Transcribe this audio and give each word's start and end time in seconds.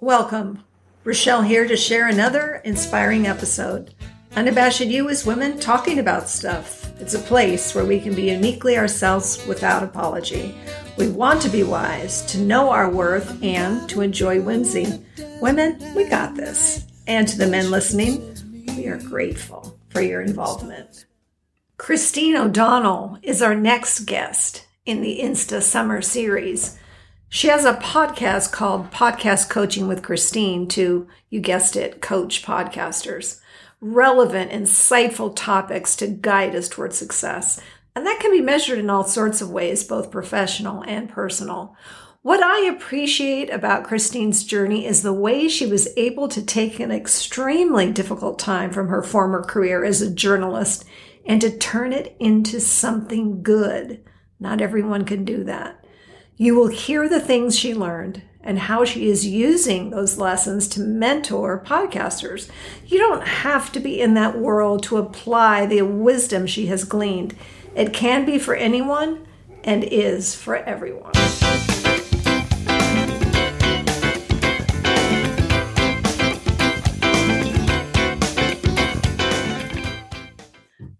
Welcome. 0.00 0.62
Rochelle 1.04 1.40
here 1.40 1.66
to 1.66 1.74
share 1.74 2.06
another 2.06 2.60
inspiring 2.66 3.26
episode. 3.26 3.94
Unabashed 4.36 4.82
You 4.82 5.08
is 5.08 5.24
women 5.24 5.58
talking 5.58 5.98
about 5.98 6.28
stuff. 6.28 6.92
It's 7.00 7.14
a 7.14 7.18
place 7.18 7.74
where 7.74 7.86
we 7.86 7.98
can 7.98 8.14
be 8.14 8.30
uniquely 8.30 8.76
ourselves 8.76 9.42
without 9.46 9.82
apology. 9.82 10.54
We 10.98 11.08
want 11.08 11.40
to 11.42 11.48
be 11.48 11.62
wise, 11.62 12.20
to 12.26 12.38
know 12.38 12.68
our 12.68 12.90
worth, 12.90 13.42
and 13.42 13.88
to 13.88 14.02
enjoy 14.02 14.42
whimsy. 14.42 15.02
Women, 15.40 15.82
we 15.94 16.04
got 16.04 16.34
this. 16.34 16.84
And 17.06 17.26
to 17.28 17.38
the 17.38 17.46
men 17.46 17.70
listening, 17.70 18.36
we 18.76 18.88
are 18.88 18.98
grateful 18.98 19.78
for 19.88 20.02
your 20.02 20.20
involvement. 20.20 21.06
Christine 21.78 22.36
O'Donnell 22.36 23.18
is 23.22 23.40
our 23.40 23.54
next 23.54 24.00
guest 24.00 24.66
in 24.84 25.00
the 25.00 25.20
Insta 25.22 25.62
Summer 25.62 26.02
series. 26.02 26.78
She 27.28 27.48
has 27.48 27.64
a 27.64 27.74
podcast 27.74 28.52
called 28.52 28.92
Podcast 28.92 29.50
Coaching 29.50 29.88
with 29.88 30.02
Christine 30.02 30.68
to, 30.68 31.08
you 31.28 31.40
guessed 31.40 31.74
it, 31.74 32.00
coach 32.00 32.44
podcasters. 32.44 33.40
Relevant, 33.80 34.52
insightful 34.52 35.34
topics 35.34 35.96
to 35.96 36.06
guide 36.06 36.54
us 36.54 36.68
towards 36.68 36.96
success. 36.96 37.60
And 37.96 38.06
that 38.06 38.20
can 38.20 38.30
be 38.30 38.40
measured 38.40 38.78
in 38.78 38.88
all 38.88 39.04
sorts 39.04 39.40
of 39.40 39.50
ways, 39.50 39.82
both 39.82 40.12
professional 40.12 40.82
and 40.84 41.08
personal. 41.08 41.76
What 42.22 42.42
I 42.42 42.66
appreciate 42.66 43.50
about 43.50 43.84
Christine's 43.84 44.44
journey 44.44 44.86
is 44.86 45.02
the 45.02 45.12
way 45.12 45.48
she 45.48 45.66
was 45.66 45.88
able 45.96 46.28
to 46.28 46.44
take 46.44 46.78
an 46.78 46.92
extremely 46.92 47.92
difficult 47.92 48.38
time 48.38 48.70
from 48.70 48.88
her 48.88 49.02
former 49.02 49.42
career 49.42 49.84
as 49.84 50.00
a 50.00 50.14
journalist 50.14 50.84
and 51.26 51.40
to 51.40 51.56
turn 51.56 51.92
it 51.92 52.16
into 52.20 52.60
something 52.60 53.42
good. 53.42 54.04
Not 54.38 54.60
everyone 54.60 55.04
can 55.04 55.24
do 55.24 55.42
that. 55.44 55.84
You 56.38 56.54
will 56.54 56.68
hear 56.68 57.08
the 57.08 57.18
things 57.18 57.58
she 57.58 57.72
learned 57.74 58.20
and 58.42 58.58
how 58.58 58.84
she 58.84 59.08
is 59.08 59.26
using 59.26 59.88
those 59.88 60.18
lessons 60.18 60.68
to 60.68 60.80
mentor 60.80 61.62
podcasters. 61.64 62.50
You 62.86 62.98
don't 62.98 63.26
have 63.26 63.72
to 63.72 63.80
be 63.80 64.02
in 64.02 64.12
that 64.14 64.38
world 64.38 64.82
to 64.82 64.98
apply 64.98 65.64
the 65.64 65.80
wisdom 65.80 66.46
she 66.46 66.66
has 66.66 66.84
gleaned. 66.84 67.34
It 67.74 67.94
can 67.94 68.26
be 68.26 68.38
for 68.38 68.54
anyone 68.54 69.26
and 69.64 69.82
is 69.82 70.34
for 70.34 70.56
everyone. 70.56 71.12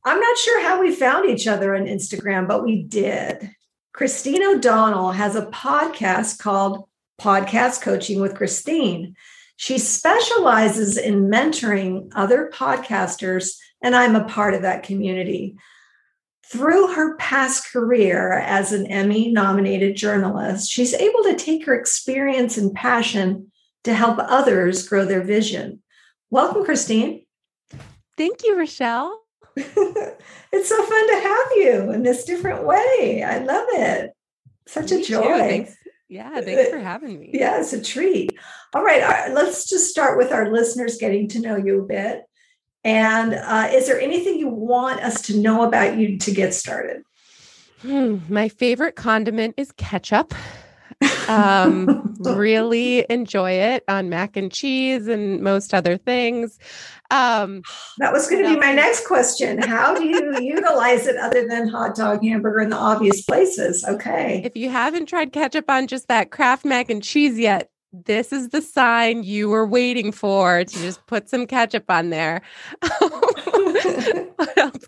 I'm 0.02 0.18
not 0.18 0.38
sure 0.38 0.62
how 0.62 0.80
we 0.80 0.94
found 0.94 1.28
each 1.28 1.46
other 1.46 1.76
on 1.76 1.84
Instagram, 1.84 2.48
but 2.48 2.64
we 2.64 2.84
did. 2.84 3.50
Christine 3.96 4.42
O'Donnell 4.42 5.12
has 5.12 5.36
a 5.36 5.46
podcast 5.46 6.38
called 6.38 6.86
Podcast 7.18 7.80
Coaching 7.80 8.20
with 8.20 8.34
Christine. 8.34 9.16
She 9.56 9.78
specializes 9.78 10.98
in 10.98 11.30
mentoring 11.30 12.10
other 12.14 12.50
podcasters, 12.52 13.56
and 13.82 13.96
I'm 13.96 14.14
a 14.14 14.24
part 14.24 14.52
of 14.52 14.60
that 14.60 14.82
community. 14.82 15.56
Through 16.44 16.92
her 16.92 17.16
past 17.16 17.72
career 17.72 18.34
as 18.34 18.70
an 18.70 18.86
Emmy 18.88 19.32
nominated 19.32 19.96
journalist, 19.96 20.70
she's 20.70 20.92
able 20.92 21.22
to 21.22 21.34
take 21.34 21.64
her 21.64 21.74
experience 21.74 22.58
and 22.58 22.74
passion 22.74 23.50
to 23.84 23.94
help 23.94 24.18
others 24.20 24.86
grow 24.86 25.06
their 25.06 25.22
vision. 25.22 25.82
Welcome, 26.28 26.66
Christine. 26.66 27.24
Thank 28.18 28.44
you, 28.44 28.58
Rochelle. 28.58 29.25
It's 29.56 30.68
so 30.68 30.82
fun 30.82 31.08
to 31.08 31.20
have 31.20 31.46
you 31.56 31.92
in 31.92 32.02
this 32.02 32.24
different 32.24 32.64
way. 32.64 33.24
I 33.26 33.38
love 33.38 33.66
it. 33.70 34.12
Such 34.66 34.90
me 34.90 35.02
a 35.02 35.04
joy. 35.04 35.38
Thanks. 35.38 35.76
Yeah, 36.08 36.40
thanks 36.40 36.70
for 36.70 36.78
having 36.78 37.18
me. 37.18 37.30
Yeah, 37.32 37.58
it's 37.58 37.72
a 37.72 37.82
treat. 37.82 38.38
All 38.74 38.84
right, 38.84 39.30
let's 39.32 39.68
just 39.68 39.90
start 39.90 40.18
with 40.18 40.30
our 40.30 40.52
listeners 40.52 40.98
getting 40.98 41.28
to 41.30 41.40
know 41.40 41.56
you 41.56 41.82
a 41.82 41.86
bit. 41.86 42.22
And 42.84 43.34
uh, 43.34 43.70
is 43.72 43.88
there 43.88 44.00
anything 44.00 44.38
you 44.38 44.48
want 44.48 45.00
us 45.00 45.22
to 45.22 45.36
know 45.36 45.64
about 45.64 45.98
you 45.98 46.18
to 46.18 46.30
get 46.30 46.54
started? 46.54 47.02
Hmm, 47.82 48.18
my 48.28 48.48
favorite 48.48 48.94
condiment 48.94 49.54
is 49.56 49.72
ketchup. 49.72 50.34
Um, 51.28 52.14
really 52.20 53.04
enjoy 53.10 53.50
it 53.50 53.82
on 53.88 54.08
mac 54.08 54.36
and 54.36 54.50
cheese 54.52 55.08
and 55.08 55.42
most 55.42 55.74
other 55.74 55.96
things. 55.96 56.56
Um, 57.10 57.62
that 57.98 58.12
was 58.12 58.28
going 58.28 58.42
to 58.42 58.50
be 58.50 58.56
my 58.56 58.72
next 58.72 59.06
question. 59.06 59.60
How 59.62 59.94
do 59.94 60.04
you 60.04 60.38
utilize 60.40 61.06
it 61.06 61.16
other 61.16 61.46
than 61.46 61.68
hot 61.68 61.94
dog, 61.94 62.22
hamburger, 62.22 62.60
and 62.60 62.72
the 62.72 62.76
obvious 62.76 63.22
places? 63.22 63.84
Okay. 63.84 64.42
If 64.44 64.56
you 64.56 64.70
haven't 64.70 65.06
tried 65.06 65.32
ketchup 65.32 65.70
on 65.70 65.86
just 65.86 66.08
that 66.08 66.30
Kraft 66.30 66.64
mac 66.64 66.90
and 66.90 67.02
cheese 67.02 67.38
yet, 67.38 67.70
this 68.04 68.32
is 68.32 68.50
the 68.50 68.60
sign 68.60 69.22
you 69.22 69.48
were 69.48 69.66
waiting 69.66 70.12
for 70.12 70.64
to 70.64 70.78
just 70.78 71.06
put 71.06 71.28
some 71.28 71.46
ketchup 71.46 71.84
on 71.88 72.10
there. 72.10 72.42
what 72.98 74.58
else? 74.58 74.84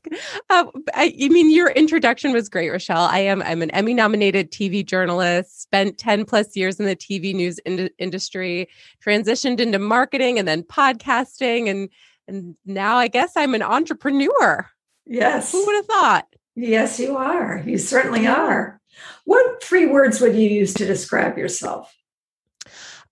Uh, 0.50 0.64
I, 0.94 1.14
I, 1.22 1.28
mean, 1.28 1.54
your 1.54 1.70
introduction 1.70 2.32
was 2.32 2.48
great, 2.48 2.70
Rochelle. 2.70 3.02
I 3.02 3.20
am 3.20 3.42
I'm 3.42 3.62
an 3.62 3.70
Emmy 3.70 3.94
nominated 3.94 4.50
TV 4.50 4.84
journalist. 4.84 5.62
Spent 5.62 5.96
ten 5.98 6.24
plus 6.24 6.56
years 6.56 6.78
in 6.78 6.86
the 6.86 6.96
TV 6.96 7.34
news 7.34 7.58
in- 7.60 7.90
industry. 7.98 8.68
Transitioned 9.04 9.60
into 9.60 9.78
marketing 9.78 10.38
and 10.38 10.46
then 10.46 10.62
podcasting, 10.62 11.70
and 11.70 11.88
and 12.28 12.54
now 12.64 12.96
I 12.96 13.08
guess 13.08 13.32
I'm 13.36 13.54
an 13.54 13.62
entrepreneur. 13.62 14.68
Yes, 15.06 15.52
who 15.52 15.64
would 15.64 15.76
have 15.76 15.86
thought? 15.86 16.26
Yes, 16.54 17.00
you 17.00 17.16
are. 17.16 17.62
You 17.64 17.78
certainly 17.78 18.26
are. 18.26 18.80
What 19.24 19.62
three 19.62 19.86
words 19.86 20.20
would 20.20 20.36
you 20.36 20.48
use 20.48 20.74
to 20.74 20.86
describe 20.86 21.38
yourself? 21.38 21.94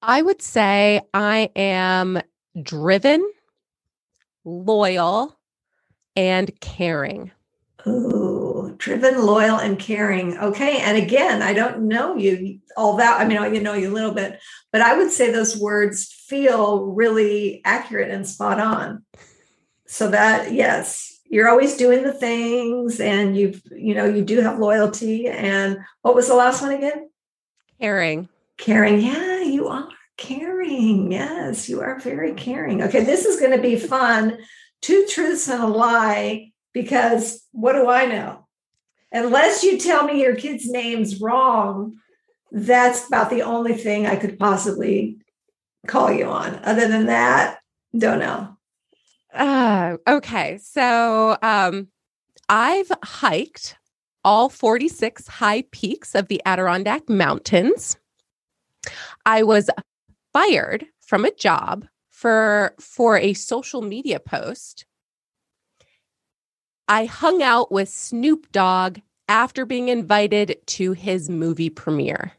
I 0.03 0.21
would 0.21 0.43
say 0.43 1.01
I 1.15 1.51
am 1.57 2.21
driven, 2.63 3.27
loyal, 4.45 5.39
and 6.15 6.51
caring. 6.61 7.31
Ooh, 7.87 8.26
driven, 8.77 9.25
loyal, 9.25 9.57
and 9.57 9.79
caring. 9.79 10.39
Okay. 10.39 10.79
And 10.79 10.97
again, 10.97 11.43
I 11.43 11.53
don't 11.53 11.89
know 11.89 12.17
you 12.17 12.61
all 12.77 12.97
that. 12.97 13.21
I 13.21 13.25
mean, 13.25 13.39
I 13.39 13.49
know 13.49 13.75
you 13.75 13.91
a 13.91 13.95
little 13.95 14.13
bit, 14.13 14.41
but 14.73 14.83
I 14.83 14.97
would 14.97 15.11
say 15.11 15.31
those 15.31 15.57
words 15.57 16.13
feel 16.27 16.87
really 16.87 17.63
accurate 17.65 18.11
and 18.11 18.27
spot 18.27 18.61
on. 18.61 19.05
So 19.87 20.11
that, 20.11 20.53
yes, 20.53 21.21
you're 21.29 21.49
always 21.49 21.77
doing 21.77 22.03
the 22.03 22.13
things 22.13 23.01
and 23.01 23.37
you've, 23.37 23.63
you 23.71 23.95
know, 23.95 24.05
you 24.05 24.25
do 24.25 24.41
have 24.41 24.59
loyalty. 24.59 25.29
And 25.29 25.79
what 26.03 26.15
was 26.15 26.29
the 26.29 26.35
last 26.35 26.63
one 26.63 26.73
again? 26.73 27.11
Caring. 27.81 28.29
Caring. 28.59 29.01
Yeah, 29.01 29.43
you 29.43 29.69
are 29.69 29.89
caring. 30.17 31.13
Yes, 31.13 31.69
you 31.69 31.81
are 31.81 31.99
very 31.99 32.35
caring. 32.35 32.83
Okay, 32.83 33.05
this 33.05 33.25
is 33.25 33.39
going 33.39 33.53
to 33.53 33.63
be 33.63 33.77
fun. 33.77 34.39
Two 34.83 35.07
truths 35.09 35.49
and 35.49 35.63
a 35.63 35.67
lie, 35.67 36.53
because 36.73 37.45
what 37.53 37.73
do 37.73 37.89
I 37.89 38.07
know? 38.07 38.46
Unless 39.13 39.63
you 39.63 39.79
tell 39.79 40.05
me 40.05 40.21
your 40.21 40.37
kid's 40.37 40.69
name's 40.69 41.21
wrong, 41.21 41.97
that's 42.51 43.07
about 43.07 43.31
the 43.31 43.43
only 43.43 43.75
thing 43.75 44.07
I 44.07 44.17
could 44.17 44.39
possibly 44.39 45.19
call 45.87 46.13
you 46.13 46.27
on. 46.27 46.61
Other 46.65 46.89
than 46.89 47.07
that, 47.07 47.59
don't 47.97 48.19
know. 48.19 48.57
Uh, 49.33 49.97
okay. 50.09 50.59
So 50.59 51.37
um, 51.43 51.89
I've 52.49 52.91
hiked 53.03 53.77
all 54.25 54.49
46 54.49 55.29
high 55.29 55.63
peaks 55.71 56.15
of 56.15 56.29
the 56.29 56.43
Adirondack 56.45 57.09
Mountains. 57.09 57.97
I 59.25 59.43
was 59.43 59.71
fired 60.33 60.87
from 61.01 61.25
a 61.25 61.31
job 61.31 61.87
for 62.11 62.75
for 62.81 63.17
a 63.17 63.35
social 63.35 63.83
media 63.83 64.19
post. 64.19 64.87
I 66.89 67.07
hung 67.07 67.43
out 67.43 67.73
with 67.73 67.89
Snoop 67.89 68.53
Dogg 68.53 68.99
after 69.29 69.67
being 69.67 69.89
invited 69.89 70.59
to 70.67 70.93
his 70.93 71.29
movie 71.29 71.71
premiere. 71.71 72.33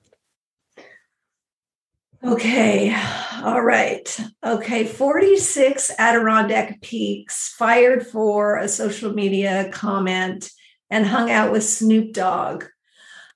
Okay. 2.23 2.95
All 3.43 3.61
right. 3.61 4.19
Okay. 4.45 4.85
46 4.85 5.91
Adirondack 5.99 6.81
Peaks 6.81 7.53
fired 7.57 8.07
for 8.07 8.57
a 8.57 8.67
social 8.67 9.13
media 9.13 9.69
comment 9.71 10.49
and 10.89 11.05
hung 11.05 11.29
out 11.29 11.51
with 11.51 11.63
Snoop 11.63 12.13
Dogg. 12.13 12.65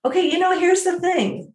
Okay. 0.04 0.32
You 0.32 0.40
know, 0.40 0.58
here's 0.58 0.84
the 0.84 1.00
thing 1.00 1.54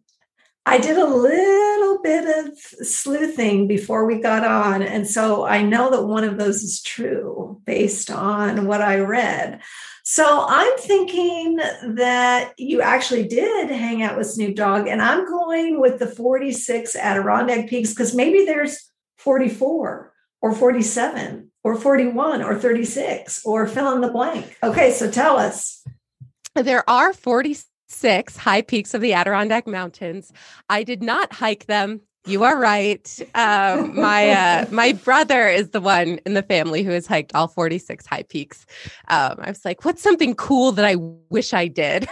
I 0.67 0.79
did 0.79 0.97
a 0.97 1.05
little 1.05 2.01
bit 2.01 2.25
of 2.45 2.57
sleuthing 2.85 3.67
before 3.67 4.05
we 4.05 4.19
got 4.19 4.43
on. 4.43 4.83
And 4.83 5.07
so 5.07 5.45
I 5.45 5.61
know 5.61 5.89
that 5.91 6.03
one 6.03 6.25
of 6.25 6.37
those 6.37 6.61
is 6.61 6.81
true 6.81 7.61
based 7.65 8.11
on 8.11 8.67
what 8.67 8.81
I 8.81 8.99
read. 8.99 9.61
So 10.03 10.45
I'm 10.45 10.77
thinking 10.77 11.55
that 11.55 12.53
you 12.57 12.81
actually 12.81 13.29
did 13.29 13.69
hang 13.71 14.03
out 14.03 14.17
with 14.17 14.27
Snoop 14.27 14.57
Dogg. 14.57 14.87
And 14.87 15.01
I'm 15.01 15.25
going 15.25 15.79
with 15.79 15.99
the 15.99 16.07
46 16.07 16.97
Adirondack 16.97 17.69
Peaks 17.69 17.93
because 17.93 18.13
maybe 18.13 18.43
there's 18.43 18.91
44 19.19 20.13
or 20.41 20.53
47 20.53 21.49
or 21.63 21.75
41 21.77 22.43
or 22.43 22.59
36 22.59 23.45
or 23.45 23.67
fill 23.67 23.93
in 23.93 24.01
the 24.01 24.11
blank. 24.11 24.57
Okay, 24.61 24.91
so 24.91 25.09
tell 25.09 25.37
us. 25.37 25.81
There 26.55 26.87
are 26.89 27.13
46 27.13 27.65
six 27.87 28.37
high 28.37 28.61
peaks 28.61 28.93
of 28.93 29.01
the 29.01 29.13
Adirondack 29.13 29.67
Mountains. 29.67 30.31
I 30.69 30.83
did 30.83 31.01
not 31.01 31.33
hike 31.33 31.65
them 31.65 32.01
You 32.27 32.43
are 32.43 32.59
right. 32.59 33.19
Um, 33.35 33.95
my 33.95 34.29
uh, 34.29 34.65
my 34.69 34.91
brother 34.91 35.47
is 35.47 35.69
the 35.69 35.79
one 35.79 36.19
in 36.25 36.33
the 36.33 36.43
family 36.43 36.83
who 36.83 36.91
has 36.91 37.07
hiked 37.07 37.33
all 37.33 37.47
46 37.47 38.05
high 38.05 38.23
peaks. 38.23 38.65
Um, 39.07 39.37
I 39.39 39.49
was 39.49 39.63
like, 39.63 39.85
what's 39.85 40.03
something 40.03 40.35
cool 40.35 40.73
that 40.73 40.83
I 40.83 40.95
wish 41.29 41.53
I 41.53 41.67
did? 41.69 42.09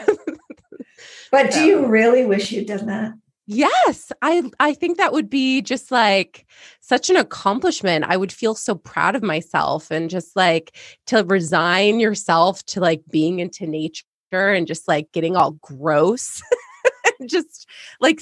but 1.31 1.51
so. 1.51 1.59
do 1.59 1.65
you 1.65 1.85
really 1.85 2.25
wish 2.25 2.53
you'd 2.53 2.67
done 2.67 2.85
that? 2.85 3.11
Yes, 3.45 4.13
I 4.21 4.49
I 4.57 4.73
think 4.73 4.97
that 4.97 5.11
would 5.11 5.29
be 5.29 5.61
just 5.61 5.91
like 5.91 6.45
such 6.79 7.09
an 7.09 7.17
accomplishment. 7.17 8.05
I 8.07 8.15
would 8.15 8.31
feel 8.31 8.55
so 8.55 8.75
proud 8.75 9.17
of 9.17 9.21
myself 9.21 9.91
and 9.91 10.09
just 10.09 10.33
like 10.35 10.77
to 11.07 11.25
resign 11.25 11.99
yourself 11.99 12.65
to 12.67 12.79
like 12.79 13.03
being 13.11 13.39
into 13.39 13.67
nature 13.67 14.05
and 14.31 14.67
just 14.67 14.87
like 14.87 15.11
getting 15.11 15.35
all 15.35 15.51
gross. 15.51 16.41
just 17.29 17.67
like 18.01 18.19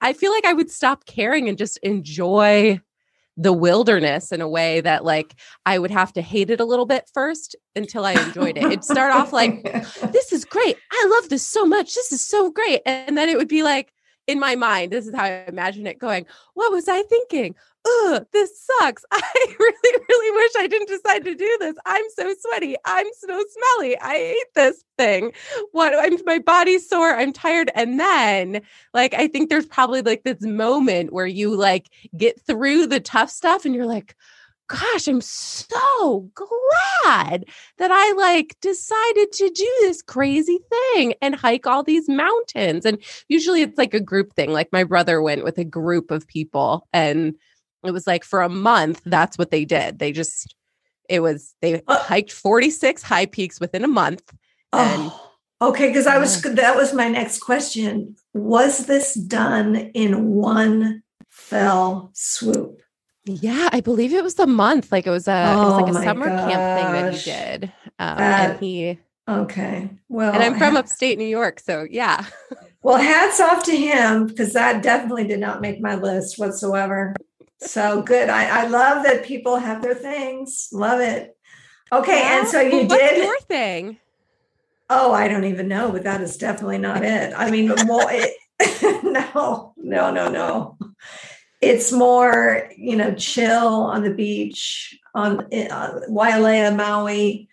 I 0.00 0.12
feel 0.12 0.30
like 0.30 0.44
I 0.44 0.52
would 0.52 0.70
stop 0.70 1.06
caring 1.06 1.48
and 1.48 1.56
just 1.56 1.78
enjoy 1.78 2.80
the 3.36 3.52
wilderness 3.52 4.30
in 4.30 4.40
a 4.40 4.48
way 4.48 4.80
that 4.80 5.04
like 5.04 5.34
I 5.66 5.78
would 5.78 5.90
have 5.90 6.12
to 6.14 6.22
hate 6.22 6.50
it 6.50 6.60
a 6.60 6.64
little 6.64 6.86
bit 6.86 7.10
first 7.12 7.56
until 7.74 8.04
I 8.04 8.12
enjoyed 8.12 8.56
it. 8.56 8.64
It'd 8.64 8.84
start 8.84 9.12
off 9.12 9.32
like, 9.32 9.62
this 10.12 10.32
is 10.32 10.44
great. 10.44 10.76
I 10.92 11.08
love 11.10 11.28
this 11.30 11.44
so 11.44 11.64
much. 11.64 11.94
This 11.94 12.12
is 12.12 12.24
so 12.24 12.50
great. 12.50 12.82
And 12.86 13.18
then 13.18 13.28
it 13.28 13.36
would 13.36 13.48
be 13.48 13.62
like, 13.62 13.92
in 14.26 14.40
my 14.40 14.54
mind, 14.54 14.92
this 14.92 15.06
is 15.06 15.14
how 15.14 15.24
I 15.24 15.44
imagine 15.48 15.86
it 15.86 15.98
going. 15.98 16.26
What 16.54 16.72
was 16.72 16.88
I 16.88 17.02
thinking? 17.02 17.54
Ugh, 17.86 18.24
this 18.32 18.66
sucks. 18.78 19.04
I 19.12 19.56
really, 19.58 20.04
really 20.08 20.36
wish 20.36 20.52
I 20.58 20.66
didn't 20.66 20.88
decide 20.88 21.24
to 21.24 21.34
do 21.34 21.56
this. 21.60 21.76
I'm 21.84 22.04
so 22.16 22.34
sweaty. 22.40 22.76
I'm 22.84 23.06
so 23.18 23.26
smelly. 23.26 23.98
I 24.00 24.14
hate 24.14 24.54
this 24.54 24.84
thing. 24.96 25.32
What 25.72 25.92
I'm 25.94 26.16
my 26.24 26.38
body's 26.38 26.88
sore. 26.88 27.14
I'm 27.14 27.32
tired. 27.32 27.70
And 27.74 28.00
then 28.00 28.62
like 28.94 29.12
I 29.14 29.28
think 29.28 29.50
there's 29.50 29.66
probably 29.66 30.00
like 30.00 30.24
this 30.24 30.40
moment 30.40 31.12
where 31.12 31.26
you 31.26 31.54
like 31.54 31.90
get 32.16 32.40
through 32.40 32.86
the 32.86 33.00
tough 33.00 33.30
stuff 33.30 33.66
and 33.66 33.74
you're 33.74 33.86
like, 33.86 34.16
gosh, 34.68 35.06
I'm 35.06 35.20
so 35.20 36.30
glad 36.34 37.44
that 37.78 37.90
I 37.90 38.12
like 38.12 38.56
decided 38.60 39.32
to 39.32 39.50
do 39.50 39.76
this 39.80 40.02
crazy 40.02 40.58
thing 40.70 41.14
and 41.20 41.34
hike 41.34 41.66
all 41.66 41.82
these 41.82 42.08
mountains. 42.08 42.84
And 42.84 42.98
usually 43.28 43.62
it's 43.62 43.78
like 43.78 43.94
a 43.94 44.00
group 44.00 44.34
thing. 44.34 44.52
Like 44.52 44.72
my 44.72 44.84
brother 44.84 45.20
went 45.20 45.44
with 45.44 45.58
a 45.58 45.64
group 45.64 46.10
of 46.10 46.26
people 46.26 46.86
and 46.92 47.34
it 47.84 47.90
was 47.90 48.06
like 48.06 48.24
for 48.24 48.40
a 48.40 48.48
month, 48.48 49.02
that's 49.04 49.36
what 49.36 49.50
they 49.50 49.64
did. 49.64 49.98
They 49.98 50.12
just, 50.12 50.54
it 51.08 51.20
was, 51.20 51.54
they 51.60 51.82
uh, 51.86 51.98
hiked 51.98 52.32
46 52.32 53.02
high 53.02 53.26
peaks 53.26 53.60
within 53.60 53.84
a 53.84 53.88
month. 53.88 54.22
And 54.72 55.12
oh, 55.12 55.32
okay. 55.60 55.92
Cause 55.92 56.06
I 56.06 56.18
was, 56.18 56.40
that 56.40 56.76
was 56.76 56.94
my 56.94 57.08
next 57.08 57.40
question. 57.40 58.16
Was 58.32 58.86
this 58.86 59.14
done 59.14 59.76
in 59.76 60.26
one 60.28 61.02
fell 61.28 62.10
swoop? 62.14 62.80
Yeah, 63.26 63.70
I 63.72 63.80
believe 63.80 64.12
it 64.12 64.22
was 64.22 64.38
a 64.38 64.46
month. 64.46 64.92
Like 64.92 65.06
it 65.06 65.10
was 65.10 65.26
a, 65.28 65.54
oh, 65.54 65.62
it 65.62 65.64
was 65.64 65.82
like 65.82 66.02
a 66.02 66.04
summer 66.04 66.26
gosh. 66.26 66.52
camp 66.52 66.82
thing 66.82 66.92
that 66.92 67.14
he 67.14 67.30
did. 67.30 67.72
Um, 67.98 68.18
that, 68.18 68.50
and 68.50 68.60
he 68.60 68.98
okay. 69.26 69.88
Well, 70.08 70.34
and 70.34 70.42
I'm 70.42 70.58
from 70.58 70.76
upstate 70.76 71.16
New 71.16 71.24
York, 71.24 71.60
so 71.60 71.86
yeah. 71.90 72.26
well, 72.82 72.98
hats 72.98 73.40
off 73.40 73.64
to 73.64 73.76
him 73.76 74.26
because 74.26 74.52
that 74.52 74.82
definitely 74.82 75.26
did 75.26 75.40
not 75.40 75.62
make 75.62 75.80
my 75.80 75.94
list 75.94 76.38
whatsoever. 76.38 77.14
So 77.60 78.02
good. 78.02 78.28
I, 78.28 78.64
I 78.64 78.66
love 78.66 79.04
that 79.04 79.24
people 79.24 79.56
have 79.56 79.80
their 79.80 79.94
things. 79.94 80.68
Love 80.70 81.00
it. 81.00 81.34
Okay, 81.92 82.18
yeah. 82.18 82.40
and 82.40 82.48
so 82.48 82.60
you 82.60 82.86
well, 82.86 82.98
did 82.98 83.24
your 83.24 83.40
thing. 83.40 83.98
Oh, 84.90 85.12
I 85.12 85.28
don't 85.28 85.44
even 85.44 85.66
know, 85.66 85.90
but 85.90 86.02
that 86.02 86.20
is 86.20 86.36
definitely 86.36 86.78
not 86.78 87.02
it. 87.02 87.32
I 87.34 87.50
mean, 87.50 87.68
more. 87.86 88.04
It, 88.10 88.34
no, 89.02 89.72
no, 89.78 90.10
no, 90.10 90.28
no 90.28 90.76
it's 91.64 91.92
more 91.92 92.70
you 92.76 92.96
know 92.96 93.14
chill 93.14 93.68
on 93.68 94.02
the 94.02 94.14
beach 94.14 94.98
on 95.14 95.40
uh, 95.40 96.00
Wailea, 96.08 96.74
Maui, 96.76 97.48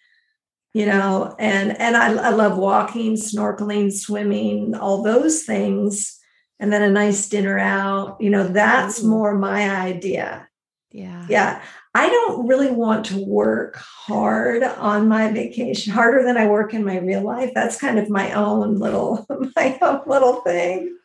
you 0.74 0.86
know, 0.86 1.36
and 1.40 1.80
and 1.80 1.98
I, 1.98 2.14
I 2.14 2.30
love 2.30 2.58
walking, 2.58 3.16
snorkeling, 3.16 3.92
swimming, 3.92 4.76
all 4.76 5.04
those 5.04 5.44
things, 5.44 6.20
and 6.60 6.72
then 6.72 6.82
a 6.82 6.90
nice 6.90 7.28
dinner 7.28 7.60
out. 7.60 8.18
You 8.20 8.30
know, 8.30 8.48
that's 8.48 9.04
more 9.04 9.38
my 9.38 9.70
idea. 9.70 10.48
Yeah, 10.92 11.26
yeah. 11.30 11.62
I 11.94 12.10
don't 12.10 12.48
really 12.48 12.72
want 12.72 13.06
to 13.08 13.26
work 13.26 13.76
hard 13.76 14.64
on 14.64 15.10
my 15.10 15.30
vacation, 15.32 15.92
harder 15.92 16.24
than 16.24 16.38
I 16.38 16.48
work 16.48 16.74
in 16.74 16.86
my 16.86 17.00
real 17.00 17.22
life. 17.22 17.52
That's 17.54 17.80
kind 17.80 18.00
of 18.00 18.10
my 18.10 18.32
own 18.32 18.76
little 18.80 19.26
my 19.56 19.78
own 19.82 20.02
little 20.08 20.42
thing. 20.42 20.98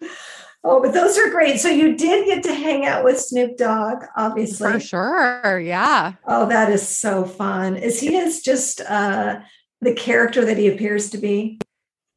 Oh, 0.69 0.83
but 0.83 0.93
those 0.93 1.17
are 1.17 1.31
great. 1.31 1.61
So 1.61 1.69
you 1.69 1.97
did 1.97 2.27
get 2.27 2.43
to 2.43 2.53
hang 2.53 2.87
out 2.87 3.05
with 3.05 3.21
Snoop 3.21 3.57
Dogg, 3.57 4.03
obviously. 4.17 4.73
For 4.73 4.81
sure. 4.81 5.61
Yeah. 5.61 6.15
Oh, 6.27 6.49
that 6.49 6.73
is 6.73 6.87
so 6.87 7.25
fun. 7.25 7.77
Is 7.77 8.01
he 8.01 8.17
is 8.17 8.43
just 8.43 8.81
uh 8.81 9.41
the 9.81 9.95
character 9.95 10.45
that 10.45 10.57
he 10.57 10.67
appears 10.67 11.11
to 11.11 11.19
be? 11.19 11.61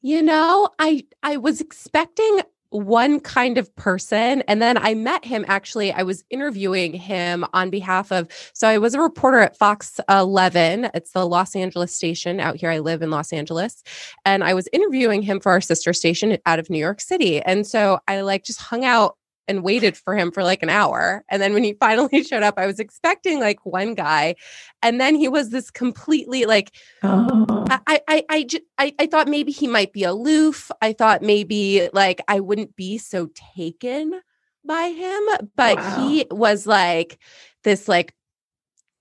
You 0.01 0.24
know, 0.24 0.69
I 0.80 1.06
I 1.22 1.38
was 1.38 1.62
expecting 1.62 2.42
one 2.69 3.19
kind 3.19 3.57
of 3.57 3.74
person. 3.75 4.42
And 4.48 4.62
then 4.62 4.77
I 4.77 4.94
met 4.94 5.25
him 5.25 5.45
actually. 5.48 5.92
I 5.92 6.04
was 6.04 6.24
interviewing 6.30 6.94
him 6.94 7.45
on 7.54 7.69
behalf 7.69 8.12
of, 8.12 8.27
so 8.54 8.68
I 8.68 8.77
was 8.77 8.94
a 8.94 9.01
reporter 9.01 9.39
at 9.39 9.57
Fox 9.57 10.00
11. 10.10 10.89
It's 10.94 11.12
the 11.12 11.27
Los 11.27 11.56
Angeles 11.56 11.95
station 11.95 12.39
out 12.39 12.56
here. 12.56 12.69
I 12.69 12.80
live 12.80 13.01
in 13.01 13.10
Los 13.12 13.33
Angeles. 13.33 13.83
And 14.25 14.44
I 14.44 14.54
was 14.54 14.68
interviewing 14.71 15.21
him 15.21 15.39
for 15.39 15.51
our 15.51 15.62
sister 15.62 15.94
station 15.94 16.38
out 16.45 16.60
of 16.60 16.69
New 16.69 16.80
York 16.80 17.01
City. 17.01 17.42
And 17.42 17.66
so 17.66 18.00
I 18.07 18.21
like 18.21 18.44
just 18.44 18.60
hung 18.60 18.86
out 18.86 19.18
and 19.50 19.63
waited 19.63 19.98
for 19.98 20.16
him 20.16 20.31
for 20.31 20.44
like 20.44 20.63
an 20.63 20.69
hour. 20.69 21.25
And 21.28 21.42
then 21.42 21.54
when 21.54 21.63
he 21.63 21.74
finally 21.80 22.24
showed 22.24 22.44
up, 22.44 22.54
I 22.57 22.66
was 22.66 22.80
expecting 22.80 23.40
like 23.40 23.66
one 23.66 23.96
guy. 23.96 24.36
And 24.81 25.01
then 25.01 25.16
he 25.16 25.28
was 25.28 25.50
this 25.50 25.69
completely 25.72 26.46
like, 26.46 26.72
oh. 27.04 27.66
I, 27.69 28.01
I, 28.07 28.24
I, 28.30 28.48
I, 28.78 28.96
I 29.00 29.06
thought 29.07 29.28
maybe 29.28 29.51
he 29.51 29.68
might 29.68 29.92
be 29.92 30.04
aloof. 30.04 30.72
I 30.81 30.94
thought 30.94 31.22
maybe 31.22 31.90
like 31.92 32.22
I 32.28 32.40
wouldn't 32.40 32.75
be 32.75 32.98
so 32.98 33.30
taken 33.56 34.22
by 34.66 34.90
him, 34.90 35.24
but 35.56 35.78
wow. 35.78 36.07
he 36.07 36.25
was 36.31 36.66
like 36.68 37.19
this 37.63 37.88
like 37.88 38.13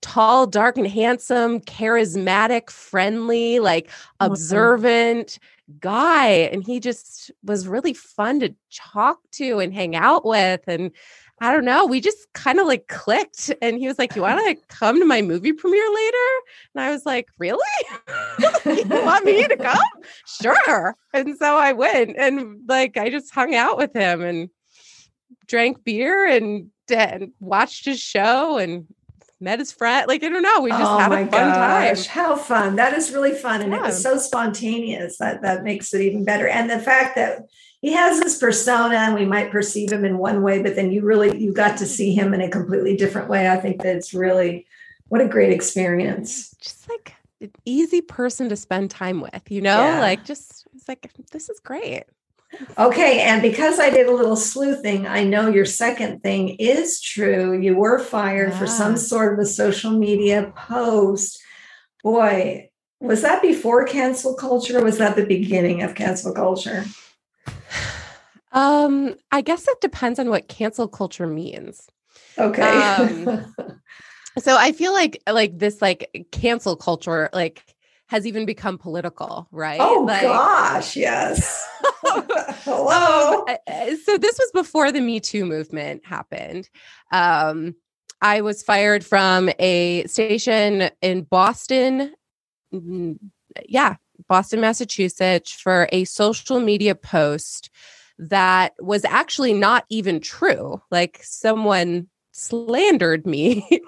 tall, 0.00 0.46
dark, 0.46 0.78
and 0.78 0.86
handsome, 0.86 1.60
charismatic, 1.60 2.70
friendly, 2.70 3.58
like 3.58 3.90
observant 4.20 5.38
guy. 5.80 6.26
And 6.26 6.64
he 6.64 6.80
just 6.80 7.30
was 7.42 7.68
really 7.68 7.92
fun 7.94 8.40
to 8.40 8.54
talk 8.74 9.18
to 9.32 9.58
and 9.58 9.72
hang 9.72 9.94
out 9.94 10.24
with. 10.24 10.62
And 10.66 10.90
I 11.40 11.52
don't 11.52 11.64
know, 11.64 11.86
we 11.86 12.00
just 12.00 12.32
kind 12.32 12.58
of 12.58 12.66
like 12.66 12.88
clicked. 12.88 13.52
And 13.62 13.78
he 13.78 13.86
was 13.86 13.98
like, 13.98 14.16
You 14.16 14.22
want 14.22 14.44
to 14.44 14.66
come 14.68 14.98
to 14.98 15.06
my 15.06 15.22
movie 15.22 15.52
premiere 15.52 15.88
later? 15.94 16.16
And 16.74 16.84
I 16.84 16.90
was 16.90 17.06
like, 17.06 17.28
Really? 17.38 17.58
you 18.66 18.84
want 18.88 19.24
me 19.24 19.46
to 19.46 19.56
come? 19.56 19.78
Sure. 20.40 20.96
And 21.12 21.36
so 21.36 21.56
I 21.56 21.72
went 21.72 22.16
and 22.18 22.60
like 22.68 22.96
I 22.96 23.10
just 23.10 23.32
hung 23.32 23.54
out 23.54 23.76
with 23.76 23.94
him 23.94 24.22
and 24.22 24.50
drank 25.46 25.84
beer 25.84 26.26
and, 26.26 26.70
and 26.90 27.32
watched 27.40 27.84
his 27.84 28.00
show 28.00 28.58
and 28.58 28.86
met 29.40 29.58
his 29.58 29.72
friend. 29.72 30.06
Like, 30.08 30.22
I 30.22 30.28
don't 30.28 30.42
know. 30.42 30.60
We 30.60 30.70
just 30.70 30.82
oh 30.82 30.98
had 30.98 31.12
a 31.12 31.16
fun 31.16 31.28
gosh, 31.28 32.06
time. 32.06 32.14
How 32.14 32.36
fun. 32.36 32.76
That 32.76 32.94
is 32.94 33.12
really 33.12 33.32
fun. 33.32 33.62
And 33.62 33.72
yeah. 33.72 33.78
it 33.78 33.82
was 33.82 34.02
so 34.02 34.18
spontaneous 34.18 35.18
that 35.18 35.42
that 35.42 35.64
makes 35.64 35.92
it 35.94 36.00
even 36.02 36.24
better. 36.24 36.48
And 36.48 36.68
the 36.68 36.78
fact 36.78 37.16
that 37.16 37.42
he 37.80 37.92
has 37.92 38.20
this 38.20 38.38
persona 38.38 38.96
and 38.96 39.14
we 39.14 39.24
might 39.24 39.52
perceive 39.52 39.92
him 39.92 40.04
in 40.04 40.18
one 40.18 40.42
way, 40.42 40.62
but 40.62 40.74
then 40.74 40.90
you 40.90 41.02
really 41.02 41.40
you 41.40 41.52
got 41.52 41.78
to 41.78 41.86
see 41.86 42.12
him 42.12 42.34
in 42.34 42.40
a 42.40 42.50
completely 42.50 42.96
different 42.96 43.28
way. 43.28 43.48
I 43.48 43.56
think 43.56 43.82
that 43.82 43.96
it's 43.96 44.12
really 44.12 44.66
what 45.08 45.20
a 45.20 45.28
great 45.28 45.52
experience. 45.52 46.54
Just 46.60 46.88
like 46.88 47.14
an 47.40 47.52
easy 47.64 48.00
person 48.00 48.48
to 48.48 48.56
spend 48.56 48.90
time 48.90 49.20
with, 49.20 49.50
you 49.50 49.60
know? 49.60 49.78
Yeah. 49.78 50.00
Like 50.00 50.24
just 50.24 50.66
it's 50.74 50.88
like 50.88 51.10
this 51.30 51.48
is 51.48 51.60
great. 51.60 52.04
Okay, 52.76 53.20
and 53.20 53.42
because 53.42 53.78
I 53.78 53.90
did 53.90 54.06
a 54.06 54.14
little 54.14 54.36
sleuthing, 54.36 55.06
I 55.06 55.24
know 55.24 55.48
your 55.48 55.64
second 55.64 56.22
thing 56.22 56.50
is 56.58 57.00
true. 57.00 57.58
You 57.58 57.76
were 57.76 57.98
fired 57.98 58.54
for 58.54 58.66
some 58.66 58.96
sort 58.96 59.34
of 59.34 59.38
a 59.38 59.46
social 59.46 59.92
media 59.92 60.52
post. 60.56 61.40
Boy, 62.02 62.68
was 63.00 63.22
that 63.22 63.42
before 63.42 63.84
cancel 63.84 64.34
culture 64.34 64.78
or 64.78 64.84
was 64.84 64.98
that 64.98 65.16
the 65.16 65.26
beginning 65.26 65.82
of 65.82 65.94
cancel 65.94 66.32
culture? 66.32 66.84
Um, 68.52 69.14
I 69.30 69.40
guess 69.40 69.68
it 69.68 69.80
depends 69.80 70.18
on 70.18 70.30
what 70.30 70.48
cancel 70.48 70.88
culture 70.88 71.26
means. 71.26 71.88
Okay. 72.38 72.62
Um, 72.62 73.54
so 74.38 74.56
I 74.56 74.72
feel 74.72 74.92
like 74.92 75.22
like 75.30 75.58
this 75.58 75.82
like 75.82 76.26
cancel 76.32 76.76
culture 76.76 77.28
like 77.32 77.62
has 78.08 78.26
even 78.26 78.46
become 78.46 78.78
political, 78.78 79.46
right? 79.52 79.80
Oh 79.80 80.04
like, 80.06 80.22
gosh, 80.22 80.96
yes. 80.96 81.66
Hello. 82.64 83.44
Um, 83.46 83.98
so 84.04 84.18
this 84.18 84.38
was 84.38 84.50
before 84.52 84.90
the 84.90 85.00
Me 85.00 85.20
Too 85.20 85.44
movement 85.44 86.04
happened. 86.04 86.68
Um, 87.12 87.74
I 88.20 88.40
was 88.40 88.62
fired 88.62 89.04
from 89.04 89.50
a 89.58 90.04
station 90.06 90.90
in 91.02 91.22
Boston. 91.22 92.14
Yeah, 93.66 93.96
Boston, 94.28 94.60
Massachusetts, 94.60 95.52
for 95.52 95.88
a 95.92 96.04
social 96.04 96.60
media 96.60 96.94
post 96.94 97.70
that 98.18 98.72
was 98.80 99.04
actually 99.04 99.52
not 99.52 99.84
even 99.90 100.18
true. 100.20 100.82
Like 100.90 101.20
someone 101.22 102.08
slandered 102.38 103.26
me 103.26 103.82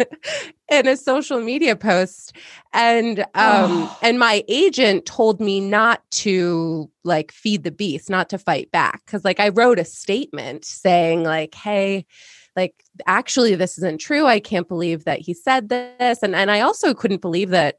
in 0.70 0.88
a 0.88 0.96
social 0.96 1.40
media 1.40 1.76
post. 1.76 2.36
And 2.72 3.20
um 3.20 3.26
oh. 3.34 3.98
and 4.02 4.18
my 4.18 4.44
agent 4.48 5.06
told 5.06 5.40
me 5.40 5.60
not 5.60 6.02
to 6.12 6.90
like 7.04 7.32
feed 7.32 7.64
the 7.64 7.70
beast 7.70 8.10
not 8.10 8.28
to 8.30 8.38
fight 8.38 8.70
back. 8.70 9.04
Cuz 9.06 9.24
like 9.24 9.40
I 9.40 9.50
wrote 9.50 9.78
a 9.78 9.84
statement 9.84 10.64
saying 10.64 11.22
like 11.22 11.54
hey 11.54 12.06
like 12.56 12.74
actually 13.06 13.54
this 13.54 13.78
isn't 13.78 14.00
true. 14.00 14.26
I 14.26 14.40
can't 14.40 14.68
believe 14.68 15.04
that 15.04 15.20
he 15.20 15.34
said 15.34 15.68
this. 15.68 16.22
And 16.22 16.34
and 16.34 16.50
I 16.50 16.60
also 16.60 16.94
couldn't 16.94 17.22
believe 17.22 17.50
that 17.50 17.76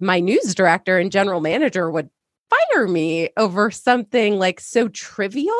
my 0.00 0.20
news 0.20 0.54
director 0.54 0.98
and 0.98 1.10
general 1.10 1.40
manager 1.40 1.90
would 1.90 2.10
fire 2.50 2.88
me 2.88 3.30
over 3.36 3.70
something 3.70 4.38
like 4.38 4.60
so 4.60 4.88
trivial. 4.88 5.54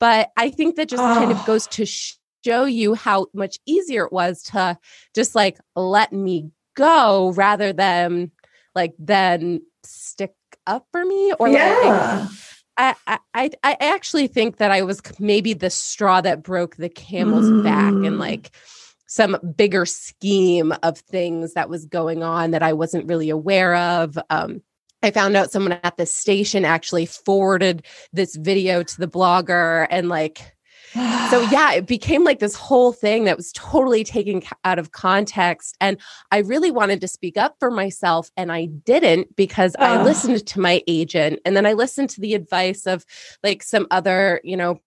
But 0.00 0.30
I 0.36 0.50
think 0.50 0.76
that 0.76 0.88
just 0.88 1.02
oh. 1.02 1.14
kind 1.14 1.30
of 1.30 1.44
goes 1.46 1.66
to 1.68 1.86
sh- 1.86 2.16
show 2.44 2.64
you 2.64 2.94
how 2.94 3.26
much 3.34 3.58
easier 3.66 4.04
it 4.04 4.12
was 4.12 4.42
to 4.42 4.78
just 5.14 5.34
like 5.34 5.58
let 5.74 6.12
me 6.12 6.50
go 6.74 7.32
rather 7.32 7.72
than 7.72 8.30
like 8.74 8.94
then 8.98 9.62
stick 9.82 10.34
up 10.66 10.86
for 10.92 11.04
me 11.04 11.32
or 11.38 11.48
yeah. 11.48 12.26
like 12.26 12.30
I, 12.76 13.18
I 13.34 13.50
I 13.62 13.76
actually 13.80 14.26
think 14.26 14.56
that 14.56 14.72
I 14.72 14.82
was 14.82 15.00
maybe 15.20 15.52
the 15.54 15.70
straw 15.70 16.20
that 16.20 16.42
broke 16.42 16.76
the 16.76 16.88
camel's 16.88 17.46
mm. 17.46 17.62
back 17.62 17.92
and 17.92 18.18
like 18.18 18.50
some 19.06 19.38
bigger 19.56 19.86
scheme 19.86 20.74
of 20.82 20.98
things 20.98 21.54
that 21.54 21.68
was 21.68 21.84
going 21.84 22.24
on 22.24 22.50
that 22.50 22.64
I 22.64 22.72
wasn't 22.72 23.06
really 23.06 23.30
aware 23.30 23.76
of. 23.76 24.18
Um, 24.28 24.60
I 25.04 25.12
found 25.12 25.36
out 25.36 25.52
someone 25.52 25.78
at 25.84 25.96
the 25.98 26.06
station 26.06 26.64
actually 26.64 27.06
forwarded 27.06 27.84
this 28.12 28.34
video 28.34 28.82
to 28.82 28.98
the 28.98 29.06
blogger 29.06 29.86
and 29.90 30.08
like 30.08 30.53
so 30.94 31.40
yeah, 31.50 31.72
it 31.72 31.86
became 31.86 32.22
like 32.22 32.38
this 32.38 32.54
whole 32.54 32.92
thing 32.92 33.24
that 33.24 33.36
was 33.36 33.52
totally 33.52 34.04
taken 34.04 34.42
out 34.64 34.78
of 34.78 34.92
context. 34.92 35.76
And 35.80 35.98
I 36.30 36.38
really 36.38 36.70
wanted 36.70 37.00
to 37.00 37.08
speak 37.08 37.36
up 37.36 37.56
for 37.58 37.70
myself 37.70 38.30
and 38.36 38.52
I 38.52 38.66
didn't 38.66 39.34
because 39.34 39.74
I 39.78 40.02
listened 40.02 40.46
to 40.46 40.60
my 40.60 40.82
agent 40.86 41.40
and 41.44 41.56
then 41.56 41.66
I 41.66 41.72
listened 41.72 42.10
to 42.10 42.20
the 42.20 42.34
advice 42.34 42.86
of 42.86 43.04
like 43.42 43.62
some 43.64 43.88
other, 43.90 44.40
you 44.44 44.56
know, 44.56 44.80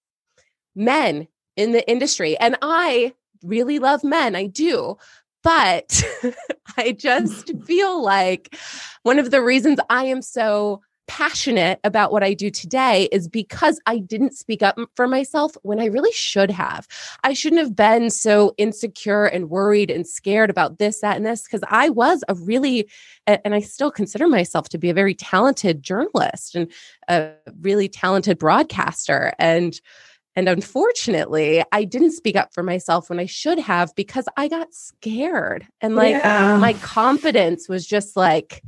men 0.76 1.28
in 1.58 1.74
the 1.74 1.88
industry. 1.90 2.38
And 2.38 2.56
I 2.62 3.14
really 3.44 3.80
love 3.80 4.04
men. 4.04 4.36
I 4.36 4.46
do. 4.48 4.98
But 5.44 6.04
I 6.78 6.94
just 6.94 7.52
feel 7.66 8.02
like 8.02 8.58
one 9.04 9.20
of 9.20 9.32
the 9.32 9.42
reasons 9.42 9.80
I 9.90 10.06
am 10.06 10.22
so 10.22 10.82
passionate 11.08 11.80
about 11.84 12.12
what 12.12 12.24
I 12.24 12.34
do 12.34 12.50
today 12.50 13.10
is 13.12 13.28
because 13.28 13.80
I 13.86 13.98
didn't 14.00 14.34
speak 14.34 14.62
up 14.62 14.78
for 14.96 15.08
myself 15.08 15.56
when 15.64 15.80
I 15.80 15.86
really 15.86 16.12
should 16.12 16.52
have. 16.52 16.88
I 17.24 17.34
shouldn't 17.34 17.62
have 17.62 17.76
been 17.76 18.10
so 18.10 18.54
insecure 18.58 19.26
and 19.26 19.50
worried 19.50 19.90
and 19.90 20.06
scared 20.06 20.50
about 20.50 20.78
this, 20.78 21.02
that, 21.02 21.18
and 21.18 21.26
this, 21.26 21.44
because 21.44 21.64
I 21.70 21.90
was 21.90 22.24
a 22.28 22.36
really, 22.36 22.90
and 23.26 23.56
I 23.56 23.62
still 23.62 23.92
consider 23.92 24.28
myself 24.28 24.70
to 24.70 24.78
be 24.78 24.90
a 24.90 24.94
very 24.94 25.16
talented 25.16 25.82
journalist 25.82 26.56
and 26.56 26.72
a 27.08 27.32
really 27.62 27.90
talented 27.90 28.38
broadcaster. 28.38 29.34
And 29.40 29.80
and 30.36 30.48
unfortunately, 30.48 31.64
I 31.72 31.84
didn't 31.84 32.12
speak 32.12 32.36
up 32.36 32.54
for 32.54 32.62
myself 32.62 33.10
when 33.10 33.20
I 33.20 33.26
should 33.26 33.58
have 33.58 33.96
because 33.96 34.30
I 34.38 34.48
got 34.48 34.72
scared. 34.72 35.66
And 35.82 35.96
like 35.96 36.12
yeah. 36.12 36.58
my 36.58 36.74
confidence 36.74 37.68
was 37.68 37.88
just 37.88 38.16
like, 38.16 38.62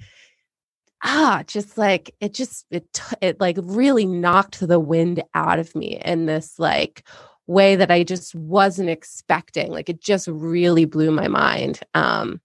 ah 1.04 1.44
just 1.48 1.78
like 1.78 2.14
it 2.20 2.34
just 2.34 2.66
it 2.72 3.02
it 3.22 3.40
like 3.40 3.58
really 3.62 4.06
knocked 4.06 4.60
the 4.60 4.80
wind 4.80 5.24
out 5.34 5.60
of 5.60 5.76
me 5.76 6.00
in 6.04 6.26
this 6.26 6.60
like 6.60 7.08
way 7.48 7.76
that 7.76 7.90
I 7.90 8.04
just 8.04 8.36
wasn't 8.36 8.90
expecting 8.90 9.72
like 9.72 9.90
it 9.90 10.02
just 10.02 10.28
really 10.28 10.86
blew 10.86 11.12
my 11.12 11.28
mind 11.28 11.80
um 11.94 12.42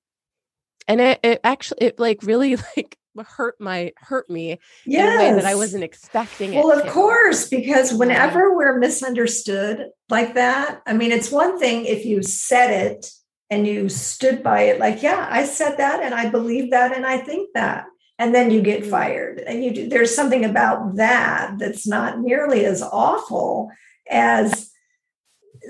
and 0.88 1.00
it, 1.00 1.20
it 1.23 1.40
actually 1.44 1.87
it 1.87 1.99
like 1.99 2.23
really 2.23 2.56
like 2.76 2.99
hurt 3.23 3.54
my 3.61 3.92
hurt 3.96 4.28
me 4.28 4.58
yes. 4.84 5.08
in 5.08 5.14
a 5.14 5.18
way 5.18 5.37
that 5.37 5.44
I 5.44 5.54
wasn't 5.54 5.84
expecting 5.84 6.54
it. 6.54 6.64
well, 6.64 6.76
of 6.76 6.84
to. 6.84 6.90
course, 6.90 7.49
because 7.49 7.94
whenever 7.94 8.54
we're 8.56 8.78
misunderstood 8.78 9.90
like 10.08 10.34
that, 10.34 10.82
I 10.87 10.94
mean, 10.94 11.12
it's 11.12 11.30
one 11.30 11.58
thing 11.58 11.84
if 11.84 12.04
you 12.04 12.23
said 12.23 12.70
it 12.70 13.11
and 13.50 13.66
you 13.66 13.88
stood 13.88 14.42
by 14.42 14.62
it, 14.62 14.80
like, 14.80 15.02
yeah, 15.02 15.28
I 15.30 15.44
said 15.44 15.76
that 15.76 16.02
and 16.02 16.14
I 16.14 16.28
believe 16.28 16.70
that 16.73 16.96
and 16.96 17.06
I 17.06 17.18
think 17.18 17.50
that 17.54 17.87
and 18.18 18.35
then 18.35 18.50
you 18.50 18.62
get 18.62 18.83
mm-hmm. 18.83 18.90
fired 18.90 19.38
and 19.40 19.64
you 19.64 19.73
do, 19.73 19.88
there's 19.88 20.14
something 20.14 20.44
about 20.44 20.97
that 20.97 21.59
that's 21.59 21.87
not 21.87 22.21
nearly 22.21 22.64
as 22.64 22.83
awful 22.83 23.71
as 24.11 24.71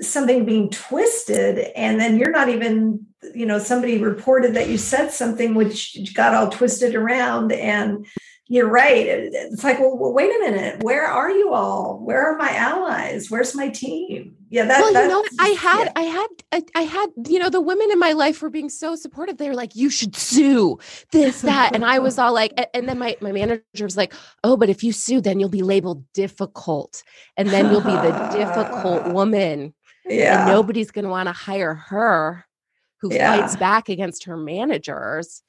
something 0.01 0.45
being 0.45 0.69
twisted 0.69 1.57
and 1.75 1.99
then 1.99 2.17
you're 2.17 2.31
not 2.31 2.49
even 2.49 3.05
you 3.33 3.45
know 3.45 3.57
somebody 3.57 3.97
reported 3.97 4.53
that 4.53 4.69
you 4.69 4.77
said 4.77 5.09
something 5.09 5.55
which 5.55 6.13
got 6.13 6.33
all 6.33 6.49
twisted 6.49 6.95
around 6.95 7.51
and 7.51 8.05
you're 8.47 8.69
right. 8.69 9.07
It's 9.07 9.63
like, 9.63 9.79
well, 9.79 9.97
well, 9.97 10.13
wait 10.13 10.29
a 10.29 10.39
minute. 10.39 10.83
Where 10.83 11.05
are 11.05 11.31
you 11.31 11.53
all? 11.53 11.97
Where 11.97 12.31
are 12.31 12.37
my 12.37 12.51
allies? 12.51 13.29
Where's 13.29 13.55
my 13.55 13.69
team? 13.69 14.35
Yeah, 14.49 14.65
that, 14.65 14.79
well, 14.79 15.03
you 15.03 15.07
know, 15.07 15.25
I 15.39 15.47
had, 15.49 15.85
yeah. 15.85 15.91
I 15.95 16.01
had, 16.01 16.27
I, 16.51 16.63
I, 16.75 16.81
had, 16.83 17.09
you 17.27 17.39
know, 17.39 17.49
the 17.49 17.59
women 17.59 17.91
in 17.91 17.99
my 17.99 18.13
life 18.13 18.41
were 18.41 18.49
being 18.49 18.69
so 18.69 18.95
supportive. 18.95 19.37
They 19.37 19.49
were 19.49 19.55
like, 19.55 19.75
"You 19.75 19.89
should 19.89 20.15
sue 20.15 20.79
this, 21.11 21.41
that," 21.41 21.75
and 21.75 21.83
I 21.83 21.99
was 21.99 22.17
all 22.19 22.33
like, 22.33 22.53
and 22.73 22.87
then 22.87 22.99
my 22.99 23.17
my 23.19 23.31
manager 23.31 23.63
was 23.81 23.97
like, 23.97 24.13
"Oh, 24.43 24.55
but 24.55 24.69
if 24.69 24.83
you 24.83 24.93
sue, 24.93 25.21
then 25.21 25.39
you'll 25.39 25.49
be 25.49 25.63
labeled 25.63 26.05
difficult, 26.13 27.03
and 27.35 27.49
then 27.49 27.71
you'll 27.71 27.81
be 27.81 27.91
the 27.91 28.29
difficult 28.31 29.07
woman, 29.13 29.73
yeah, 30.05 30.41
and 30.43 30.51
nobody's 30.51 30.91
going 30.91 31.05
to 31.05 31.11
want 31.11 31.27
to 31.27 31.33
hire 31.33 31.73
her, 31.73 32.45
who 33.01 33.13
yeah. 33.13 33.37
fights 33.37 33.55
back 33.55 33.89
against 33.89 34.25
her 34.25 34.37
managers." 34.37 35.41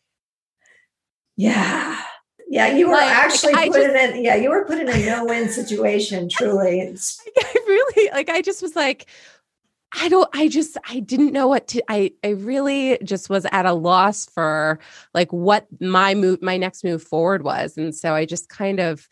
Yeah 1.36 2.00
yeah, 2.48 2.68
you 2.68 2.86
were 2.86 2.94
like, 2.94 3.10
actually 3.10 3.52
like, 3.52 3.72
put 3.72 3.82
just, 3.82 4.14
in 4.14 4.24
yeah, 4.24 4.36
you 4.36 4.50
were 4.50 4.64
put 4.64 4.78
in 4.78 4.88
a 4.88 5.06
no-win 5.06 5.48
situation, 5.48 6.28
truly. 6.28 6.80
I 7.36 7.54
really 7.66 8.10
like 8.12 8.28
I 8.28 8.40
just 8.40 8.62
was 8.62 8.76
like, 8.76 9.06
I 9.94 10.08
don't 10.08 10.28
I 10.34 10.48
just 10.48 10.76
I 10.88 11.00
didn't 11.00 11.32
know 11.32 11.48
what 11.48 11.68
to 11.68 11.82
I 11.88 12.12
I 12.24 12.30
really 12.30 12.98
just 13.04 13.30
was 13.30 13.46
at 13.52 13.66
a 13.66 13.72
loss 13.72 14.26
for 14.26 14.80
like 15.14 15.32
what 15.32 15.66
my 15.80 16.14
move 16.14 16.42
my 16.42 16.56
next 16.56 16.84
move 16.84 17.02
forward 17.02 17.42
was. 17.42 17.76
And 17.76 17.94
so 17.94 18.14
I 18.14 18.24
just 18.24 18.48
kind 18.48 18.80
of 18.80 19.08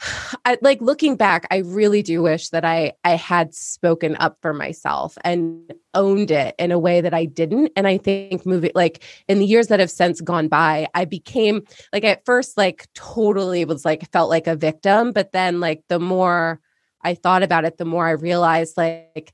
I, 0.44 0.58
like 0.62 0.80
looking 0.80 1.16
back, 1.16 1.46
I 1.50 1.58
really 1.58 2.02
do 2.02 2.22
wish 2.22 2.50
that 2.50 2.64
I 2.64 2.92
I 3.04 3.16
had 3.16 3.54
spoken 3.54 4.16
up 4.16 4.38
for 4.40 4.52
myself 4.52 5.16
and 5.24 5.72
owned 5.94 6.30
it 6.30 6.54
in 6.58 6.72
a 6.72 6.78
way 6.78 7.00
that 7.00 7.14
I 7.14 7.24
didn't. 7.24 7.72
And 7.76 7.86
I 7.86 7.98
think 7.98 8.46
moving 8.46 8.72
like 8.74 9.02
in 9.28 9.38
the 9.38 9.46
years 9.46 9.68
that 9.68 9.80
have 9.80 9.90
since 9.90 10.20
gone 10.20 10.48
by, 10.48 10.88
I 10.94 11.04
became 11.04 11.62
like 11.92 12.04
at 12.04 12.24
first 12.24 12.56
like 12.56 12.86
totally 12.94 13.64
was 13.64 13.84
like 13.84 14.10
felt 14.10 14.30
like 14.30 14.46
a 14.46 14.56
victim, 14.56 15.12
but 15.12 15.32
then 15.32 15.60
like 15.60 15.82
the 15.88 16.00
more 16.00 16.60
I 17.02 17.14
thought 17.14 17.42
about 17.42 17.64
it, 17.64 17.78
the 17.78 17.84
more 17.84 18.06
I 18.06 18.12
realized 18.12 18.76
like 18.76 19.32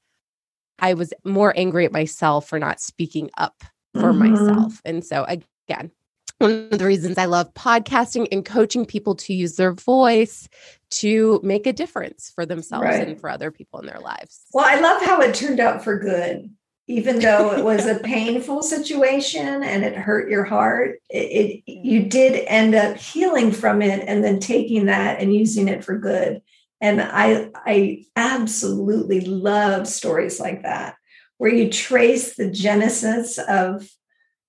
I 0.79 0.95
was 0.95 1.13
more 1.25 1.53
angry 1.57 1.85
at 1.85 1.93
myself 1.93 2.49
for 2.49 2.59
not 2.59 2.81
speaking 2.81 3.31
up 3.37 3.63
for 3.95 4.13
mm-hmm. 4.13 4.33
myself. 4.33 4.81
And 4.85 5.05
so 5.05 5.25
again, 5.25 5.91
one 6.39 6.69
of 6.73 6.79
the 6.79 6.87
reasons 6.87 7.19
I 7.19 7.27
love 7.27 7.55
podcasting 7.55 8.27
and 8.33 8.45
coaching 8.45 8.85
people 8.85 9.15
to 9.17 9.33
use 9.33 9.57
their 9.57 9.73
voice 9.73 10.49
to 10.91 11.41
make 11.43 11.67
a 11.67 11.73
difference 11.73 12.33
for 12.35 12.45
themselves 12.45 12.85
right. 12.85 13.07
and 13.07 13.21
for 13.21 13.31
other 13.31 13.51
people 13.51 13.81
in 13.81 13.87
their 13.87 14.01
lives. 14.01 14.43
Well, 14.53 14.67
I 14.67 14.81
love 14.81 15.03
how 15.03 15.21
it 15.21 15.35
turned 15.35 15.61
out 15.61 15.85
for 15.85 15.99
good. 15.99 16.51
Even 16.89 17.19
though 17.21 17.53
it 17.53 17.65
was 17.65 17.87
a 17.87 18.01
painful 18.01 18.63
situation 18.63 19.63
and 19.63 19.85
it 19.85 19.95
hurt 19.95 20.29
your 20.29 20.45
heart, 20.45 20.99
it, 21.09 21.63
it, 21.67 21.71
you 21.71 22.03
did 22.03 22.45
end 22.49 22.75
up 22.75 22.97
healing 22.97 23.53
from 23.53 23.81
it 23.81 24.05
and 24.07 24.25
then 24.25 24.41
taking 24.41 24.87
that 24.87 25.21
and 25.21 25.33
using 25.33 25.69
it 25.69 25.85
for 25.85 25.97
good. 25.97 26.43
And 26.83 27.01
I 27.01 27.51
I 27.55 28.05
absolutely 28.17 29.23
love 29.23 29.89
stories 29.89 30.39
like 30.39 30.63
that 30.65 30.97
where 31.39 31.53
you 31.53 31.71
trace 31.71 32.37
the 32.37 32.51
genesis 32.51 33.39
of 33.39 33.89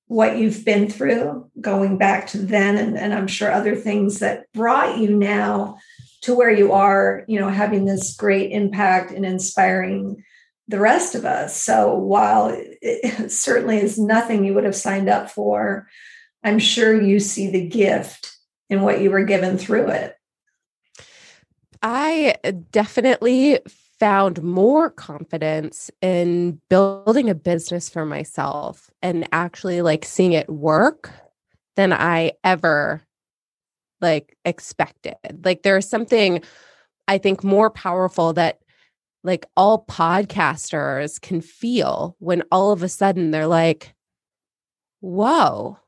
what 0.07 0.37
you've 0.37 0.65
been 0.65 0.89
through 0.89 1.49
going 1.61 1.97
back 1.97 2.27
to 2.27 2.37
then 2.37 2.77
and, 2.77 2.97
and 2.97 3.13
i'm 3.13 3.25
sure 3.25 3.49
other 3.49 3.73
things 3.75 4.19
that 4.19 4.45
brought 4.53 4.99
you 4.99 5.15
now 5.15 5.77
to 6.21 6.35
where 6.35 6.51
you 6.51 6.73
are 6.73 7.23
you 7.27 7.39
know 7.39 7.49
having 7.49 7.85
this 7.85 8.15
great 8.15 8.51
impact 8.51 9.11
and 9.11 9.25
inspiring 9.25 10.23
the 10.67 10.79
rest 10.79 11.13
of 11.13 11.25
us. 11.25 11.61
So 11.61 11.93
while 11.95 12.55
it 12.81 13.31
certainly 13.31 13.77
is 13.77 13.99
nothing 13.99 14.45
you 14.45 14.53
would 14.53 14.63
have 14.63 14.75
signed 14.75 15.09
up 15.09 15.29
for 15.29 15.87
i'm 16.43 16.59
sure 16.59 16.99
you 16.99 17.19
see 17.19 17.49
the 17.49 17.67
gift 17.67 18.35
in 18.69 18.81
what 18.81 19.01
you 19.01 19.09
were 19.09 19.23
given 19.23 19.57
through 19.57 19.87
it 19.87 20.15
i 21.83 22.35
definitely 22.71 23.59
found 23.99 24.41
more 24.43 24.89
confidence 24.89 25.89
in 26.01 26.59
building 26.69 27.29
a 27.29 27.35
business 27.35 27.89
for 27.89 28.05
myself 28.05 28.91
and 29.01 29.27
actually 29.31 29.81
like 29.81 30.03
seeing 30.03 30.33
it 30.33 30.49
work 30.49 31.09
than 31.75 31.93
I 31.93 32.33
ever 32.43 33.01
like 34.01 34.35
expected. 34.45 35.15
Like 35.43 35.63
there's 35.63 35.87
something 35.87 36.43
I 37.07 37.17
think 37.17 37.43
more 37.43 37.69
powerful 37.69 38.33
that 38.33 38.59
like 39.23 39.45
all 39.55 39.85
podcasters 39.85 41.19
can 41.21 41.39
feel 41.39 42.15
when 42.19 42.43
all 42.51 42.71
of 42.71 42.83
a 42.83 42.89
sudden 42.89 43.31
they're 43.31 43.47
like, 43.47 43.93
whoa, 44.99 45.79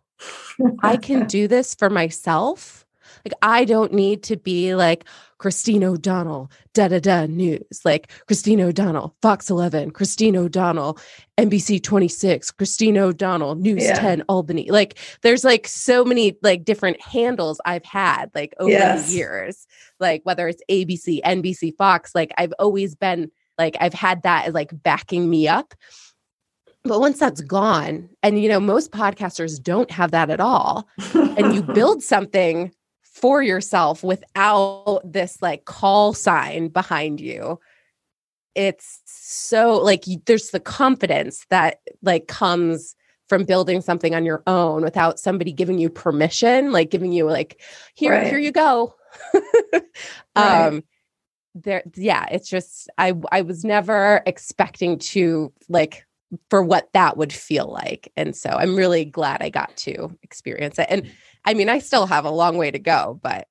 I 0.82 0.96
can 0.98 1.26
do 1.28 1.48
this 1.48 1.76
for 1.76 1.90
myself. 1.90 2.85
Like, 3.26 3.34
I 3.42 3.66
don't 3.66 3.92
need 3.92 4.22
to 4.24 4.38
be 4.38 4.76
like 4.76 5.06
Christine 5.40 5.84
O'Donnell, 5.84 6.52
da 6.74 6.88
da 6.88 7.00
da 7.00 7.26
news, 7.26 7.82
like 7.84 8.12
Christine 8.28 8.62
O'Donnell, 8.62 9.16
Fox 9.22 9.50
11, 9.50 9.92
Christine 9.92 10.38
O'Donnell, 10.38 11.00
NBC 11.38 11.82
26, 11.82 12.52
Christine 12.52 12.98
O'Donnell, 12.98 13.56
News 13.56 13.84
yeah. 13.84 14.00
10, 14.00 14.24
Albany. 14.30 14.70
Like, 14.70 15.00
there's 15.24 15.44
like 15.44 15.68
so 15.68 16.06
many 16.06 16.38
like 16.44 16.66
different 16.66 17.02
handles 17.02 17.60
I've 17.66 17.84
had 17.84 18.30
like 18.36 18.54
over 18.60 18.70
yes. 18.70 19.08
the 19.08 19.16
years, 19.16 19.66
like 20.00 20.22
whether 20.24 20.48
it's 20.48 20.62
ABC, 20.70 21.22
NBC, 21.24 21.76
Fox, 21.76 22.14
like 22.14 22.32
I've 22.38 22.54
always 22.60 22.96
been 22.96 23.32
like, 23.58 23.76
I've 23.80 23.94
had 23.94 24.22
that 24.24 24.46
as 24.46 24.54
like 24.54 24.72
backing 24.84 25.30
me 25.30 25.48
up. 25.48 25.74
But 26.84 27.00
once 27.00 27.18
that's 27.18 27.42
gone, 27.42 28.10
and 28.22 28.40
you 28.40 28.48
know, 28.48 28.60
most 28.60 28.92
podcasters 28.92 29.62
don't 29.62 29.90
have 29.90 30.12
that 30.12 30.30
at 30.30 30.40
all, 30.40 30.88
and 31.16 31.56
you 31.56 31.64
build 31.74 32.04
something 32.04 32.72
for 33.16 33.42
yourself 33.42 34.04
without 34.04 35.00
this 35.06 35.42
like 35.42 35.64
call 35.64 36.14
sign 36.14 36.68
behind 36.68 37.22
you 37.22 37.58
it's 38.56 39.02
so 39.06 39.78
like 39.78 40.04
there's 40.26 40.50
the 40.50 40.60
confidence 40.60 41.46
that 41.50 41.80
like 42.02 42.28
comes 42.28 42.94
from 43.30 43.46
building 43.46 43.80
something 43.80 44.14
on 44.14 44.26
your 44.26 44.44
own 44.48 44.84
without 44.84 45.18
somebody 45.18 45.54
giving 45.54 45.80
you 45.80 45.90
permission 45.90 46.74
like 46.74 46.92
giving 46.92 47.14
you 47.14 47.26
like 47.26 47.62
here 47.94 48.12
right. 48.12 48.28
here 48.28 48.38
you 48.38 48.52
go 48.52 48.94
right. 49.74 49.84
um 50.36 50.84
there 51.54 51.84
yeah 51.96 52.26
it's 52.32 52.50
just 52.50 52.90
i 52.98 53.14
i 53.32 53.42
was 53.42 53.64
never 53.64 54.22
expecting 54.26 55.00
to 55.00 55.54
like 55.70 56.05
for 56.50 56.64
what 56.64 56.90
that 56.94 57.18
would 57.18 57.32
feel 57.32 57.72
like 57.72 58.12
and 58.18 58.36
so 58.36 58.50
i'm 58.50 58.76
really 58.76 59.06
glad 59.06 59.42
i 59.42 59.50
got 59.50 59.76
to 59.78 60.18
experience 60.24 60.80
it 60.80 60.88
and 60.90 61.10
I 61.46 61.54
mean, 61.54 61.70
I 61.70 61.80
still 61.80 62.08
have 62.08 62.26
a 62.26 62.32
long 62.32 62.58
way 62.58 62.72
to 62.72 62.80
go, 62.80 63.20
but 63.22 63.48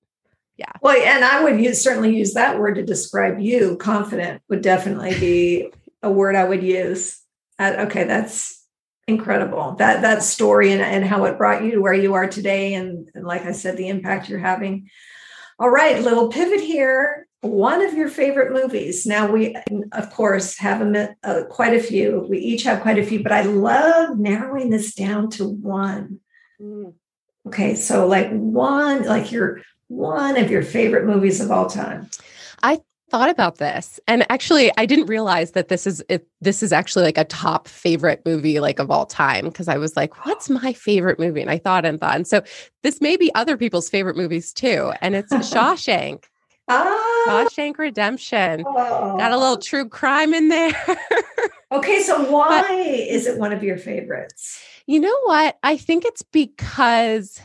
yeah. 0.57 0.73
Well, 0.83 1.01
and 1.01 1.25
I 1.25 1.43
would 1.43 1.61
use 1.61 1.83
certainly 1.83 2.15
use 2.15 2.35
that 2.35 2.59
word 2.59 2.75
to 2.75 2.83
describe 2.83 3.41
you. 3.41 3.77
Confident 3.77 4.43
would 4.49 4.63
definitely 4.63 5.19
be 5.19 5.73
a 6.03 6.11
word 6.11 6.37
I 6.37 6.45
would 6.45 6.63
use. 6.63 7.21
Uh, 7.59 7.75
okay, 7.81 8.05
that's 8.05 8.65
incredible. 9.07 9.77
That 9.77 10.03
that 10.03 10.23
story 10.23 10.73
and, 10.73 10.83
and 10.83 11.05
how 11.05 11.25
it 11.25 11.39
brought 11.39 11.65
you 11.65 11.73
to 11.73 11.81
where 11.81 11.95
you 11.95 12.15
are 12.15 12.29
today, 12.29 12.75
and, 12.75 13.09
and 13.15 13.25
like 13.25 13.47
I 13.47 13.53
said, 13.53 13.77
the 13.77 13.89
impact 13.89 14.29
you're 14.29 14.39
having. 14.39 14.91
All 15.59 15.71
right, 15.71 16.03
little 16.03 16.29
pivot 16.29 16.61
here. 16.61 17.29
One 17.45 17.83
of 17.83 17.93
your 17.93 18.09
favorite 18.09 18.53
movies. 18.53 19.05
Now 19.05 19.31
we, 19.31 19.55
of 19.93 20.11
course, 20.11 20.57
have 20.59 20.81
a, 20.81 21.15
uh, 21.23 21.45
quite 21.51 21.75
a 21.75 21.81
few. 21.81 22.27
We 22.29 22.39
each 22.39 22.63
have 22.63 22.81
quite 22.81 22.99
a 22.99 23.05
few, 23.05 23.23
but 23.23 23.33
I 23.33 23.43
love 23.43 24.19
narrowing 24.19 24.71
this 24.71 24.95
down 24.95 25.29
to 25.33 25.47
one. 25.47 26.21
Mm. 26.61 26.95
Okay, 27.47 27.75
so 27.75 28.07
like 28.07 28.31
one, 28.31 29.05
like 29.05 29.31
your 29.31 29.61
one 29.89 30.39
of 30.39 30.51
your 30.51 30.63
favorite 30.63 31.05
movies 31.05 31.41
of 31.41 31.51
all 31.51 31.69
time. 31.69 32.09
I 32.63 32.81
thought 33.11 33.29
about 33.31 33.59
this 33.59 34.01
and 34.09 34.27
actually 34.29 34.73
i 34.77 34.87
didn't 34.87 35.07
realize 35.07 35.53
that 35.53 35.69
this 35.69 35.87
is 35.87 36.03
it, 36.09 36.27
this 36.41 36.63
is 36.65 36.73
actually 36.73 37.05
like 37.05 37.19
a 37.19 37.25
top 37.25 37.69
favorite 37.69 38.21
movie 38.25 38.59
like 38.59 38.79
of 38.81 38.91
all 38.91 39.07
time 39.07 39.45
because 39.45 39.69
i 39.69 39.77
was 39.77 39.95
like 39.95 40.27
what's 40.27 40.49
my 40.49 40.73
favorite 40.73 41.19
movie 41.19 41.41
and 41.41 41.51
i 41.51 41.59
thought 41.59 41.85
and 41.85 42.01
thought 42.01 42.17
and 42.17 42.27
so 42.27 42.43
this 42.83 43.01
may 43.01 43.17
be 43.17 43.33
other 43.35 43.57
people's 43.57 43.89
favorite 43.89 44.17
movies 44.17 44.53
too 44.53 44.93
and 45.01 45.15
it's 45.15 45.33
shawshank 45.53 46.25
ah. 46.69 47.25
shawshank 47.27 47.79
redemption 47.79 48.65
oh. 48.67 49.17
got 49.19 49.33
a 49.33 49.37
little 49.37 49.59
true 49.59 49.89
crime 49.89 50.35
in 50.35 50.49
there 50.49 50.73
okay 51.73 52.03
so 52.03 52.31
why 52.31 52.63
but, 52.63 52.71
is 52.71 53.27
it 53.27 53.39
one 53.39 53.53
of 53.53 53.63
your 53.63 53.79
favorites 53.79 54.63
you 54.87 55.01
know 55.01 55.19
what? 55.25 55.59
I 55.63 55.77
think 55.77 56.05
it's 56.05 56.23
because 56.23 57.41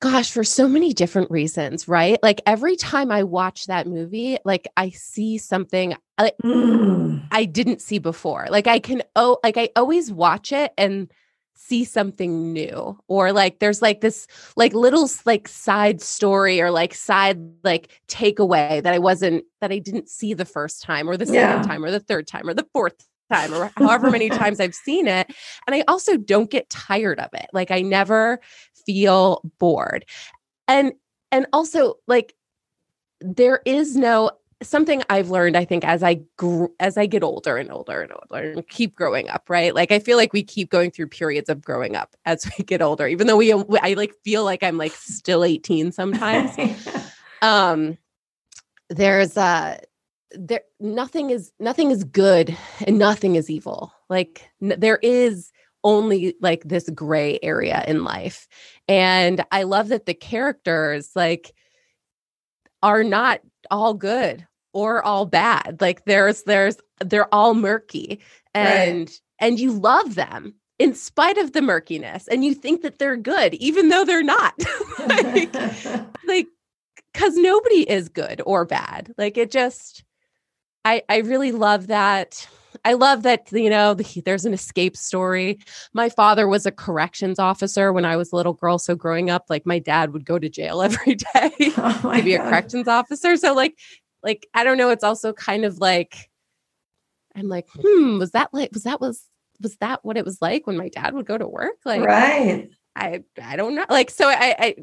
gosh, 0.00 0.30
for 0.30 0.44
so 0.44 0.68
many 0.68 0.92
different 0.92 1.28
reasons, 1.28 1.88
right? 1.88 2.22
Like 2.22 2.40
every 2.46 2.76
time 2.76 3.10
I 3.10 3.24
watch 3.24 3.66
that 3.66 3.88
movie, 3.88 4.38
like 4.44 4.68
I 4.76 4.90
see 4.90 5.38
something 5.38 5.96
like 6.20 6.36
mm. 6.44 7.26
I 7.32 7.46
didn't 7.46 7.80
see 7.80 7.98
before. 7.98 8.46
Like 8.50 8.66
I 8.66 8.78
can 8.78 9.02
oh 9.16 9.38
like 9.42 9.56
I 9.56 9.70
always 9.74 10.12
watch 10.12 10.52
it 10.52 10.72
and 10.76 11.10
see 11.60 11.84
something 11.84 12.52
new 12.52 12.96
or 13.08 13.32
like 13.32 13.58
there's 13.58 13.82
like 13.82 14.00
this 14.00 14.28
like 14.56 14.72
little 14.74 15.10
like 15.26 15.48
side 15.48 16.00
story 16.00 16.60
or 16.60 16.70
like 16.70 16.94
side 16.94 17.36
like 17.64 18.00
takeaway 18.06 18.80
that 18.80 18.94
I 18.94 18.98
wasn't 19.00 19.44
that 19.60 19.72
I 19.72 19.78
didn't 19.78 20.08
see 20.08 20.34
the 20.34 20.44
first 20.44 20.82
time 20.82 21.10
or 21.10 21.16
the 21.16 21.26
second 21.26 21.40
yeah. 21.40 21.62
time 21.62 21.84
or 21.84 21.90
the 21.90 21.98
third 21.98 22.28
time 22.28 22.48
or 22.48 22.54
the 22.54 22.66
fourth 22.72 23.04
time 23.30 23.52
or 23.52 23.72
however 23.76 24.08
many 24.08 24.30
times 24.30 24.60
I've 24.60 24.74
seen 24.74 25.08
it. 25.08 25.26
And 25.66 25.74
I 25.74 25.82
also 25.88 26.16
don't 26.16 26.48
get 26.48 26.70
tired 26.70 27.18
of 27.18 27.30
it. 27.34 27.46
Like 27.52 27.72
I 27.72 27.82
never 27.82 28.40
feel 28.86 29.42
bored. 29.58 30.04
And 30.68 30.92
and 31.32 31.46
also 31.52 31.94
like 32.06 32.34
there 33.20 33.62
is 33.66 33.96
no 33.96 34.30
something 34.62 35.02
I've 35.08 35.30
learned, 35.30 35.56
I 35.56 35.64
think, 35.64 35.84
as 35.84 36.02
I 36.02 36.20
gr- 36.36 36.66
as 36.80 36.96
I 36.96 37.06
get 37.06 37.22
older 37.22 37.56
and 37.56 37.70
older 37.70 38.02
and 38.02 38.12
older 38.12 38.52
and 38.52 38.68
keep 38.68 38.94
growing 38.94 39.28
up, 39.28 39.48
right? 39.48 39.74
Like 39.74 39.92
I 39.92 39.98
feel 39.98 40.16
like 40.16 40.32
we 40.32 40.42
keep 40.42 40.70
going 40.70 40.90
through 40.90 41.08
periods 41.08 41.48
of 41.48 41.62
growing 41.64 41.96
up 41.96 42.16
as 42.24 42.48
we 42.58 42.64
get 42.64 42.82
older, 42.82 43.06
even 43.06 43.26
though 43.26 43.36
we 43.36 43.52
I 43.52 43.94
like 43.94 44.14
feel 44.24 44.44
like 44.44 44.62
I'm 44.62 44.78
like 44.78 44.92
still 44.92 45.44
18 45.44 45.92
sometimes. 45.92 46.56
um, 47.42 47.98
there's 48.90 49.36
a 49.36 49.80
there 50.32 50.62
nothing 50.78 51.30
is 51.30 51.52
nothing 51.58 51.90
is 51.90 52.04
good 52.04 52.56
and 52.86 52.98
nothing 52.98 53.34
is 53.34 53.48
evil 53.48 53.92
like 54.10 54.48
n- 54.62 54.74
there 54.78 54.98
is 55.02 55.52
only 55.84 56.34
like 56.42 56.62
this 56.64 56.88
gray 56.90 57.38
area 57.42 57.82
in 57.88 58.04
life 58.04 58.46
and 58.88 59.42
i 59.50 59.62
love 59.62 59.88
that 59.88 60.04
the 60.04 60.12
characters 60.12 61.12
like 61.14 61.54
are 62.82 63.02
not 63.02 63.40
all 63.70 63.94
good 63.94 64.46
or 64.72 65.02
all 65.04 65.26
bad 65.26 65.78
like 65.80 66.04
there's 66.04 66.42
there's 66.44 66.76
they're 67.00 67.32
all 67.34 67.54
murky 67.54 68.20
and 68.54 69.08
right. 69.08 69.20
and 69.38 69.58
you 69.60 69.72
love 69.72 70.14
them 70.14 70.54
in 70.78 70.94
spite 70.94 71.38
of 71.38 71.52
the 71.52 71.62
murkiness 71.62 72.28
and 72.28 72.44
you 72.44 72.54
think 72.54 72.82
that 72.82 72.98
they're 72.98 73.16
good 73.16 73.54
even 73.54 73.88
though 73.88 74.04
they're 74.04 74.22
not 74.22 74.54
like 75.06 75.54
like 76.26 76.46
cuz 77.14 77.36
nobody 77.36 77.88
is 77.88 78.08
good 78.08 78.42
or 78.46 78.64
bad 78.64 79.12
like 79.16 79.36
it 79.36 79.50
just 79.50 80.04
I, 80.88 81.02
I 81.08 81.18
really 81.18 81.52
love 81.52 81.88
that. 81.88 82.48
I 82.84 82.94
love 82.94 83.22
that, 83.24 83.52
you 83.52 83.68
know, 83.68 83.92
the, 83.92 84.22
there's 84.24 84.46
an 84.46 84.54
escape 84.54 84.96
story. 84.96 85.58
My 85.92 86.08
father 86.08 86.48
was 86.48 86.64
a 86.64 86.72
corrections 86.72 87.38
officer 87.38 87.92
when 87.92 88.06
I 88.06 88.16
was 88.16 88.32
a 88.32 88.36
little 88.36 88.54
girl. 88.54 88.78
So 88.78 88.94
growing 88.94 89.28
up, 89.28 89.44
like 89.50 89.66
my 89.66 89.78
dad 89.78 90.14
would 90.14 90.24
go 90.24 90.38
to 90.38 90.48
jail 90.48 90.80
every 90.82 91.16
day 91.16 91.52
oh 91.76 92.12
to 92.14 92.22
be 92.22 92.36
God. 92.36 92.46
a 92.46 92.48
corrections 92.48 92.88
officer. 92.88 93.36
So 93.36 93.52
like, 93.52 93.76
like, 94.22 94.48
I 94.54 94.64
don't 94.64 94.78
know. 94.78 94.90
It's 94.90 95.04
also 95.04 95.32
kind 95.32 95.64
of 95.64 95.78
like, 95.78 96.30
I'm 97.34 97.48
like, 97.48 97.68
hmm, 97.70 98.18
was 98.18 98.32
that 98.32 98.50
like, 98.52 98.70
was 98.72 98.84
that 98.84 99.00
was, 99.00 99.22
was 99.60 99.76
that 99.76 100.04
what 100.04 100.16
it 100.16 100.24
was 100.24 100.40
like 100.40 100.66
when 100.66 100.76
my 100.76 100.88
dad 100.88 101.14
would 101.14 101.26
go 101.26 101.38
to 101.38 101.46
work? 101.46 101.76
Like, 101.84 102.02
right. 102.02 102.70
I, 102.96 103.22
I 103.40 103.56
don't 103.56 103.74
know. 103.74 103.86
Like, 103.88 104.10
so 104.10 104.28
I, 104.28 104.56
I, 104.58 104.76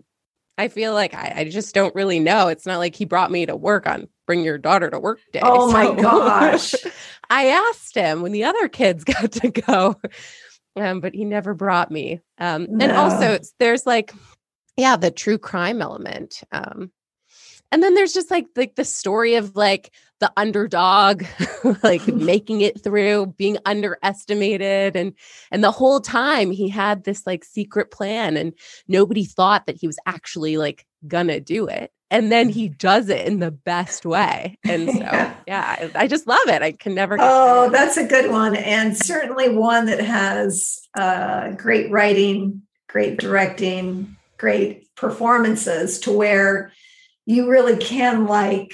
I 0.58 0.68
feel 0.70 0.94
like 0.94 1.14
I, 1.14 1.34
I, 1.38 1.44
just 1.50 1.76
don't 1.76 1.94
really 1.96 2.20
know. 2.20 2.48
It's 2.48 2.66
not 2.66 2.78
like 2.78 2.96
he 2.96 3.04
brought 3.04 3.32
me 3.32 3.46
to 3.46 3.56
work 3.56 3.88
on 3.88 4.08
bring 4.26 4.44
your 4.44 4.58
daughter 4.58 4.90
to 4.90 5.00
work 5.00 5.20
day. 5.32 5.42
Oh 5.44 5.68
so 5.68 5.74
my 5.74 6.02
gosh. 6.02 6.74
I 7.30 7.48
asked 7.48 7.96
him 7.96 8.22
when 8.22 8.32
the 8.32 8.46
other 8.46 8.68
kids 8.68 9.04
got 9.04 9.32
to 9.34 9.50
go, 9.50 9.96
um, 10.76 11.00
but 11.00 11.14
he 11.14 11.26
never 11.26 11.54
brought 11.54 11.92
me. 11.92 12.22
Um, 12.38 12.68
no. 12.70 12.86
And 12.86 12.96
also, 12.96 13.40
there's 13.60 13.86
like, 13.86 14.14
yeah, 14.78 14.96
the 14.96 15.12
true 15.12 15.38
crime 15.38 15.82
element. 15.82 16.42
Um, 16.52 16.92
and 17.72 17.84
then 17.84 17.94
there's 17.94 18.14
just 18.14 18.32
like 18.32 18.48
like 18.56 18.76
the 18.76 18.86
story 18.86 19.36
of 19.36 19.56
like 19.56 19.92
the 20.20 20.32
underdog 20.38 21.24
like 21.84 22.08
making 22.14 22.62
it 22.62 22.82
through 22.82 23.28
being 23.38 23.58
underestimated 23.66 24.96
and 24.96 25.14
and 25.52 25.64
the 25.64 25.72
whole 25.72 26.00
time 26.00 26.52
he 26.52 26.70
had 26.70 27.04
this 27.04 27.26
like 27.28 27.44
secret 27.44 27.92
plan 27.92 28.38
and 28.38 28.54
nobody 28.88 29.26
thought 29.26 29.66
that 29.66 29.78
he 29.78 29.88
was 29.88 29.98
actually 30.06 30.58
like 30.58 30.86
gonna 31.08 31.40
do 31.40 31.68
it. 31.68 31.92
And 32.12 32.32
then 32.32 32.50
he 32.50 32.70
does 32.80 33.10
it 33.10 33.28
in 33.28 33.40
the 33.40 33.52
best 33.52 34.06
way. 34.06 34.58
And 34.64 34.90
so 34.90 35.00
yeah, 35.00 35.36
yeah 35.48 35.90
I, 35.96 36.04
I, 36.04 36.08
just 36.08 36.28
love 36.28 36.48
it. 36.48 36.62
I 36.62 36.72
can 36.72 36.96
never 36.96 37.18
oh 37.20 37.70
that's 37.70 37.98
a 37.98 38.08
good 38.08 38.32
one 38.32 38.56
and 38.56 38.96
certainly 38.96 39.50
one 39.50 39.86
that 39.88 40.00
has 40.00 40.80
uh, 40.98 41.52
great 41.52 41.92
writing 41.92 42.62
great 42.88 43.20
directing 43.20 44.16
great 44.38 44.94
performances 44.96 46.00
to 46.00 46.12
where 46.12 46.72
you 47.26 47.50
really 47.50 47.78
can 47.78 48.26
like 48.26 48.74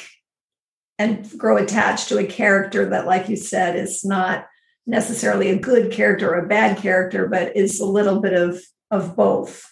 and 1.00 1.28
grow 1.38 1.58
attached 1.58 2.10
to 2.10 2.20
a 2.20 2.26
character 2.26 2.90
that, 2.90 3.08
like 3.08 3.28
you 3.28 3.36
said, 3.36 3.76
is 3.76 4.06
not 4.06 4.46
necessarily 4.86 5.50
a 5.50 5.58
good 5.58 5.92
character 5.92 6.30
or 6.30 6.40
a 6.40 6.48
bad 6.48 6.78
character, 6.78 7.28
but 7.28 7.56
is 7.56 7.80
a 7.80 7.86
little 7.86 8.20
bit 8.20 8.34
of 8.34 8.60
of 8.92 9.16
both. 9.16 9.68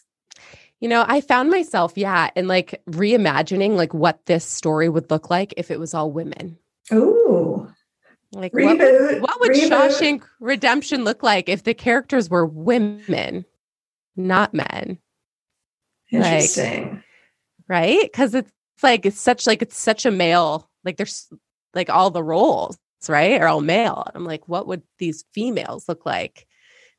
You 0.80 0.88
know, 0.88 1.04
I 1.06 1.20
found 1.22 1.50
myself, 1.50 1.94
yeah, 1.96 2.30
and 2.36 2.48
like 2.48 2.82
reimagining 2.90 3.76
like 3.76 3.94
what 3.94 4.26
this 4.26 4.46
story 4.46 4.88
would 4.88 5.12
look 5.12 5.30
like 5.30 5.54
if 5.58 5.72
it 5.72 5.80
was 5.80 5.94
all 5.94 6.12
women. 6.12 6.58
Ooh. 6.94 7.70
Like 8.32 8.54
Reboot. 8.54 9.20
what, 9.20 9.22
what 9.22 9.40
would 9.42 9.52
reboot. 9.52 9.70
Shawshank 9.70 10.24
Redemption 10.40 11.04
look 11.04 11.22
like 11.22 11.50
if 11.50 11.64
the 11.64 11.74
characters 11.74 12.30
were 12.30 12.46
women, 12.46 13.46
not 14.16 14.54
men? 14.54 15.00
Interesting. 16.12 17.04
right 17.68 18.02
because 18.02 18.34
it's 18.34 18.52
like 18.84 19.06
it's 19.06 19.20
such 19.20 19.46
like 19.48 19.62
it's 19.62 19.78
such 19.78 20.06
a 20.06 20.12
male 20.12 20.70
like 20.84 20.98
there's 20.98 21.28
like 21.74 21.90
all 21.90 22.10
the 22.10 22.24
roles 22.24 22.78
right 23.08 23.42
are 23.42 23.48
all 23.48 23.62
male 23.62 24.06
i'm 24.14 24.26
like 24.26 24.48
what 24.48 24.68
would 24.68 24.82
these 24.98 25.24
females 25.34 25.88
look 25.88 26.06
like 26.06 26.46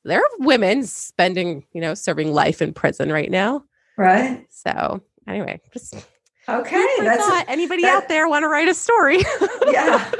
there 0.04 0.18
are 0.20 0.28
women 0.38 0.82
spending 0.84 1.64
you 1.72 1.80
know 1.80 1.94
serving 1.94 2.32
life 2.32 2.62
in 2.62 2.72
prison 2.72 3.12
right 3.12 3.30
now 3.30 3.62
right. 3.98 4.46
so 4.50 5.00
anyway 5.26 5.60
just 5.72 5.94
Okay. 6.48 6.84
That's 7.00 7.24
thought. 7.24 7.44
anybody 7.48 7.82
that- 7.82 8.02
out 8.04 8.08
there 8.08 8.26
want 8.28 8.42
to 8.42 8.48
write 8.48 8.66
a 8.66 8.74
story 8.74 9.18
yeah. 9.70 10.10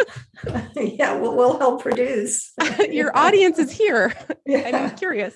yeah. 0.77 1.19
We'll, 1.19 1.35
we'll 1.35 1.59
help 1.59 1.83
produce. 1.83 2.53
your 2.89 3.17
audience 3.17 3.59
is 3.59 3.73
here 3.73 4.13
Yeah. 4.47 4.91
i'm 4.91 4.97
curious 4.97 5.35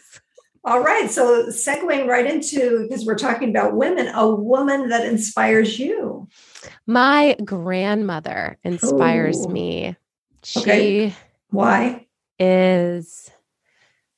All 0.64 0.80
right. 0.82 1.10
So 1.10 1.46
segueing 1.48 2.06
right 2.06 2.26
into 2.26 2.82
because 2.88 3.04
we're 3.04 3.18
talking 3.18 3.50
about 3.50 3.76
women, 3.76 4.08
a 4.08 4.28
woman 4.28 4.88
that 4.88 5.04
inspires 5.06 5.78
you. 5.78 6.28
my 6.86 7.36
grandmother 7.44 8.58
inspires 8.64 9.46
Ooh. 9.46 9.52
me 9.52 9.96
she 10.42 10.60
Okay. 10.60 11.14
Why? 11.50 12.06
is 12.38 13.30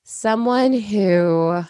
someone 0.05 0.73
who 0.73 1.63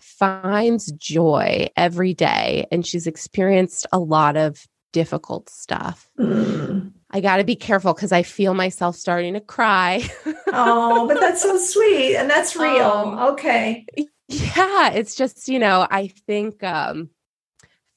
finds 0.00 0.90
joy 0.92 1.68
every 1.76 2.14
day 2.14 2.66
and 2.70 2.86
she's 2.86 3.06
experienced 3.06 3.86
a 3.92 3.98
lot 3.98 4.36
of 4.36 4.66
difficult 4.92 5.50
stuff. 5.50 6.10
Mm. 6.18 6.92
I 7.10 7.20
got 7.20 7.38
to 7.38 7.44
be 7.44 7.56
careful 7.56 7.94
because 7.94 8.12
I 8.12 8.22
feel 8.22 8.52
myself 8.54 8.94
starting 8.96 9.34
to 9.34 9.40
cry. 9.40 10.08
Oh, 10.52 11.06
but 11.08 11.20
that's 11.20 11.42
so 11.42 11.56
sweet 11.58 12.16
and 12.16 12.28
that's 12.28 12.54
real. 12.54 12.84
Um, 12.84 13.18
okay. 13.32 13.86
yeah, 14.28 14.90
it's 14.90 15.14
just, 15.14 15.48
you 15.48 15.58
know, 15.58 15.86
I 15.90 16.08
think 16.26 16.62
um 16.62 17.10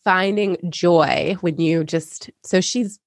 finding 0.04 0.58
joy 0.69 1.36
when 1.41 1.60
you 1.60 1.84
just 1.84 2.30
so 2.43 2.62
she's 2.62 3.00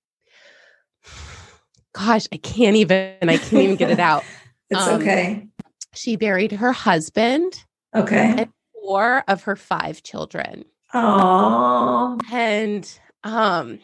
gosh, 1.92 2.26
I 2.32 2.36
can't 2.36 2.76
even 2.76 3.16
I 3.22 3.36
can't 3.36 3.62
even 3.62 3.76
get 3.76 3.90
it 3.90 4.00
out. 4.00 4.24
It's 4.70 4.80
um, 4.80 5.02
okay. 5.02 5.46
She 5.92 6.16
buried 6.16 6.50
her 6.52 6.72
husband, 6.72 7.62
Okay. 7.94 8.34
And 8.38 8.48
four 8.72 9.22
of 9.28 9.42
her 9.44 9.56
five 9.56 10.02
children. 10.02 10.64
Oh, 10.94 12.18
And 12.32 12.98
um 13.22 13.78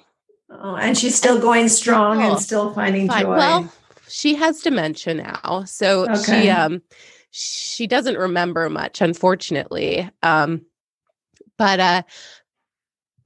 oh, 0.51 0.77
and 0.77 0.97
she's 0.97 1.15
still 1.15 1.41
going 1.41 1.69
strong 1.69 2.23
Oh, 2.23 2.31
and 2.33 2.41
still 2.41 2.73
finding 2.73 3.09
fine. 3.09 3.25
joy. 3.25 3.37
well, 3.37 3.73
she 4.09 4.35
has 4.35 4.61
dementia 4.61 5.15
now. 5.15 5.65
So 5.67 6.05
Okay. 6.05 6.43
she 6.43 6.49
um 6.51 6.83
she 7.31 7.87
doesn't 7.87 8.17
remember 8.19 8.69
much, 8.69 9.01
unfortunately. 9.01 10.09
Um 10.23 10.63
but 11.57 11.81
uh 11.81 12.03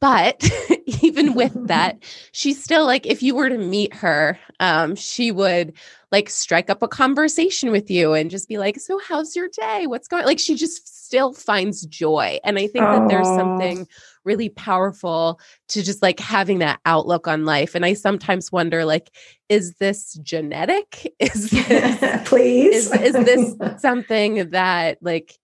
but 0.01 0.47
even 1.03 1.35
with 1.35 1.69
that, 1.69 1.97
she's 2.33 2.63
still 2.63 2.85
like 2.85 3.07
if 3.07 3.23
you 3.23 3.35
were 3.35 3.49
to 3.49 3.57
meet 3.57 3.95
her, 3.95 4.39
um, 4.61 4.97
she 4.97 5.33
would 5.33 5.73
like 6.13 6.29
strike 6.29 6.69
up 6.69 6.83
a 6.83 6.89
conversation 6.89 7.71
with 7.73 7.91
you 7.91 8.13
and 8.13 8.31
just 8.31 8.47
be 8.49 8.59
like, 8.59 8.79
So 8.79 9.01
how's 9.09 9.35
your 9.35 9.49
day? 9.49 9.87
What's 9.87 10.09
going 10.09 10.27
like 10.27 10.39
she 10.39 10.57
just 10.57 11.05
still 11.07 11.33
finds 11.33 11.87
joy. 11.87 12.39
And 12.45 12.59
I 12.59 12.67
think 12.67 12.91
that 12.91 13.09
there's 13.09 13.33
something 13.33 13.87
really 14.25 14.49
powerful 14.49 15.41
to 15.69 15.83
just 15.83 16.03
like 16.03 16.19
having 16.21 16.59
that 16.59 16.81
outlook 16.87 17.29
on 17.29 17.45
life. 17.45 17.75
And 17.75 17.85
I 17.85 17.95
sometimes 17.95 18.51
wonder, 18.51 18.85
like, 18.85 19.11
is 19.49 19.75
this 19.75 20.15
genetic? 20.23 21.15
Is 21.21 21.51
this 21.51 22.23
Please. 22.29 22.91
is 22.91 23.01
is 23.01 23.13
this 23.13 23.55
something 23.81 24.51
that 24.51 24.99
like 25.03 25.37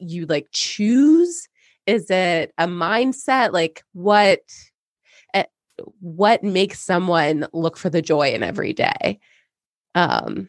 you 0.00 0.26
like 0.26 0.46
choose 0.52 1.48
is 1.86 2.10
it 2.10 2.52
a 2.58 2.66
mindset 2.66 3.52
like 3.52 3.82
what 3.92 4.40
eh, 5.34 5.44
what 6.00 6.42
makes 6.44 6.80
someone 6.80 7.46
look 7.52 7.76
for 7.76 7.90
the 7.90 8.02
joy 8.02 8.30
in 8.30 8.42
every 8.42 8.72
day 8.72 9.18
um 9.94 10.48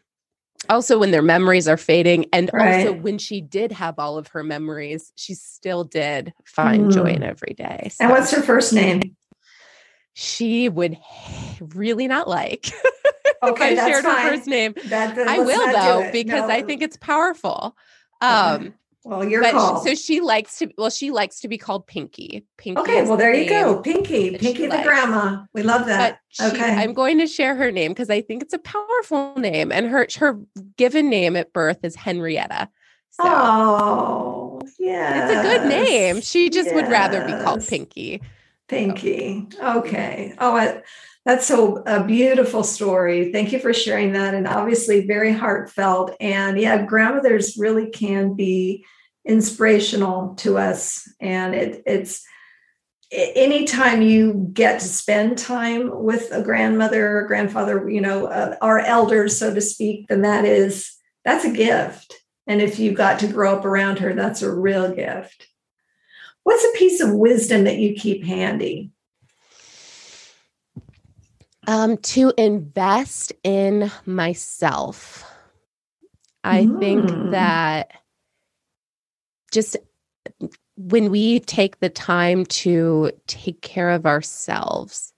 also 0.67 0.99
when 0.99 1.11
their 1.11 1.21
memories 1.21 1.67
are 1.67 1.77
fading 1.77 2.25
and 2.33 2.49
also 2.51 2.91
when 2.93 3.17
she 3.17 3.39
did 3.41 3.71
have 3.71 3.97
all 3.97 4.17
of 4.17 4.27
her 4.29 4.43
memories 4.43 5.11
she 5.15 5.33
still 5.33 5.83
did 5.83 6.33
find 6.45 6.91
joy 6.91 7.11
Mm. 7.11 7.15
in 7.17 7.23
every 7.23 7.53
day 7.53 7.91
and 7.99 8.09
what's 8.11 8.31
her 8.31 8.41
first 8.41 8.73
name? 8.73 9.15
she 10.13 10.67
would 10.67 10.97
really 11.73 12.07
not 12.07 12.27
like 12.27 12.65
Okay, 13.41 13.71
if 13.73 13.79
I 13.79 13.89
shared 13.89 14.03
her 14.03 14.29
first 14.35 14.47
name. 14.47 14.73
That, 14.87 15.15
that- 15.15 15.27
I 15.29 15.39
will 15.39 15.71
though 15.71 16.09
because 16.11 16.49
I 16.49 16.61
think 16.61 16.81
it's 16.81 16.97
powerful. 16.97 17.73
Okay. 18.21 18.73
Well, 19.05 19.27
your 19.27 19.41
but 19.41 19.53
call. 19.53 19.83
she, 19.83 19.89
so 19.89 19.95
she 19.95 20.19
likes 20.19 20.57
to. 20.59 20.69
Well, 20.77 20.89
she 20.89 21.11
likes 21.11 21.39
to 21.41 21.47
be 21.47 21.57
called 21.57 21.87
Pinky. 21.87 22.45
Pinky. 22.57 22.81
okay, 22.81 23.03
well 23.03 23.11
the 23.11 23.23
there 23.23 23.33
you 23.33 23.47
go, 23.47 23.81
Pinky, 23.81 24.37
Pinky 24.37 24.63
the 24.63 24.75
likes. 24.75 24.85
grandma. 24.85 25.43
We 25.53 25.63
love 25.63 25.85
that. 25.85 26.19
she, 26.27 26.43
okay, 26.43 26.75
I'm 26.75 26.93
going 26.93 27.17
to 27.19 27.27
share 27.27 27.55
her 27.55 27.71
name 27.71 27.91
because 27.91 28.09
I 28.09 28.21
think 28.21 28.43
it's 28.43 28.53
a 28.53 28.59
powerful 28.59 29.33
name, 29.37 29.71
and 29.71 29.87
her 29.87 30.05
her 30.17 30.39
given 30.75 31.09
name 31.09 31.37
at 31.37 31.53
birth 31.53 31.79
is 31.83 31.95
Henrietta. 31.95 32.69
So 33.11 33.23
oh, 33.25 34.61
yeah, 34.77 35.29
it's 35.29 35.39
a 35.39 35.41
good 35.41 35.69
name. 35.69 36.19
She 36.21 36.49
just 36.49 36.73
would 36.75 36.89
rather 36.89 37.23
be 37.25 37.31
called 37.43 37.65
Pinky. 37.65 38.21
Pinky. 38.67 39.47
Okay. 39.61 40.33
Oh, 40.37 40.55
I, 40.55 40.81
that's 41.25 41.45
so 41.45 41.83
a 41.85 42.03
beautiful 42.03 42.63
story. 42.63 43.31
Thank 43.31 43.51
you 43.51 43.59
for 43.59 43.73
sharing 43.73 44.13
that, 44.13 44.33
and 44.33 44.47
obviously 44.47 45.05
very 45.05 45.33
heartfelt. 45.33 46.15
And 46.19 46.59
yeah, 46.59 46.85
grandmothers 46.85 47.57
really 47.57 47.89
can 47.89 48.33
be 48.33 48.85
inspirational 49.25 50.35
to 50.35 50.57
us, 50.57 51.07
and 51.19 51.53
it, 51.53 51.83
it's 51.85 52.25
anytime 53.11 54.01
you 54.01 54.49
get 54.53 54.79
to 54.79 54.87
spend 54.87 55.37
time 55.37 56.03
with 56.03 56.31
a 56.31 56.43
grandmother 56.43 57.19
or 57.19 57.27
grandfather, 57.27 57.89
you 57.89 58.01
know, 58.01 58.27
uh, 58.27 58.55
our 58.61 58.79
elders, 58.79 59.37
so 59.37 59.53
to 59.53 59.61
speak, 59.61 60.07
then 60.07 60.21
that 60.21 60.45
is 60.45 60.95
that's 61.25 61.45
a 61.45 61.51
gift. 61.51 62.15
And 62.47 62.61
if 62.61 62.79
you 62.79 62.93
got 62.93 63.19
to 63.19 63.27
grow 63.27 63.55
up 63.55 63.65
around 63.65 63.99
her, 63.99 64.13
that's 64.13 64.41
a 64.41 64.51
real 64.51 64.93
gift. 64.93 65.47
What's 66.43 66.63
a 66.63 66.77
piece 66.77 67.01
of 67.01 67.13
wisdom 67.13 67.65
that 67.65 67.77
you 67.77 67.93
keep 67.93 68.23
handy? 68.23 68.91
Um, 71.69 71.97
to 71.97 72.33
invest 72.35 73.31
in 73.43 73.91
myself. 74.07 75.23
I 76.43 76.65
think 76.65 77.05
Mm. 77.05 77.29
that 77.29 77.91
just 79.51 79.77
when 80.77 81.11
we 81.11 81.41
take 81.41 81.79
the 81.79 81.89
time 81.89 82.45
to 82.45 83.11
take 83.27 83.61
care 83.61 83.91
of 83.91 84.07
ourselves, 84.07 85.13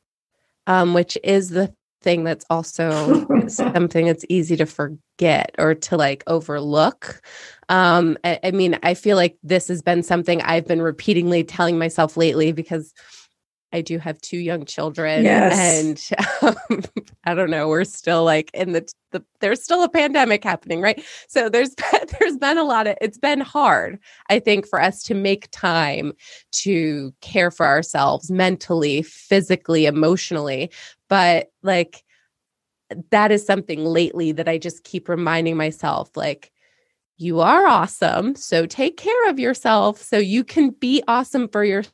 um, 0.67 0.93
which 0.93 1.17
is 1.23 1.51
the 1.51 1.73
thing 2.01 2.25
that's 2.25 2.45
also 2.49 3.25
something 3.47 4.07
that's 4.07 4.25
easy 4.27 4.57
to 4.57 4.65
forget 4.65 5.55
or 5.57 5.73
to 5.75 5.95
like 5.95 6.21
overlook. 6.27 7.21
Um, 7.69 8.17
I, 8.25 8.39
I 8.43 8.51
mean, 8.51 8.77
I 8.83 8.93
feel 8.93 9.15
like 9.15 9.37
this 9.41 9.69
has 9.69 9.81
been 9.81 10.03
something 10.03 10.41
I've 10.41 10.67
been 10.67 10.81
repeatedly 10.81 11.45
telling 11.45 11.79
myself 11.79 12.17
lately 12.17 12.51
because 12.51 12.93
I 13.73 13.81
do 13.81 13.97
have 13.99 14.19
two 14.21 14.37
young 14.37 14.65
children, 14.65 15.23
Yes. 15.23 16.11
and 16.41 16.55
um, 16.69 16.83
I 17.23 17.33
don't 17.33 17.49
know. 17.49 17.67
We're 17.69 17.85
still 17.85 18.23
like 18.23 18.51
in 18.53 18.73
the, 18.73 18.91
the 19.11 19.23
there's 19.39 19.63
still 19.63 19.83
a 19.83 19.89
pandemic 19.89 20.43
happening, 20.43 20.81
right? 20.81 21.03
So 21.27 21.49
there's 21.49 21.73
there's 22.19 22.37
been 22.37 22.57
a 22.57 22.63
lot 22.63 22.87
of 22.87 22.97
it's 23.01 23.17
been 23.17 23.41
hard, 23.41 23.99
I 24.29 24.39
think, 24.39 24.67
for 24.67 24.81
us 24.81 25.03
to 25.03 25.13
make 25.13 25.49
time 25.51 26.13
to 26.63 27.13
care 27.21 27.51
for 27.51 27.65
ourselves 27.65 28.29
mentally, 28.29 29.03
physically, 29.03 29.85
emotionally. 29.85 30.71
But 31.07 31.51
like 31.63 32.03
that 33.11 33.31
is 33.31 33.45
something 33.45 33.85
lately 33.85 34.33
that 34.33 34.49
I 34.49 34.57
just 34.57 34.83
keep 34.83 35.07
reminding 35.07 35.55
myself, 35.55 36.15
like 36.17 36.51
you 37.17 37.39
are 37.39 37.67
awesome. 37.67 38.35
So 38.35 38.65
take 38.65 38.97
care 38.97 39.29
of 39.29 39.39
yourself 39.39 40.01
so 40.01 40.17
you 40.17 40.43
can 40.43 40.71
be 40.71 41.03
awesome 41.07 41.47
for 41.47 41.63
yourself 41.63 41.93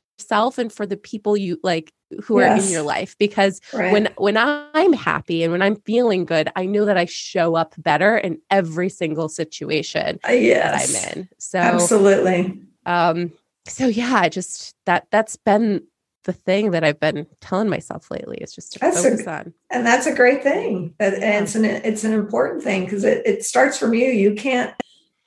and 0.57 0.71
for 0.71 0.85
the 0.85 0.97
people 0.97 1.37
you 1.37 1.59
like 1.63 1.91
who 2.23 2.37
are 2.39 2.55
in 2.55 2.69
your 2.69 2.81
life 2.83 3.15
because 3.19 3.59
Right. 3.73 3.91
when 3.91 4.09
when 4.17 4.37
I'm 4.37 4.93
happy 4.93 5.43
and 5.43 5.51
when 5.51 5.61
I'm 5.61 5.75
feeling 5.75 6.25
good, 6.25 6.49
I 6.55 6.65
know 6.65 6.85
that 6.85 6.97
I 6.97 7.05
show 7.05 7.55
up 7.55 7.75
better 7.77 8.17
in 8.17 8.39
every 8.49 8.89
single 8.89 9.29
situation 9.29 10.19
Uh, 10.27 10.31
yes, 10.31 10.93
that 10.93 11.11
I'm 11.13 11.17
in. 11.17 11.29
So 11.37 11.59
absolutely. 11.59 12.61
um 12.85 13.33
so 13.67 13.87
yeah, 13.87 14.15
I 14.15 14.29
just 14.29 14.73
that 14.85 15.07
that's 15.11 15.35
been 15.35 15.83
the 16.23 16.33
thing 16.33 16.71
that 16.71 16.83
I've 16.83 16.99
been 16.99 17.25
telling 17.41 17.69
myself 17.69 18.09
lately 18.11 18.37
is 18.37 18.53
just 18.53 18.73
to 18.73 18.79
That's 18.79 19.03
a- 19.03 19.29
on. 19.29 19.53
and 19.69 19.85
that's 19.85 20.07
a 20.07 20.15
great 20.15 20.43
thing. 20.43 20.93
And 20.99 21.15
it's 21.21 21.55
an 21.55 21.65
it's 21.65 22.03
an 22.05 22.13
important 22.13 22.63
thing 22.63 22.85
because 22.85 23.03
it, 23.03 23.21
it 23.25 23.43
starts 23.43 23.77
from 23.77 23.93
you. 23.93 24.07
You 24.07 24.33
can't 24.35 24.73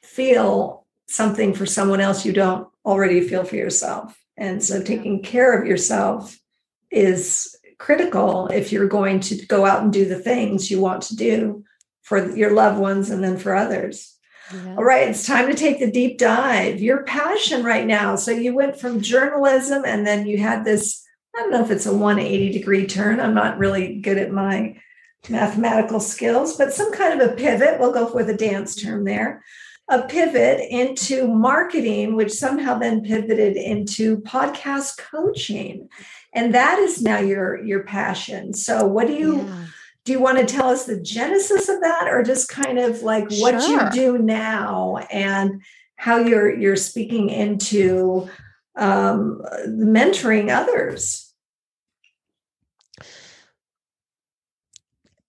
feel 0.03 0.87
something 1.09 1.53
for 1.55 1.67
someone 1.67 2.01
else 2.01 2.25
you 2.25 2.33
don't 2.33 2.69
already 2.85 3.21
feel 3.21 3.45
for 3.45 3.57
yourself. 3.57 4.17
And 4.41 4.65
so 4.65 4.83
taking 4.83 5.23
care 5.23 5.53
of 5.53 5.69
yourself 5.69 6.37
is 6.91 7.57
critical 7.79 8.49
if 8.49 8.73
you're 8.73 8.89
going 8.89 9.21
to 9.21 9.47
go 9.47 9.65
out 9.65 9.83
and 9.83 9.93
do 9.93 10.07
the 10.07 10.19
things 10.19 10.71
you 10.71 10.81
want 10.81 11.03
to 11.05 11.17
do 11.17 11.63
for 12.03 12.35
your 12.35 12.53
loved 12.53 12.79
ones 12.79 13.11
and 13.11 13.23
then 13.23 13.37
for 13.37 13.55
others. 13.55 14.17
Yeah. 14.53 14.75
All 14.77 14.85
right, 14.85 15.09
it's 15.09 15.27
time 15.27 15.49
to 15.49 15.55
take 15.55 15.79
the 15.79 15.91
deep 15.91 16.19
dive. 16.19 16.81
Your 16.81 17.05
passion 17.05 17.63
right 17.63 17.87
now. 17.87 18.17
So 18.17 18.33
you 18.33 18.55
went 18.55 18.81
from 18.81 19.01
journalism 19.01 19.85
and 19.87 20.05
then 20.07 20.27
you 20.27 20.39
had 20.39 20.65
this 20.65 21.07
I 21.37 21.43
don't 21.43 21.53
know 21.53 21.65
if 21.65 21.71
it's 21.71 21.87
a 21.87 21.93
180 21.93 22.51
degree 22.53 22.87
turn. 22.87 23.21
I'm 23.21 23.35
not 23.35 23.59
really 23.59 24.01
good 24.01 24.19
at 24.19 24.33
my 24.33 24.77
mathematical 25.29 26.01
skills, 26.01 26.57
but 26.57 26.73
some 26.73 26.93
kind 26.93 27.21
of 27.21 27.31
a 27.31 27.37
pivot. 27.37 27.79
We'll 27.79 27.93
go 27.93 28.13
with 28.13 28.29
a 28.31 28.37
dance 28.37 28.75
term 28.75 29.05
there. 29.05 29.45
A 29.91 30.03
pivot 30.03 30.61
into 30.71 31.27
marketing, 31.27 32.15
which 32.15 32.33
somehow 32.33 32.79
then 32.79 33.03
pivoted 33.03 33.57
into 33.57 34.19
podcast 34.19 34.99
coaching. 34.99 35.89
And 36.33 36.55
that 36.55 36.79
is 36.79 37.03
now 37.03 37.19
your 37.19 37.63
your 37.63 37.83
passion. 37.83 38.55
So 38.55 38.87
what 38.87 39.09
do 39.09 39.15
you 39.15 39.39
yeah. 39.39 39.67
do 40.05 40.13
you 40.13 40.21
want 40.21 40.39
to 40.39 40.47
tell 40.47 40.69
us 40.69 40.87
the 40.87 41.01
genesis 41.01 41.69
of 41.69 41.81
that 41.81 42.07
or 42.09 42.23
just 42.23 42.49
kind 42.49 42.79
of 42.79 43.03
like 43.03 43.29
what 43.33 43.61
sure. 43.61 43.85
you 43.85 43.91
do 43.91 44.19
now 44.19 44.99
and 45.11 45.61
how 45.97 46.19
you're 46.19 46.57
you're 46.57 46.77
speaking 46.77 47.29
into 47.29 48.29
um, 48.77 49.43
mentoring 49.67 50.51
others? 50.51 51.30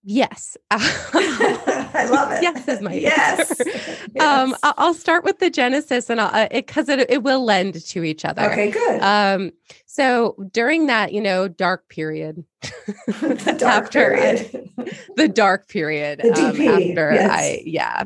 Yes. 0.03 0.57
I 0.71 2.07
love 2.09 2.31
it. 2.31 2.41
Yes 2.41 2.67
is 2.67 2.81
my 2.81 2.93
yes. 2.93 3.53
yes. 3.65 4.19
Um, 4.19 4.55
I'll 4.63 4.95
start 4.95 5.23
with 5.23 5.39
the 5.39 5.49
genesis 5.49 6.09
and 6.09 6.19
I'll, 6.19 6.47
because 6.49 6.89
uh, 6.89 6.93
it, 6.93 6.99
it, 7.01 7.11
it, 7.11 7.23
will 7.23 7.43
lend 7.43 7.75
to 7.85 8.03
each 8.03 8.25
other. 8.25 8.51
Okay, 8.51 8.71
good. 8.71 9.01
Um, 9.01 9.51
so 9.85 10.35
during 10.51 10.87
that, 10.87 11.13
you 11.13 11.21
know, 11.21 11.47
dark 11.47 11.87
period, 11.87 12.43
the 12.61 13.55
dark 13.59 13.91
period, 13.91 14.69
I, 14.77 14.91
the 15.15 15.27
dark 15.27 15.67
period, 15.67 16.19
the 16.19 16.29
DP, 16.29 16.67
um, 16.67 16.81
after 16.81 17.13
yes. 17.13 17.31
I, 17.31 17.61
yeah, 17.65 18.03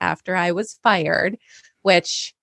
after 0.00 0.36
I 0.36 0.52
was 0.52 0.78
fired, 0.82 1.38
which 1.82 2.34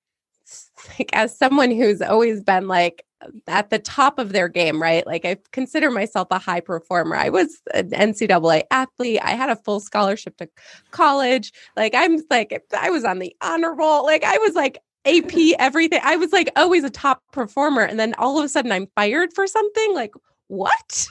like 1.00 1.10
as 1.14 1.38
someone 1.38 1.72
who's 1.72 2.02
always 2.02 2.42
been 2.42 2.68
like 2.68 3.06
at 3.48 3.70
the 3.70 3.80
top 3.80 4.20
of 4.20 4.32
their 4.32 4.48
game, 4.48 4.82
right? 4.82 5.06
Like 5.06 5.26
I 5.26 5.38
consider 5.52 5.90
myself 5.92 6.28
a 6.32 6.40
high 6.40 6.60
performer. 6.60 7.16
I 7.16 7.30
was 7.30 7.62
an 7.74 7.90
NCAA 7.90 8.64
athlete. 8.72 9.20
I 9.24 9.32
had 9.32 9.50
a 9.50 9.56
full 9.56 9.80
scholarship 9.80 10.38
to 10.38 10.50
college. 10.92 11.52
Like 11.76 11.94
I'm 11.96 12.20
like 12.30 12.64
I 12.78 12.90
was 12.90 13.04
on 13.04 13.20
the 13.20 13.36
honor 13.42 13.74
roll. 13.74 14.04
Like 14.04 14.24
I 14.24 14.38
was 14.40 14.54
like 14.54 14.80
AP 15.06 15.34
everything. 15.60 16.02
I 16.04 16.18
was 16.18 16.32
like 16.32 16.50
always 16.56 16.84
a 16.84 16.90
top 16.90 17.24
performer 17.32 17.82
and 17.82 18.00
then 18.00 18.14
all 18.18 18.38
of 18.38 18.46
a 18.46 18.50
sudden 18.50 18.72
I'm 18.72 18.88
fired 18.96 19.34
for 19.34 19.48
something 19.48 19.94
like 19.94 20.14
what? 20.48 21.08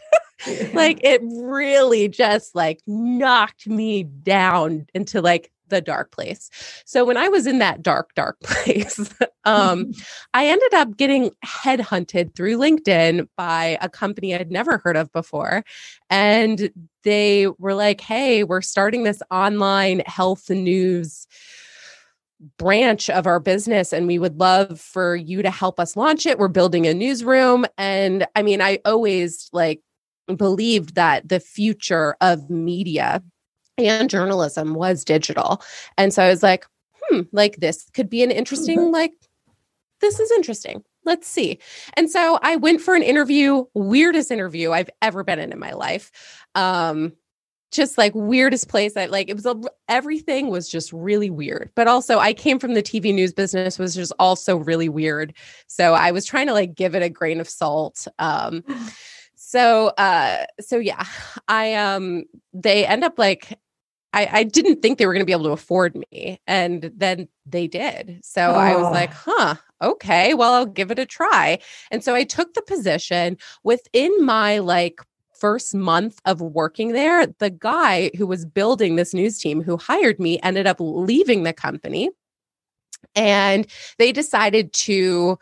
like 0.75 1.01
it 1.03 1.21
really 1.25 2.09
just 2.09 2.55
like 2.55 2.81
knocked 2.87 3.67
me 3.67 4.05
down 4.05 4.87
into 4.95 5.21
like 5.21 5.51
the 5.69 5.81
dark 5.81 6.13
place. 6.13 6.51
So 6.85 7.05
when 7.05 7.17
I 7.17 7.29
was 7.29 7.47
in 7.47 7.59
that 7.59 7.83
dark, 7.83 8.15
dark 8.15 8.39
place, 8.43 9.13
um, 9.45 9.93
I 10.33 10.47
ended 10.47 10.75
up 10.75 10.97
getting 10.97 11.31
headhunted 11.45 12.35
through 12.35 12.59
LinkedIn 12.59 13.29
by 13.37 13.79
a 13.81 13.89
company 13.89 14.35
I'd 14.35 14.51
never 14.51 14.79
heard 14.79 14.97
of 14.97 15.13
before. 15.13 15.65
And 16.11 16.71
they 17.03 17.49
were 17.59 17.75
like, 17.75 18.01
hey, 18.01 18.45
we're 18.45 18.63
starting 18.63 19.05
this 19.05 19.23
online 19.31 20.03
health 20.07 20.49
news 20.51 21.27
branch 22.59 23.09
of 23.09 23.27
our 23.27 23.41
business 23.41 23.93
and 23.93 24.07
we 24.07 24.19
would 24.19 24.39
love 24.39 24.81
for 24.81 25.17
you 25.17 25.43
to 25.43 25.51
help 25.51 25.81
us 25.81 25.97
launch 25.97 26.27
it. 26.27 26.39
We're 26.39 26.49
building 26.49 26.87
a 26.87 26.95
newsroom. 26.95 27.65
And 27.79 28.27
I 28.37 28.43
mean, 28.43 28.61
I 28.61 28.81
always 28.85 29.49
like 29.53 29.81
believed 30.37 30.95
that 30.95 31.29
the 31.29 31.41
future 31.41 32.17
of 32.21 32.51
media 32.51 33.23
and 33.79 34.11
journalism 34.11 34.75
was 34.75 35.05
digital. 35.05 35.63
And 35.99 36.13
so 36.13 36.23
I 36.23 36.29
was 36.29 36.43
like, 36.43 36.67
hmm, 37.03 37.23
like 37.33 37.57
this 37.57 37.89
could 37.95 38.09
be 38.09 38.23
an 38.23 38.31
interesting, 38.31 38.79
mm-hmm. 38.79 38.93
like, 38.93 39.13
this 40.01 40.21
is 40.21 40.31
interesting. 40.33 40.85
Let's 41.05 41.29
see. 41.29 41.59
And 41.95 42.11
so 42.11 42.39
I 42.43 42.57
went 42.57 42.81
for 42.81 42.95
an 42.95 43.03
interview, 43.03 43.65
weirdest 43.75 44.31
interview 44.31 44.73
I've 44.73 44.91
ever 45.03 45.23
been 45.23 45.39
in 45.39 45.53
in 45.53 45.59
my 45.59 45.73
life. 45.73 46.11
Um, 46.55 47.13
just 47.75 47.99
like 47.99 48.13
weirdest 48.15 48.69
place 48.69 48.97
I 48.97 49.07
like 49.07 49.29
it 49.29 49.35
was 49.35 49.47
a, 49.47 49.61
everything 49.89 50.49
was 50.49 50.69
just 50.69 50.93
really 50.93 51.29
weird. 51.29 51.71
But 51.75 51.89
also 51.89 52.19
I 52.19 52.33
came 52.33 52.59
from 52.59 52.75
the 52.75 52.83
TV 52.83 53.13
news 53.13 53.33
business 53.33 53.79
was 53.79 53.95
just 53.95 54.13
also 54.19 54.57
really 54.57 54.89
weird. 54.89 55.35
So 55.67 55.93
I 55.93 56.13
was 56.13 56.25
trying 56.25 56.47
to 56.47 56.53
like 56.53 56.75
give 56.75 56.95
it 56.95 57.03
a 57.03 57.09
grain 57.09 57.41
of 57.41 57.49
salt. 57.49 58.07
Um 58.19 58.63
so 59.35 59.89
uh 59.99 60.45
so 60.61 60.79
yeah, 60.79 61.05
I 61.49 61.75
um 61.75 62.25
they 62.53 62.87
end 62.87 63.03
up 63.03 63.19
like 63.19 63.59
I, 64.15 64.29
I 64.31 64.43
didn't 64.45 64.81
think 64.81 64.99
they 64.99 65.07
were 65.07 65.13
going 65.13 65.23
to 65.23 65.27
be 65.27 65.33
able 65.33 65.45
to 65.45 65.51
afford 65.51 65.97
me. 65.97 66.39
And 66.47 66.93
then 66.95 67.29
they 67.45 67.67
did. 67.67 68.21
So 68.23 68.53
oh. 68.53 68.55
I 68.55 68.77
was 68.77 68.93
like, 68.93 69.13
huh, 69.13 69.57
okay, 69.83 70.35
well, 70.35 70.55
I'll 70.55 70.67
give 70.67 70.93
it 70.93 71.01
a 71.01 71.05
try. 71.05 71.59
And 71.91 72.05
so 72.05 72.15
I 72.15 72.23
took 72.23 72.55
the 72.55 72.63
position 72.63 73.37
within 73.65 74.25
my 74.25 74.61
like 74.61 75.01
first 75.33 75.75
month 75.75 76.21
of 76.25 76.41
working 76.41 76.93
there. 76.93 77.27
The 77.27 77.51
guy 77.51 78.13
who 78.17 78.27
was 78.27 78.45
building 78.45 78.95
this 78.95 79.13
news 79.13 79.37
team 79.39 79.61
who 79.61 79.77
hired 79.77 80.21
me 80.21 80.39
ended 80.45 80.69
up 80.69 80.77
leaving 80.79 81.43
the 81.43 81.53
company. 81.53 82.11
And 83.17 83.67
they 83.99 84.13
decided 84.13 84.73
to, 84.75 85.39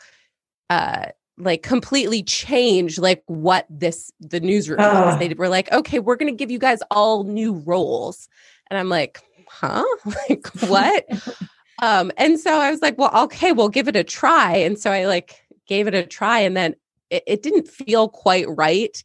uh, 0.70 1.06
like 1.38 1.62
completely 1.62 2.22
change 2.22 2.98
like 2.98 3.22
what 3.26 3.66
this 3.68 4.12
the 4.20 4.40
newsroom 4.40 4.80
oh. 4.80 5.06
was. 5.06 5.18
They 5.18 5.32
were 5.34 5.48
like, 5.48 5.70
okay, 5.72 5.98
we're 5.98 6.16
gonna 6.16 6.32
give 6.32 6.50
you 6.50 6.58
guys 6.58 6.80
all 6.90 7.24
new 7.24 7.54
roles. 7.54 8.28
And 8.72 8.78
I'm 8.78 8.88
like, 8.88 9.20
huh? 9.50 9.84
like 10.30 10.46
what? 10.66 11.04
um, 11.82 12.10
and 12.16 12.40
so 12.40 12.54
I 12.58 12.70
was 12.70 12.80
like, 12.80 12.96
well, 12.96 13.24
okay, 13.24 13.52
we'll 13.52 13.68
give 13.68 13.86
it 13.86 13.96
a 13.96 14.02
try. 14.02 14.56
And 14.56 14.78
so 14.78 14.90
I 14.90 15.04
like 15.04 15.44
gave 15.66 15.86
it 15.88 15.94
a 15.94 16.06
try 16.06 16.38
and 16.38 16.56
then 16.56 16.74
it, 17.10 17.22
it 17.26 17.42
didn't 17.42 17.68
feel 17.68 18.08
quite 18.08 18.46
right, 18.48 19.02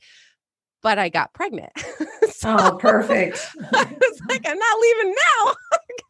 but 0.88 0.98
I 0.98 1.10
got 1.10 1.34
pregnant. 1.34 1.74
so 2.30 2.56
oh, 2.58 2.78
perfect. 2.78 3.46
I 3.74 3.84
was 4.00 4.22
like, 4.30 4.42
I'm 4.48 4.58
not 4.58 4.80
leaving 4.80 5.16
now. 5.16 5.54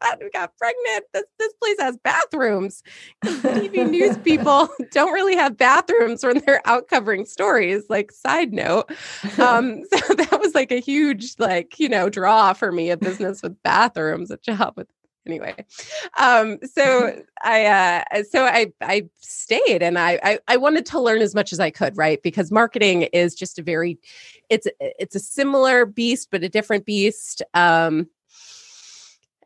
got, 0.00 0.20
got 0.32 0.56
pregnant. 0.56 1.04
This, 1.12 1.24
this 1.36 1.52
place 1.54 1.80
has 1.80 1.96
bathrooms. 2.04 2.84
TV 3.24 3.90
news 3.90 4.16
people 4.18 4.68
don't 4.92 5.12
really 5.12 5.34
have 5.34 5.56
bathrooms 5.56 6.24
when 6.24 6.42
they're 6.46 6.62
out 6.64 6.86
covering 6.86 7.26
stories. 7.26 7.86
Like, 7.88 8.12
side 8.12 8.52
note. 8.52 8.88
Um, 9.36 9.82
so 9.92 10.14
that 10.14 10.38
was 10.40 10.54
like 10.54 10.70
a 10.70 10.78
huge, 10.78 11.34
like, 11.40 11.80
you 11.80 11.88
know, 11.88 12.08
draw 12.08 12.52
for 12.52 12.70
me, 12.70 12.90
a 12.90 12.96
business 12.96 13.42
with 13.42 13.60
bathrooms, 13.64 14.30
a 14.30 14.36
job 14.36 14.74
with 14.76 14.86
anyway 15.26 15.54
um 16.18 16.58
so 16.64 17.22
i 17.42 17.64
uh 17.66 18.22
so 18.24 18.44
i 18.44 18.66
i 18.80 19.06
stayed 19.20 19.82
and 19.82 19.98
I, 19.98 20.18
I 20.22 20.38
i 20.48 20.56
wanted 20.56 20.86
to 20.86 21.00
learn 21.00 21.20
as 21.20 21.34
much 21.34 21.52
as 21.52 21.60
i 21.60 21.70
could 21.70 21.96
right? 21.96 22.22
Because 22.22 22.50
marketing 22.50 23.02
is 23.02 23.34
just 23.34 23.58
a 23.58 23.62
very 23.62 23.98
it's 24.48 24.66
it's 24.80 25.14
a 25.14 25.20
similar 25.20 25.86
beast 25.86 26.28
but 26.30 26.44
a 26.44 26.48
different 26.48 26.86
beast 26.86 27.42
um 27.54 28.08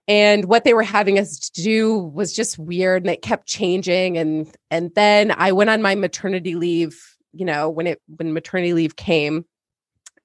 and 0.08 0.46
what 0.46 0.64
they 0.64 0.74
were 0.74 0.82
having 0.82 1.18
us 1.18 1.48
do 1.50 1.96
was 1.98 2.32
just 2.32 2.58
weird 2.58 3.02
and 3.02 3.10
it 3.10 3.22
kept 3.22 3.46
changing 3.46 4.18
and 4.18 4.52
and 4.70 4.94
then 4.94 5.32
i 5.36 5.52
went 5.52 5.70
on 5.70 5.82
my 5.82 5.94
maternity 5.94 6.54
leave 6.54 7.16
you 7.32 7.44
know 7.44 7.70
when 7.70 7.86
it 7.86 8.02
when 8.16 8.32
maternity 8.32 8.72
leave 8.72 8.96
came 8.96 9.44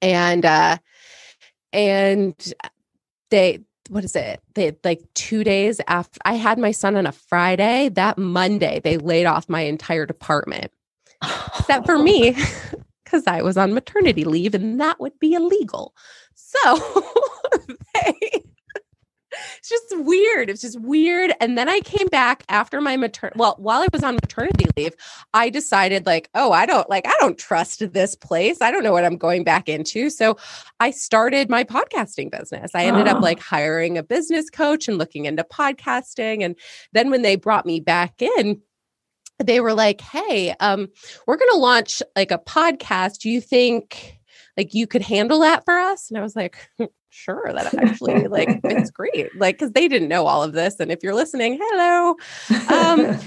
and 0.01 0.45
uh 0.45 0.77
and 1.73 2.53
they 3.29 3.59
what 3.89 4.03
is 4.03 4.15
it? 4.15 4.41
They 4.55 4.75
like 4.83 5.01
two 5.13 5.43
days 5.43 5.81
after 5.87 6.19
i 6.25 6.33
had 6.33 6.59
my 6.59 6.71
son 6.71 6.95
on 6.95 7.07
a 7.07 7.11
friday. 7.11 7.89
That 7.89 8.17
monday 8.17 8.81
they 8.83 8.97
laid 8.97 9.25
off 9.25 9.49
my 9.49 9.61
entire 9.61 10.05
department. 10.05 10.71
Except 11.59 11.85
for 11.85 11.97
me 11.99 12.35
because 13.05 13.27
i 13.27 13.41
was 13.41 13.57
on 13.57 13.73
maternity 13.73 14.25
leave 14.25 14.55
and 14.55 14.79
that 14.81 14.99
would 14.99 15.17
be 15.19 15.33
illegal. 15.33 15.95
So 16.35 17.03
they 17.95 18.43
it's 19.69 19.89
just 19.89 20.01
weird. 20.05 20.49
It's 20.49 20.61
just 20.61 20.79
weird. 20.79 21.33
And 21.41 21.57
then 21.57 21.67
I 21.67 21.81
came 21.81 22.07
back 22.07 22.43
after 22.47 22.79
my 22.79 22.95
matern 22.95 23.35
well, 23.35 23.55
while 23.59 23.81
I 23.81 23.87
was 23.91 24.03
on 24.03 24.15
maternity 24.15 24.65
leave, 24.77 24.95
I 25.33 25.49
decided 25.49 26.05
like, 26.05 26.29
oh, 26.33 26.51
I 26.51 26.65
don't 26.65 26.89
like 26.89 27.05
I 27.05 27.13
don't 27.19 27.37
trust 27.37 27.91
this 27.91 28.15
place. 28.15 28.61
I 28.61 28.71
don't 28.71 28.83
know 28.83 28.93
what 28.93 29.03
I'm 29.03 29.17
going 29.17 29.43
back 29.43 29.67
into. 29.67 30.09
So 30.09 30.37
I 30.79 30.91
started 30.91 31.49
my 31.49 31.63
podcasting 31.63 32.31
business. 32.31 32.71
I 32.73 32.85
ended 32.85 33.07
oh. 33.07 33.11
up 33.17 33.21
like 33.21 33.39
hiring 33.39 33.97
a 33.97 34.03
business 34.03 34.49
coach 34.49 34.87
and 34.87 34.97
looking 34.97 35.25
into 35.25 35.43
podcasting. 35.43 36.43
And 36.43 36.55
then 36.93 37.09
when 37.09 37.21
they 37.21 37.35
brought 37.35 37.65
me 37.65 37.79
back 37.79 38.21
in, 38.21 38.61
they 39.43 39.59
were 39.59 39.73
like, 39.73 40.01
hey, 40.01 40.55
um, 40.59 40.87
we're 41.25 41.37
gonna 41.37 41.57
launch 41.57 42.01
like 42.15 42.31
a 42.31 42.39
podcast. 42.39 43.19
Do 43.19 43.29
you 43.29 43.41
think 43.41 44.17
like 44.55 44.73
you 44.73 44.87
could 44.87 45.01
handle 45.01 45.41
that 45.41 45.65
for 45.65 45.77
us? 45.77 46.09
And 46.09 46.17
I 46.17 46.21
was 46.21 46.35
like, 46.35 46.57
sure 47.17 47.51
that 47.51 47.73
actually 47.73 48.27
like 48.27 48.59
it's 48.63 48.91
great 48.99 49.35
like 49.35 49.55
because 49.55 49.71
they 49.71 49.87
didn't 49.87 50.07
know 50.07 50.27
all 50.27 50.43
of 50.43 50.53
this 50.53 50.79
and 50.79 50.91
if 50.91 50.99
you're 51.01 51.15
listening 51.15 51.57
hello 51.59 52.15
um 52.69 53.19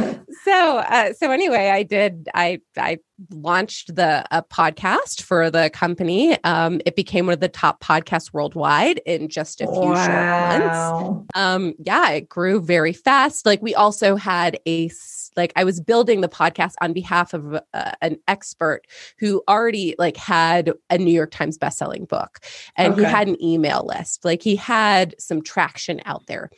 so 0.45 0.79
uh, 0.79 1.13
so 1.13 1.31
anyway 1.31 1.69
i 1.71 1.83
did 1.83 2.29
i 2.35 2.61
i 2.77 2.99
launched 3.31 3.95
the 3.97 4.25
a 4.31 4.43
podcast 4.43 5.23
for 5.23 5.51
the 5.51 5.69
company 5.71 6.43
um 6.45 6.81
it 6.87 6.95
became 6.95 7.27
one 7.27 7.35
of 7.35 7.41
the 7.41 7.49
top 7.49 7.83
podcasts 7.83 8.33
worldwide 8.33 9.01
in 9.07 9.29
just 9.29 9.61
a 9.61 9.67
few 9.67 9.91
wow. 9.91 10.07
short 10.07 11.19
months 11.19 11.29
um 11.35 11.75
yeah 11.85 12.11
it 12.11 12.29
grew 12.29 12.61
very 12.61 12.93
fast 12.93 13.45
like 13.45 13.61
we 13.61 13.75
also 13.75 14.15
had 14.15 14.59
a 14.67 14.89
like 15.37 15.53
I 15.57 15.65
was 15.65 15.81
building 15.81 16.21
the 16.21 16.29
podcast 16.29 16.75
on 16.81 16.93
behalf 16.93 17.33
of 17.35 17.55
uh, 17.55 17.93
an 18.01 18.19
expert 18.29 18.83
who 19.19 19.43
already 19.49 19.95
like 19.99 20.17
had 20.17 20.73
a 20.91 20.99
New 20.99 21.13
York 21.13 21.31
Times 21.31 21.59
bestselling 21.59 22.09
book 22.09 22.41
and 22.77 22.93
okay. 22.93 23.03
he 23.03 23.11
had 23.11 23.29
an 23.29 23.43
email 23.43 23.80
list. 23.83 24.25
Like 24.25 24.43
he 24.43 24.57
had 24.57 25.15
some 25.19 25.43
traction 25.43 26.01
out 26.05 26.27
there. 26.27 26.51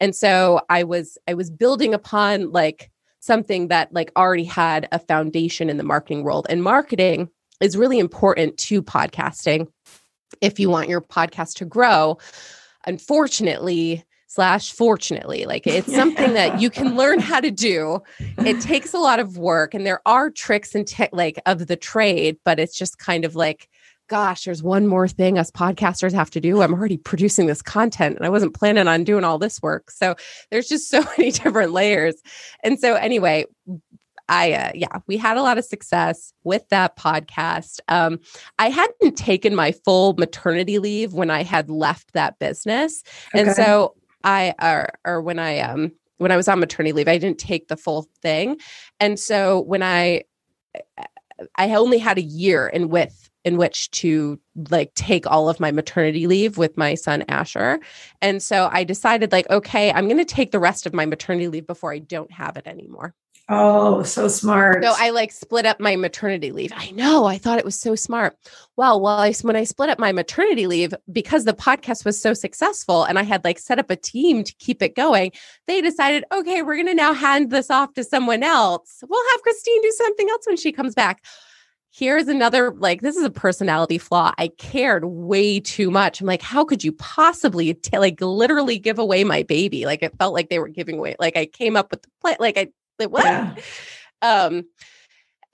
And 0.00 0.14
so 0.14 0.60
I 0.68 0.84
was 0.84 1.18
I 1.28 1.34
was 1.34 1.50
building 1.50 1.94
upon 1.94 2.50
like 2.50 2.90
something 3.20 3.68
that 3.68 3.92
like 3.92 4.10
already 4.16 4.44
had 4.44 4.88
a 4.92 4.98
foundation 4.98 5.68
in 5.70 5.76
the 5.76 5.84
marketing 5.84 6.22
world. 6.22 6.46
And 6.48 6.62
marketing 6.62 7.28
is 7.60 7.76
really 7.76 7.98
important 7.98 8.56
to 8.58 8.82
podcasting 8.82 9.68
if 10.40 10.58
you 10.58 10.70
want 10.70 10.88
your 10.88 11.00
podcast 11.00 11.56
to 11.56 11.64
grow. 11.64 12.18
Unfortunately, 12.86 14.04
slash 14.30 14.72
fortunately 14.72 15.44
like 15.44 15.66
it's 15.66 15.92
something 15.94 16.34
that 16.34 16.60
you 16.60 16.70
can 16.70 16.94
learn 16.94 17.18
how 17.18 17.40
to 17.40 17.50
do 17.50 18.00
it 18.38 18.60
takes 18.60 18.94
a 18.94 18.98
lot 18.98 19.18
of 19.18 19.36
work 19.36 19.74
and 19.74 19.84
there 19.84 20.00
are 20.06 20.30
tricks 20.30 20.72
and 20.72 20.86
te- 20.86 21.08
like 21.10 21.42
of 21.46 21.66
the 21.66 21.74
trade 21.74 22.36
but 22.44 22.60
it's 22.60 22.78
just 22.78 22.96
kind 22.96 23.24
of 23.24 23.34
like 23.34 23.68
gosh 24.10 24.44
there's 24.44 24.62
one 24.62 24.88
more 24.88 25.06
thing 25.06 25.38
us 25.38 25.52
podcasters 25.52 26.12
have 26.12 26.30
to 26.30 26.40
do 26.40 26.62
i'm 26.62 26.74
already 26.74 26.96
producing 26.96 27.46
this 27.46 27.62
content 27.62 28.16
and 28.16 28.26
i 28.26 28.28
wasn't 28.28 28.52
planning 28.52 28.88
on 28.88 29.04
doing 29.04 29.22
all 29.22 29.38
this 29.38 29.62
work 29.62 29.90
so 29.90 30.16
there's 30.50 30.68
just 30.68 30.90
so 30.90 31.00
many 31.16 31.30
different 31.30 31.72
layers 31.72 32.16
and 32.64 32.78
so 32.78 32.94
anyway 32.94 33.44
I, 34.32 34.52
uh, 34.52 34.70
yeah, 34.76 34.98
we 35.08 35.16
had 35.16 35.36
a 35.38 35.42
lot 35.42 35.58
of 35.58 35.64
success 35.64 36.32
with 36.44 36.68
that 36.68 36.96
podcast. 36.96 37.80
Um, 37.88 38.20
I 38.60 38.70
hadn't 38.70 39.16
taken 39.16 39.56
my 39.56 39.72
full 39.72 40.12
maternity 40.12 40.78
leave 40.78 41.12
when 41.12 41.30
I 41.30 41.42
had 41.42 41.68
left 41.68 42.12
that 42.12 42.38
business. 42.38 43.02
Okay. 43.34 43.42
And 43.42 43.56
so 43.56 43.96
I 44.22 44.54
or 44.62 44.90
or 45.04 45.20
when 45.20 45.40
I 45.40 45.58
um 45.58 45.90
when 46.18 46.30
I 46.30 46.36
was 46.36 46.46
on 46.46 46.60
maternity 46.60 46.92
leave, 46.92 47.08
I 47.08 47.18
didn't 47.18 47.40
take 47.40 47.66
the 47.66 47.76
full 47.76 48.06
thing. 48.22 48.58
And 49.00 49.18
so 49.18 49.62
when 49.62 49.82
I 49.82 50.22
I 51.56 51.74
only 51.74 51.98
had 51.98 52.18
a 52.18 52.22
year 52.22 52.68
in 52.68 52.88
with 52.88 53.29
in 53.44 53.56
which 53.56 53.90
to 53.92 54.38
like 54.70 54.92
take 54.94 55.26
all 55.26 55.48
of 55.48 55.60
my 55.60 55.70
maternity 55.70 56.26
leave 56.26 56.58
with 56.58 56.76
my 56.76 56.94
son 56.94 57.24
Asher. 57.28 57.80
And 58.20 58.42
so 58.42 58.68
I 58.72 58.84
decided 58.84 59.32
like 59.32 59.48
okay, 59.50 59.92
I'm 59.92 60.06
going 60.06 60.18
to 60.18 60.24
take 60.24 60.50
the 60.50 60.58
rest 60.58 60.86
of 60.86 60.94
my 60.94 61.06
maternity 61.06 61.48
leave 61.48 61.66
before 61.66 61.92
I 61.92 61.98
don't 61.98 62.32
have 62.32 62.56
it 62.56 62.66
anymore. 62.66 63.14
Oh, 63.52 64.04
so 64.04 64.28
smart. 64.28 64.84
So 64.84 64.94
I 64.96 65.10
like 65.10 65.32
split 65.32 65.66
up 65.66 65.80
my 65.80 65.96
maternity 65.96 66.52
leave. 66.52 66.72
I 66.72 66.92
know. 66.92 67.24
I 67.24 67.36
thought 67.36 67.58
it 67.58 67.64
was 67.64 67.78
so 67.78 67.96
smart. 67.96 68.36
Well, 68.76 69.00
well, 69.00 69.18
I, 69.18 69.32
when 69.42 69.56
I 69.56 69.64
split 69.64 69.90
up 69.90 69.98
my 69.98 70.12
maternity 70.12 70.68
leave, 70.68 70.94
because 71.10 71.46
the 71.46 71.52
podcast 71.52 72.04
was 72.04 72.20
so 72.22 72.32
successful 72.32 73.02
and 73.02 73.18
I 73.18 73.24
had 73.24 73.42
like 73.42 73.58
set 73.58 73.80
up 73.80 73.90
a 73.90 73.96
team 73.96 74.44
to 74.44 74.54
keep 74.60 74.82
it 74.82 74.94
going, 74.94 75.32
they 75.66 75.80
decided, 75.80 76.24
okay, 76.30 76.62
we're 76.62 76.76
going 76.76 76.86
to 76.86 76.94
now 76.94 77.12
hand 77.12 77.50
this 77.50 77.72
off 77.72 77.92
to 77.94 78.04
someone 78.04 78.44
else. 78.44 79.02
We'll 79.08 79.30
have 79.32 79.42
Christine 79.42 79.82
do 79.82 79.92
something 79.96 80.30
else 80.30 80.46
when 80.46 80.56
she 80.56 80.70
comes 80.70 80.94
back. 80.94 81.24
Here's 81.92 82.28
another 82.28 82.72
like 82.72 83.00
this 83.00 83.16
is 83.16 83.24
a 83.24 83.30
personality 83.30 83.98
flaw. 83.98 84.32
I 84.38 84.48
cared 84.48 85.04
way 85.04 85.58
too 85.58 85.90
much. 85.90 86.20
I'm 86.20 86.26
like, 86.26 86.42
how 86.42 86.64
could 86.64 86.84
you 86.84 86.92
possibly 86.92 87.74
t- 87.74 87.98
like 87.98 88.20
literally 88.20 88.78
give 88.78 88.98
away 88.98 89.24
my 89.24 89.42
baby? 89.42 89.86
Like 89.86 90.02
it 90.02 90.16
felt 90.16 90.32
like 90.32 90.50
they 90.50 90.60
were 90.60 90.68
giving 90.68 90.98
away. 90.98 91.16
Like 91.18 91.36
I 91.36 91.46
came 91.46 91.76
up 91.76 91.90
with 91.90 92.02
the 92.02 92.08
plan. 92.20 92.36
Like 92.38 92.56
I 92.56 92.68
like, 92.98 93.10
what? 93.10 93.24
Yeah. 93.24 93.54
Um, 94.22 94.66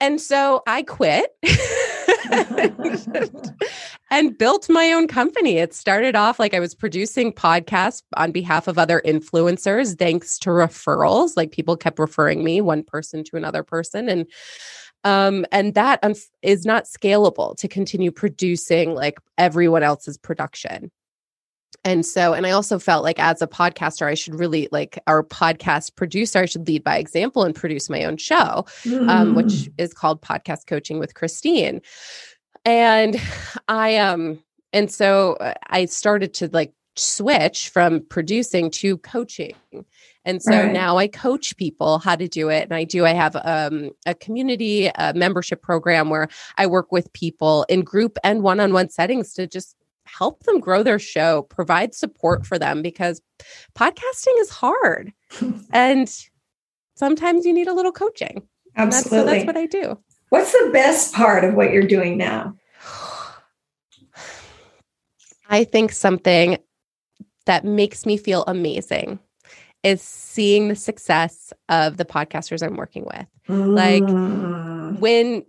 and 0.01 0.19
so 0.19 0.61
I 0.67 0.83
quit 0.83 1.33
and 4.11 4.37
built 4.37 4.69
my 4.69 4.91
own 4.91 5.07
company. 5.07 5.57
It 5.57 5.73
started 5.73 6.15
off 6.15 6.39
like 6.39 6.53
I 6.53 6.59
was 6.59 6.75
producing 6.75 7.31
podcasts 7.31 8.03
on 8.15 8.31
behalf 8.31 8.67
of 8.67 8.77
other 8.77 9.01
influencers, 9.05 9.97
thanks 9.97 10.37
to 10.39 10.49
referrals. 10.49 11.31
Like 11.35 11.51
people 11.51 11.77
kept 11.77 11.99
referring 11.99 12.43
me 12.43 12.61
one 12.61 12.83
person 12.83 13.23
to 13.25 13.37
another 13.37 13.63
person. 13.63 14.09
And 14.09 14.25
um, 15.03 15.45
and 15.51 15.73
that 15.75 16.03
is 16.41 16.65
not 16.65 16.85
scalable 16.85 17.55
to 17.57 17.67
continue 17.67 18.11
producing 18.11 18.93
like 18.93 19.19
everyone 19.37 19.83
else's 19.83 20.17
production 20.17 20.91
and 21.83 22.05
so 22.05 22.33
and 22.33 22.45
i 22.45 22.51
also 22.51 22.79
felt 22.79 23.03
like 23.03 23.19
as 23.19 23.41
a 23.41 23.47
podcaster 23.47 24.07
i 24.07 24.13
should 24.13 24.35
really 24.35 24.67
like 24.71 24.99
our 25.07 25.23
podcast 25.23 25.95
producer 25.95 26.39
i 26.39 26.45
should 26.45 26.67
lead 26.67 26.83
by 26.83 26.97
example 26.97 27.43
and 27.43 27.55
produce 27.55 27.89
my 27.89 28.03
own 28.03 28.17
show 28.17 28.65
mm. 28.83 29.09
um, 29.09 29.35
which 29.35 29.45
mm. 29.45 29.73
is 29.77 29.93
called 29.93 30.21
podcast 30.21 30.67
coaching 30.67 30.99
with 30.99 31.13
christine 31.13 31.81
and 32.65 33.21
i 33.67 33.95
um 33.97 34.39
and 34.73 34.91
so 34.91 35.33
uh, 35.33 35.53
i 35.67 35.85
started 35.85 36.33
to 36.33 36.49
like 36.51 36.73
switch 36.99 37.69
from 37.69 38.01
producing 38.09 38.71
to 38.71 38.97
coaching 38.97 39.55
and 40.27 40.43
so 40.43 40.51
right. 40.51 40.73
now 40.73 40.97
I 40.97 41.07
coach 41.07 41.55
people 41.55 41.99
how 41.99 42.17
to 42.17 42.27
do 42.27 42.49
it. 42.49 42.63
And 42.63 42.73
I 42.73 42.83
do, 42.83 43.05
I 43.05 43.13
have 43.13 43.37
um, 43.45 43.91
a 44.05 44.13
community 44.13 44.87
a 44.87 45.13
membership 45.15 45.61
program 45.61 46.09
where 46.09 46.27
I 46.57 46.67
work 46.67 46.91
with 46.91 47.11
people 47.13 47.65
in 47.69 47.81
group 47.81 48.17
and 48.25 48.43
one 48.43 48.59
on 48.59 48.73
one 48.73 48.89
settings 48.89 49.33
to 49.35 49.47
just 49.47 49.77
help 50.05 50.43
them 50.43 50.59
grow 50.59 50.83
their 50.83 50.99
show, 50.99 51.43
provide 51.43 51.95
support 51.95 52.45
for 52.45 52.59
them 52.59 52.81
because 52.81 53.21
podcasting 53.73 54.37
is 54.39 54.49
hard. 54.49 55.13
and 55.71 56.13
sometimes 56.95 57.45
you 57.45 57.53
need 57.53 57.69
a 57.69 57.73
little 57.73 57.93
coaching. 57.93 58.45
Absolutely. 58.75 59.09
That's, 59.09 59.09
so 59.09 59.25
that's 59.25 59.45
what 59.45 59.57
I 59.57 59.65
do. 59.65 59.97
What's 60.27 60.51
the 60.51 60.71
best 60.73 61.13
part 61.13 61.45
of 61.45 61.53
what 61.53 61.71
you're 61.71 61.87
doing 61.87 62.17
now? 62.17 62.53
I 65.49 65.63
think 65.63 65.93
something 65.93 66.57
that 67.47 67.65
makes 67.65 68.05
me 68.05 68.17
feel 68.17 68.43
amazing 68.47 69.19
is 69.83 70.01
seeing 70.01 70.67
the 70.67 70.75
success 70.75 71.53
of 71.69 71.97
the 71.97 72.05
podcasters 72.05 72.65
I'm 72.65 72.75
working 72.75 73.05
with. 73.05 73.27
Mm. 73.47 73.75
Like 73.75 74.99
when 74.99 75.45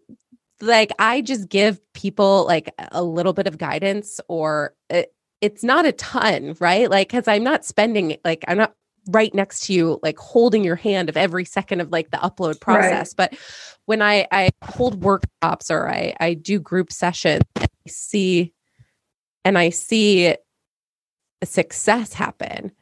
like 0.60 0.92
I 0.98 1.20
just 1.20 1.48
give 1.48 1.80
people 1.92 2.44
like 2.46 2.72
a 2.92 3.02
little 3.02 3.32
bit 3.32 3.46
of 3.46 3.58
guidance 3.58 4.20
or 4.28 4.74
it, 4.90 5.12
it's 5.40 5.62
not 5.62 5.86
a 5.86 5.92
ton, 5.92 6.56
right? 6.60 6.90
Like 6.90 7.08
cuz 7.10 7.28
I'm 7.28 7.44
not 7.44 7.64
spending 7.64 8.16
like 8.24 8.44
I'm 8.48 8.58
not 8.58 8.74
right 9.10 9.34
next 9.34 9.66
to 9.66 9.72
you 9.72 9.98
like 10.02 10.18
holding 10.18 10.62
your 10.62 10.76
hand 10.76 11.08
of 11.08 11.16
every 11.16 11.44
second 11.44 11.80
of 11.80 11.90
like 11.90 12.10
the 12.10 12.18
upload 12.18 12.60
process, 12.60 13.14
right. 13.18 13.30
but 13.30 13.38
when 13.86 14.02
I 14.02 14.26
I 14.30 14.50
hold 14.62 15.02
workshops 15.02 15.70
or 15.70 15.88
I 15.88 16.14
I 16.20 16.34
do 16.34 16.60
group 16.60 16.92
sessions 16.92 17.42
I 17.56 17.66
see 17.88 18.52
and 19.44 19.56
I 19.56 19.70
see 19.70 20.34
success 21.44 22.12
happen. 22.12 22.72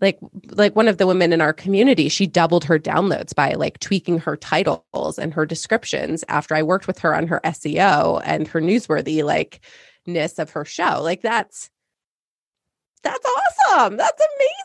Like 0.00 0.18
like 0.50 0.76
one 0.76 0.88
of 0.88 0.98
the 0.98 1.06
women 1.06 1.32
in 1.32 1.40
our 1.40 1.54
community 1.54 2.10
she 2.10 2.26
doubled 2.26 2.64
her 2.64 2.78
downloads 2.78 3.34
by 3.34 3.52
like 3.52 3.78
tweaking 3.78 4.18
her 4.18 4.36
titles 4.36 5.18
and 5.18 5.32
her 5.32 5.46
descriptions 5.46 6.22
after 6.28 6.54
i 6.54 6.62
worked 6.62 6.86
with 6.86 6.98
her 6.98 7.14
on 7.14 7.26
her 7.26 7.40
seo 7.46 8.20
and 8.22 8.46
her 8.46 8.60
newsworthy 8.60 9.24
like 9.24 9.62
ness 10.06 10.38
of 10.38 10.50
her 10.50 10.64
show. 10.64 11.00
Like 11.02 11.22
that's 11.22 11.70
that's 13.02 13.24
awesome. 13.24 13.96
That's 13.96 14.20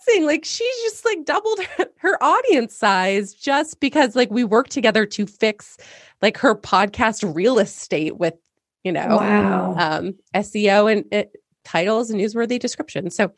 amazing. 0.07 0.25
Like 0.25 0.45
she's 0.45 0.75
just 0.83 1.05
like 1.05 1.25
doubled 1.25 1.63
her, 1.77 1.85
her 1.97 2.23
audience 2.23 2.75
size 2.75 3.33
just 3.33 3.79
because 3.79 4.15
like 4.15 4.31
we 4.31 4.43
work 4.43 4.69
together 4.69 5.05
to 5.05 5.27
fix 5.27 5.77
like 6.21 6.37
her 6.37 6.55
podcast 6.55 7.35
real 7.35 7.59
estate 7.59 8.17
with 8.17 8.35
you 8.83 8.91
know 8.91 9.17
wow. 9.17 9.75
um 9.77 10.15
seo 10.35 10.91
and 10.91 11.05
it, 11.11 11.31
titles 11.63 12.09
and 12.09 12.19
newsworthy 12.19 12.59
descriptions. 12.59 13.15
So 13.15 13.31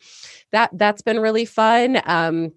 that 0.51 0.69
that's 0.73 1.01
been 1.01 1.19
really 1.19 1.45
fun. 1.45 2.01
Um, 2.05 2.53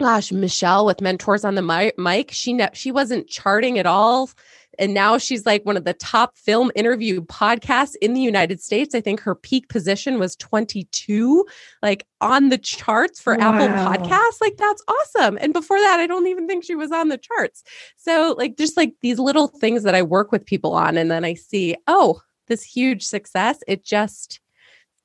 gosh, 0.00 0.30
Michelle 0.32 0.86
with 0.86 1.00
Mentors 1.00 1.44
on 1.44 1.54
the 1.54 1.94
mic, 1.98 2.30
she 2.30 2.52
ne- 2.52 2.70
she 2.72 2.92
wasn't 2.92 3.28
charting 3.28 3.78
at 3.78 3.86
all. 3.86 4.30
And 4.78 4.94
now 4.94 5.18
she's 5.18 5.44
like 5.44 5.66
one 5.66 5.76
of 5.76 5.84
the 5.84 5.94
top 5.94 6.36
film 6.38 6.70
interview 6.76 7.20
podcasts 7.22 7.94
in 8.00 8.14
the 8.14 8.20
United 8.20 8.60
States. 8.60 8.94
I 8.94 9.00
think 9.00 9.20
her 9.20 9.34
peak 9.34 9.68
position 9.68 10.20
was 10.20 10.36
22, 10.36 11.44
like 11.82 12.06
on 12.20 12.48
the 12.48 12.58
charts 12.58 13.20
for 13.20 13.34
wow. 13.34 13.54
Apple 13.54 13.68
Podcasts. 13.68 14.40
Like, 14.40 14.56
that's 14.56 14.82
awesome. 14.86 15.36
And 15.40 15.52
before 15.52 15.78
that, 15.78 15.98
I 15.98 16.06
don't 16.06 16.28
even 16.28 16.46
think 16.46 16.64
she 16.64 16.76
was 16.76 16.92
on 16.92 17.08
the 17.08 17.18
charts. 17.18 17.64
So, 17.96 18.36
like, 18.38 18.56
just 18.56 18.76
like 18.76 18.94
these 19.00 19.18
little 19.18 19.48
things 19.48 19.82
that 19.82 19.96
I 19.96 20.02
work 20.02 20.30
with 20.30 20.46
people 20.46 20.74
on. 20.74 20.96
And 20.96 21.10
then 21.10 21.24
I 21.24 21.34
see, 21.34 21.74
oh, 21.88 22.20
this 22.46 22.62
huge 22.62 23.04
success. 23.04 23.58
It 23.66 23.84
just, 23.84 24.40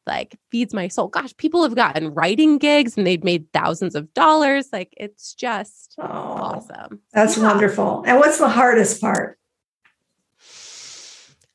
like 0.05 0.37
feeds 0.51 0.73
my 0.73 0.87
soul. 0.87 1.07
Gosh, 1.07 1.35
people 1.37 1.63
have 1.63 1.75
gotten 1.75 2.13
writing 2.13 2.57
gigs 2.57 2.97
and 2.97 3.07
they've 3.07 3.23
made 3.23 3.51
thousands 3.53 3.95
of 3.95 4.13
dollars. 4.13 4.69
Like 4.71 4.93
it's 4.97 5.33
just 5.33 5.95
oh, 5.97 6.03
awesome. 6.05 7.01
That's 7.13 7.37
yeah. 7.37 7.43
wonderful. 7.43 8.03
And 8.05 8.19
what's 8.19 8.37
the 8.37 8.49
hardest 8.49 9.01
part? 9.01 9.39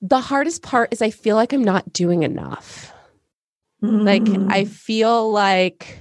The 0.01 0.21
hardest 0.21 0.63
part 0.63 0.93
is 0.93 1.03
I 1.03 1.11
feel 1.11 1.37
like 1.37 1.53
I'm 1.53 1.65
not 1.65 1.93
doing 1.93 2.23
enough. 2.23 2.93
Mm-hmm. 3.83 4.07
Like 4.07 4.53
I 4.53 4.65
feel 4.65 5.31
like 5.31 5.99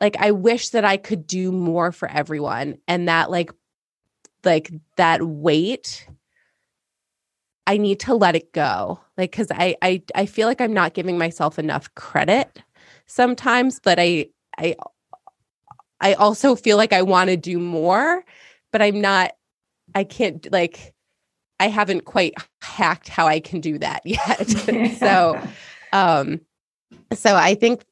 like 0.00 0.16
I 0.18 0.32
wish 0.32 0.70
that 0.70 0.84
I 0.84 0.96
could 0.96 1.26
do 1.26 1.52
more 1.52 1.92
for 1.92 2.08
everyone 2.08 2.78
and 2.88 3.08
that 3.08 3.30
like 3.30 3.50
like 4.44 4.72
that 4.96 5.22
weight 5.22 6.06
I 7.66 7.78
need 7.78 8.00
to 8.00 8.14
let 8.14 8.36
it 8.36 8.52
go. 8.52 9.00
Like 9.16 9.32
cuz 9.32 9.48
I 9.50 9.76
I 9.82 10.02
I 10.14 10.26
feel 10.26 10.48
like 10.48 10.60
I'm 10.60 10.74
not 10.74 10.94
giving 10.94 11.18
myself 11.18 11.58
enough 11.58 11.94
credit 11.94 12.62
sometimes, 13.06 13.80
but 13.80 13.98
I 13.98 14.28
I 14.58 14.76
I 16.00 16.14
also 16.14 16.54
feel 16.54 16.76
like 16.76 16.92
I 16.92 17.02
want 17.02 17.30
to 17.30 17.36
do 17.36 17.58
more, 17.58 18.24
but 18.72 18.82
I'm 18.82 19.00
not 19.00 19.32
I 19.94 20.04
can't 20.04 20.50
like 20.52 20.94
I 21.60 21.68
haven't 21.68 22.04
quite 22.04 22.34
hacked 22.60 23.08
how 23.08 23.26
I 23.26 23.40
can 23.40 23.60
do 23.60 23.78
that 23.78 24.02
yet. 24.04 24.48
so 24.98 25.40
um 25.92 26.40
so 27.12 27.36
I 27.36 27.54
think 27.54 27.84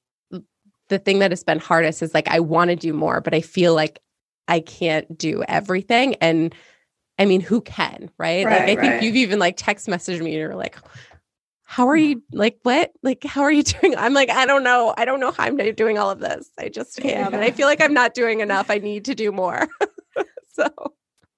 the 0.89 0.99
thing 0.99 1.21
that 1.21 1.31
has 1.31 1.43
been 1.43 1.59
hardest 1.59 2.03
is 2.03 2.13
like 2.13 2.29
I 2.29 2.41
want 2.41 2.69
to 2.69 2.77
do 2.77 2.93
more, 2.93 3.21
but 3.21 3.35
I 3.35 3.41
feel 3.41 3.75
like 3.75 4.01
I 4.49 4.61
can't 4.61 5.17
do 5.17 5.43
everything. 5.49 6.17
And 6.17 6.55
I 7.19 7.25
mean, 7.27 7.41
who 7.41 7.61
can, 7.61 8.11
right? 8.19 8.45
right 8.45 8.69
like 8.69 8.79
I 8.79 8.81
right. 8.81 8.81
think 8.81 9.03
you've 9.03 9.17
even 9.17 9.39
like 9.39 9.57
text 9.57 9.87
messaged 9.87 10.21
me 10.21 10.33
and 10.33 10.41
you're 10.41 10.55
like, 10.55 10.77
how 11.73 11.89
are 11.89 11.97
you 11.97 12.23
like 12.33 12.59
what? 12.65 12.93
Like 13.03 13.25
how 13.25 13.41
are 13.43 13.51
you 13.51 13.63
doing? 13.81 13.97
I'm 13.97 14.13
like 14.13 14.29
i 14.29 14.45
don't 14.45 14.63
know. 14.63 14.93
I 14.99 15.07
don't 15.07 15.21
know 15.21 15.31
how 15.31 15.45
i'm 15.45 15.57
doing 15.57 15.97
all 15.97 16.11
of 16.11 16.21
this. 16.21 16.51
I 16.59 16.69
just 16.69 17.01
am 17.05 17.33
and 17.33 17.43
i 17.43 17.51
feel 17.51 17.67
like 17.67 17.81
i'm 17.81 17.95
not 17.95 18.13
doing 18.13 18.41
enough. 18.41 18.71
I 18.71 18.77
need 18.77 19.07
to 19.07 19.15
do 19.15 19.33
more. 19.33 19.69
So 20.55 20.69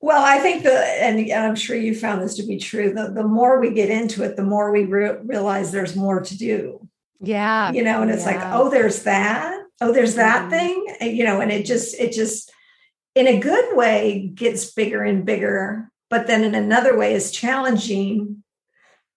well 0.01 0.25
i 0.25 0.39
think 0.41 0.65
the 0.65 0.73
and 0.73 1.31
i'm 1.33 1.55
sure 1.55 1.77
you 1.77 1.95
found 1.95 2.21
this 2.21 2.35
to 2.35 2.43
be 2.43 2.59
true 2.59 2.93
the, 2.93 3.13
the 3.13 3.23
more 3.23 3.61
we 3.61 3.71
get 3.71 3.91
into 3.91 4.25
it 4.25 4.35
the 4.35 4.43
more 4.43 4.73
we 4.73 4.85
re- 4.85 5.19
realize 5.23 5.71
there's 5.71 5.95
more 5.95 6.21
to 6.21 6.37
do. 6.37 6.89
Yeah. 7.21 7.71
You 7.71 7.85
know 7.85 8.03
and 8.03 8.11
it's 8.11 8.27
yeah. 8.27 8.33
like 8.33 8.53
oh 8.53 8.71
there's 8.71 9.05
that. 9.05 9.57
Oh 9.81 9.93
there's 9.93 10.17
that 10.17 10.41
mm-hmm. 10.41 10.51
thing. 10.51 10.97
And, 11.01 11.17
you 11.17 11.23
know 11.23 11.41
and 11.41 11.53
it 11.53 11.65
just 11.65 11.95
it 12.01 12.11
just 12.13 12.53
in 13.15 13.27
a 13.27 13.39
good 13.39 13.77
way 13.77 14.31
gets 14.35 14.73
bigger 14.73 15.03
and 15.03 15.25
bigger 15.25 15.91
but 16.11 16.27
then 16.27 16.45
in 16.45 16.55
another 16.55 16.97
way 16.97 17.15
is 17.15 17.31
challenging 17.31 18.43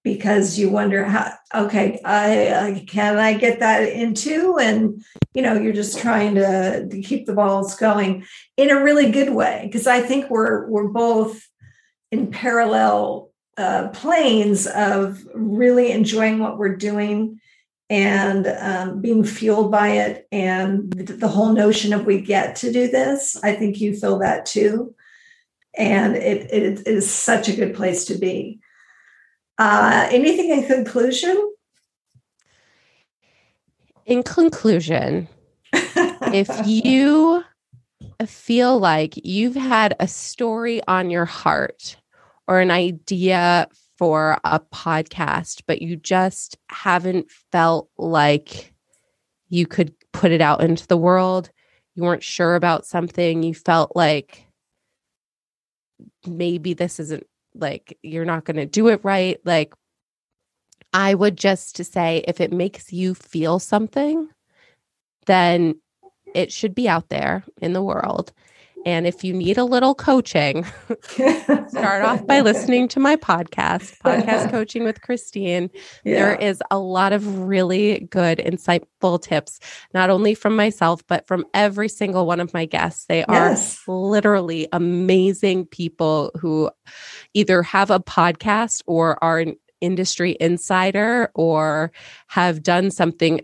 because 0.04 0.58
you 0.58 0.70
wonder 0.70 1.04
how 1.04 1.34
okay 1.54 2.00
I, 2.06 2.86
can 2.88 3.18
i 3.18 3.34
get 3.34 3.60
that 3.60 3.84
into 3.89 4.58
and 4.58 5.04
you 5.34 5.41
know 5.41 5.56
you're 5.56 5.74
just 5.74 6.00
trying 6.00 6.36
to, 6.36 6.88
to 6.88 7.02
keep 7.02 7.26
the 7.26 7.34
balls 7.34 7.76
going 7.76 8.26
in 8.56 8.72
a 8.72 8.82
really 8.82 9.12
good 9.12 9.34
way. 9.34 9.62
Because 9.66 9.86
i 9.86 10.00
think 10.00 10.30
we're 10.30 10.68
we're 10.70 10.88
both 10.88 11.45
in 12.12 12.32
parallel 12.32 13.32
uh, 13.58 13.89
planes 13.89 14.68
of 14.68 15.20
really 15.34 15.91
enjoying 15.91 16.39
what 16.39 16.58
we're 16.58 16.76
doing 16.76 17.39
and 17.89 18.47
um, 18.47 19.01
being 19.01 19.23
fueled 19.23 19.71
by 19.71 19.89
it 19.89 20.27
and 20.31 20.91
the 20.91 21.27
whole 21.27 21.53
notion 21.53 21.93
of 21.93 22.05
we 22.05 22.19
get 22.19 22.55
to 22.55 22.71
do 22.71 22.88
this 22.88 23.38
i 23.43 23.53
think 23.53 23.79
you 23.79 23.95
feel 23.95 24.19
that 24.19 24.45
too 24.45 24.93
and 25.77 26.15
it, 26.15 26.51
it 26.51 26.88
is 26.88 27.09
such 27.09 27.47
a 27.47 27.55
good 27.55 27.75
place 27.75 28.05
to 28.05 28.15
be 28.15 28.59
uh, 29.57 30.07
anything 30.11 30.49
in 30.51 30.65
conclusion? 30.65 31.53
In 34.05 34.23
conclusion, 34.23 35.27
if 35.73 36.49
you 36.65 37.43
feel 38.25 38.79
like 38.79 39.13
you've 39.25 39.55
had 39.55 39.95
a 39.99 40.07
story 40.07 40.81
on 40.88 41.09
your 41.09 41.25
heart 41.25 41.97
or 42.47 42.59
an 42.59 42.71
idea 42.71 43.67
for 43.98 44.38
a 44.43 44.60
podcast, 44.60 45.64
but 45.68 45.82
you 45.82 45.95
just 45.95 46.58
haven't 46.70 47.32
felt 47.52 47.89
like 47.98 48.74
you 49.50 49.66
could 49.66 49.93
put 50.14 50.32
it 50.32 50.41
out 50.41 50.62
into 50.62 50.88
the 50.88 50.98
world, 50.98 51.50
you 51.95 52.04
weren't 52.04 52.24
sure 52.24 52.56
about 52.56 52.86
something, 52.86 53.43
you 53.43 53.54
felt 53.54 53.95
like 53.95 54.45
maybe 56.28 56.74
this 56.74 57.00
isn't 57.00 57.26
like 57.56 57.98
you're 58.04 58.26
not 58.26 58.45
going 58.45 58.58
to 58.58 58.66
do 58.66 58.88
it 58.88 59.00
right. 59.04 59.39
Like 59.45 59.74
i 60.93 61.14
would 61.14 61.38
just 61.38 61.84
say 61.84 62.24
if 62.28 62.39
it 62.41 62.52
makes 62.52 62.91
you 62.91 63.14
feel 63.14 63.60
something 63.60 64.30
then 65.26 65.76
it 66.34 66.52
should 66.52 66.74
be 66.74 66.88
out 66.88 67.10
there 67.10 67.43
in 67.62 67.74
the 67.74 67.84
world 67.84 68.32
and 68.86 69.07
if 69.07 69.23
you 69.23 69.34
need 69.34 69.57
a 69.57 69.63
little 69.63 69.95
coaching, 69.95 70.65
start 71.67 72.03
off 72.03 72.25
by 72.25 72.41
listening 72.41 72.88
to 72.89 72.99
my 72.99 73.15
podcast, 73.15 73.97
Podcast 74.05 74.51
Coaching 74.51 74.84
with 74.84 75.01
Christine. 75.01 75.69
Yeah. 76.03 76.15
There 76.15 76.36
is 76.36 76.61
a 76.71 76.78
lot 76.78 77.13
of 77.13 77.39
really 77.39 78.07
good, 78.11 78.39
insightful 78.39 79.21
tips, 79.21 79.59
not 79.93 80.09
only 80.09 80.34
from 80.36 80.55
myself, 80.55 81.01
but 81.07 81.28
from 81.28 81.45
every 81.53 81.89
single 81.89 82.25
one 82.25 82.39
of 82.39 82.53
my 82.53 82.65
guests. 82.65 83.05
They 83.05 83.25
yes. 83.28 83.82
are 83.88 83.93
literally 83.93 84.67
amazing 84.71 85.65
people 85.65 86.32
who 86.39 86.69
either 87.34 87.63
have 87.63 87.91
a 87.91 87.99
podcast 87.99 88.82
or 88.86 89.21
are 89.23 89.39
an 89.39 89.55
industry 89.82 90.36
insider 90.39 91.32
or 91.36 91.91
have 92.28 92.63
done 92.63 92.91
something 92.91 93.41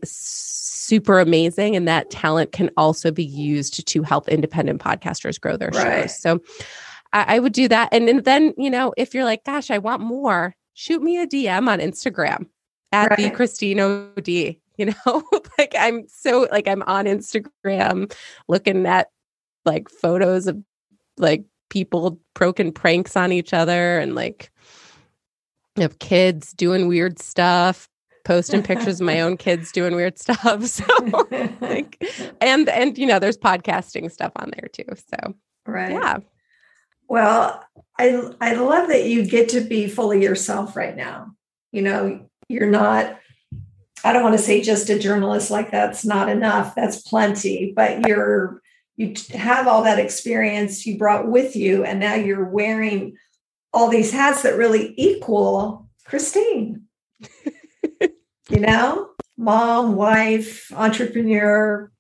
super 0.84 1.20
amazing 1.20 1.76
and 1.76 1.88
that 1.88 2.10
talent 2.10 2.52
can 2.52 2.70
also 2.78 3.12
be 3.12 3.24
used 3.24 3.88
to 3.88 4.04
help 4.04 4.28
independent 4.28 4.82
podcasters 4.82 5.40
grow 5.40 5.56
their 5.56 5.70
right. 5.70 6.04
shows 6.04 6.20
so 6.20 6.42
I, 7.14 7.36
I, 7.36 7.40
would 7.40 7.54
do 7.54 7.68
that 7.68 7.90
and, 7.92 8.10
and, 8.10 8.26
then 8.26 8.54
you 8.58 8.70
know 8.70 8.94
if 8.98 9.14
you're 9.14 9.24
like 9.24 9.44
gosh 9.46 9.72
i 9.72 9.78
want 9.78 10.02
more 10.02 10.56
shoot 10.74 11.02
me 11.02 11.22
a 11.22 11.28
dm 11.28 11.70
on 11.70 11.80
instagram 11.80 12.48
at 12.92 13.12
right. 13.12 13.20
the 13.20 13.30
christine 13.30 13.80
od 13.80 14.28
you 14.28 14.58
know 14.78 15.24
like 15.58 15.74
i'm 15.78 16.08
so 16.08 16.48
like 16.52 16.68
i'm 16.68 16.84
on 16.84 17.06
instagram 17.06 18.14
looking 18.48 18.86
at 18.86 19.10
like 19.66 19.90
photos 19.90 20.48
of 20.48 20.62
like 21.18 21.46
people 21.70 22.20
broken 22.36 22.72
pranks 22.72 23.16
on 23.16 23.32
each 23.32 23.54
other 23.54 24.00
and 24.00 24.16
like 24.16 24.52
of 25.78 25.98
kids 26.00 26.54
doing 26.54 26.88
weird 26.88 27.20
stuff 27.20 27.90
posting 28.24 28.64
pictures 28.64 29.00
of 29.00 29.06
my 29.06 29.22
own 29.22 29.38
kids 29.38 29.72
doing 29.72 29.96
weird 29.96 30.18
stuff. 30.18 30.64
So 30.68 30.86
like 31.62 32.04
and 32.42 32.70
and 32.70 32.98
you 32.98 33.06
know, 33.06 33.20
there's 33.20 33.38
podcasting 33.38 34.12
stuff 34.12 34.32
on 34.36 34.52
there 34.58 34.70
too. 34.70 34.86
So 34.96 35.36
right. 35.66 35.92
Yeah. 35.92 36.18
Well, 37.08 37.64
I 38.00 38.32
I 38.42 38.54
love 38.54 38.88
that 38.90 39.06
you 39.06 39.26
get 39.26 39.50
to 39.50 39.62
be 39.62 39.88
fully 39.88 40.24
yourself 40.24 40.76
right 40.76 40.96
now. 40.96 41.36
You 41.72 41.82
know, 41.82 42.30
you're 42.48 42.70
not 42.70 43.20
I 44.04 44.12
don't 44.12 44.24
want 44.24 44.38
to 44.38 44.44
say 44.44 44.62
just 44.62 44.90
a 44.90 45.00
journalist 45.00 45.52
like 45.52 45.72
that's 45.72 46.04
not 46.04 46.30
enough. 46.30 46.76
That's 46.76 47.02
plenty, 47.02 47.74
but 47.76 48.08
you're 48.08 48.62
you 48.96 49.14
have 49.34 49.68
all 49.68 49.84
that 49.84 50.00
experience 50.00 50.86
you 50.86 50.98
brought 50.98 51.28
with 51.28 51.56
you 51.56 51.84
and 51.84 52.00
now 52.00 52.14
you're 52.14 52.46
wearing 52.46 53.18
all 53.74 53.90
these 53.90 54.12
hats 54.12 54.44
that 54.44 54.56
really 54.56 54.94
equal 54.98 55.90
Christine. 56.06 56.84
you 58.50 58.60
know, 58.60 59.10
mom, 59.38 59.96
wife, 59.96 60.72
entrepreneur, 60.74 61.92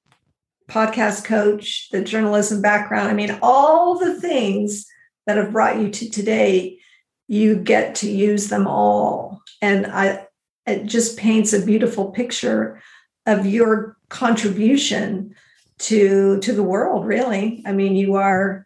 podcast 0.70 1.26
coach, 1.26 1.90
the 1.92 2.04
journalism 2.04 2.62
background. 2.62 3.10
I 3.10 3.14
mean, 3.14 3.38
all 3.42 3.98
the 4.00 4.20
things 4.20 4.86
that 5.26 5.38
have 5.38 5.52
brought 5.52 5.80
you 5.80 5.90
to 5.90 6.10
today, 6.10 6.80
you 7.28 7.56
get 7.56 7.96
to 7.96 8.12
use 8.12 8.50
them 8.50 8.68
all. 8.68 9.42
And 9.62 9.88
I 9.88 10.28
it 10.66 10.86
just 10.86 11.18
paints 11.18 11.52
a 11.52 11.66
beautiful 11.66 12.12
picture 12.12 12.82
of 13.26 13.46
your 13.46 13.98
contribution 14.10 15.36
to 15.80 16.40
to 16.40 16.54
the 16.54 16.64
world 16.64 17.06
really 17.06 17.64
i 17.66 17.72
mean 17.72 17.96
you 17.96 18.16
are 18.16 18.64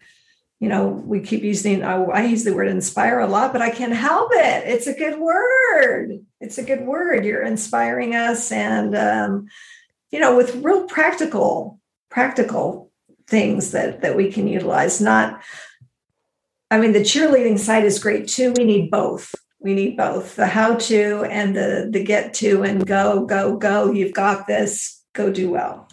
you 0.59 0.69
know, 0.69 0.88
we 0.88 1.19
keep 1.19 1.43
using, 1.43 1.84
I, 1.84 2.01
I 2.01 2.25
use 2.25 2.43
the 2.43 2.53
word 2.53 2.67
inspire 2.67 3.19
a 3.19 3.28
lot, 3.28 3.53
but 3.53 3.61
I 3.61 3.69
can't 3.69 3.93
help 3.93 4.32
it. 4.34 4.67
It's 4.67 4.88
a 4.88 4.97
good 4.97 5.19
word. 5.19 6.25
It's 6.40 6.58
a 6.58 6.64
good 6.64 6.86
word. 6.86 7.26
You're 7.26 7.44
inspiring 7.44 8.16
us 8.16 8.52
and, 8.52 8.96
um, 8.96 9.48
you 10.12 10.20
know, 10.20 10.38
with 10.38 10.64
real 10.64 10.86
practical, 10.86 11.80
practical 12.10 12.92
things 13.28 13.72
that, 13.72 14.02
that 14.02 14.16
we 14.16 14.32
can 14.32 14.48
utilize. 14.48 15.02
Not, 15.02 15.42
I 16.70 16.80
mean, 16.80 16.94
the 16.94 17.00
cheerleading 17.00 17.60
side 17.60 17.86
is 17.86 18.00
great 18.00 18.28
too. 18.28 18.54
We 18.54 18.64
need 18.64 18.92
both. 18.92 19.34
We 19.60 19.74
need 19.74 19.98
both 19.98 20.36
the 20.36 20.46
how 20.46 20.76
to 20.76 21.24
and 21.24 21.56
the, 21.56 21.90
the 21.92 22.04
get 22.04 22.34
to 22.36 22.64
and 22.64 22.86
go, 22.86 23.26
go, 23.26 23.58
go. 23.58 23.92
You've 23.92 24.14
got 24.14 24.48
this. 24.48 25.04
Go 25.14 25.32
do 25.32 25.50
well. 25.50 25.90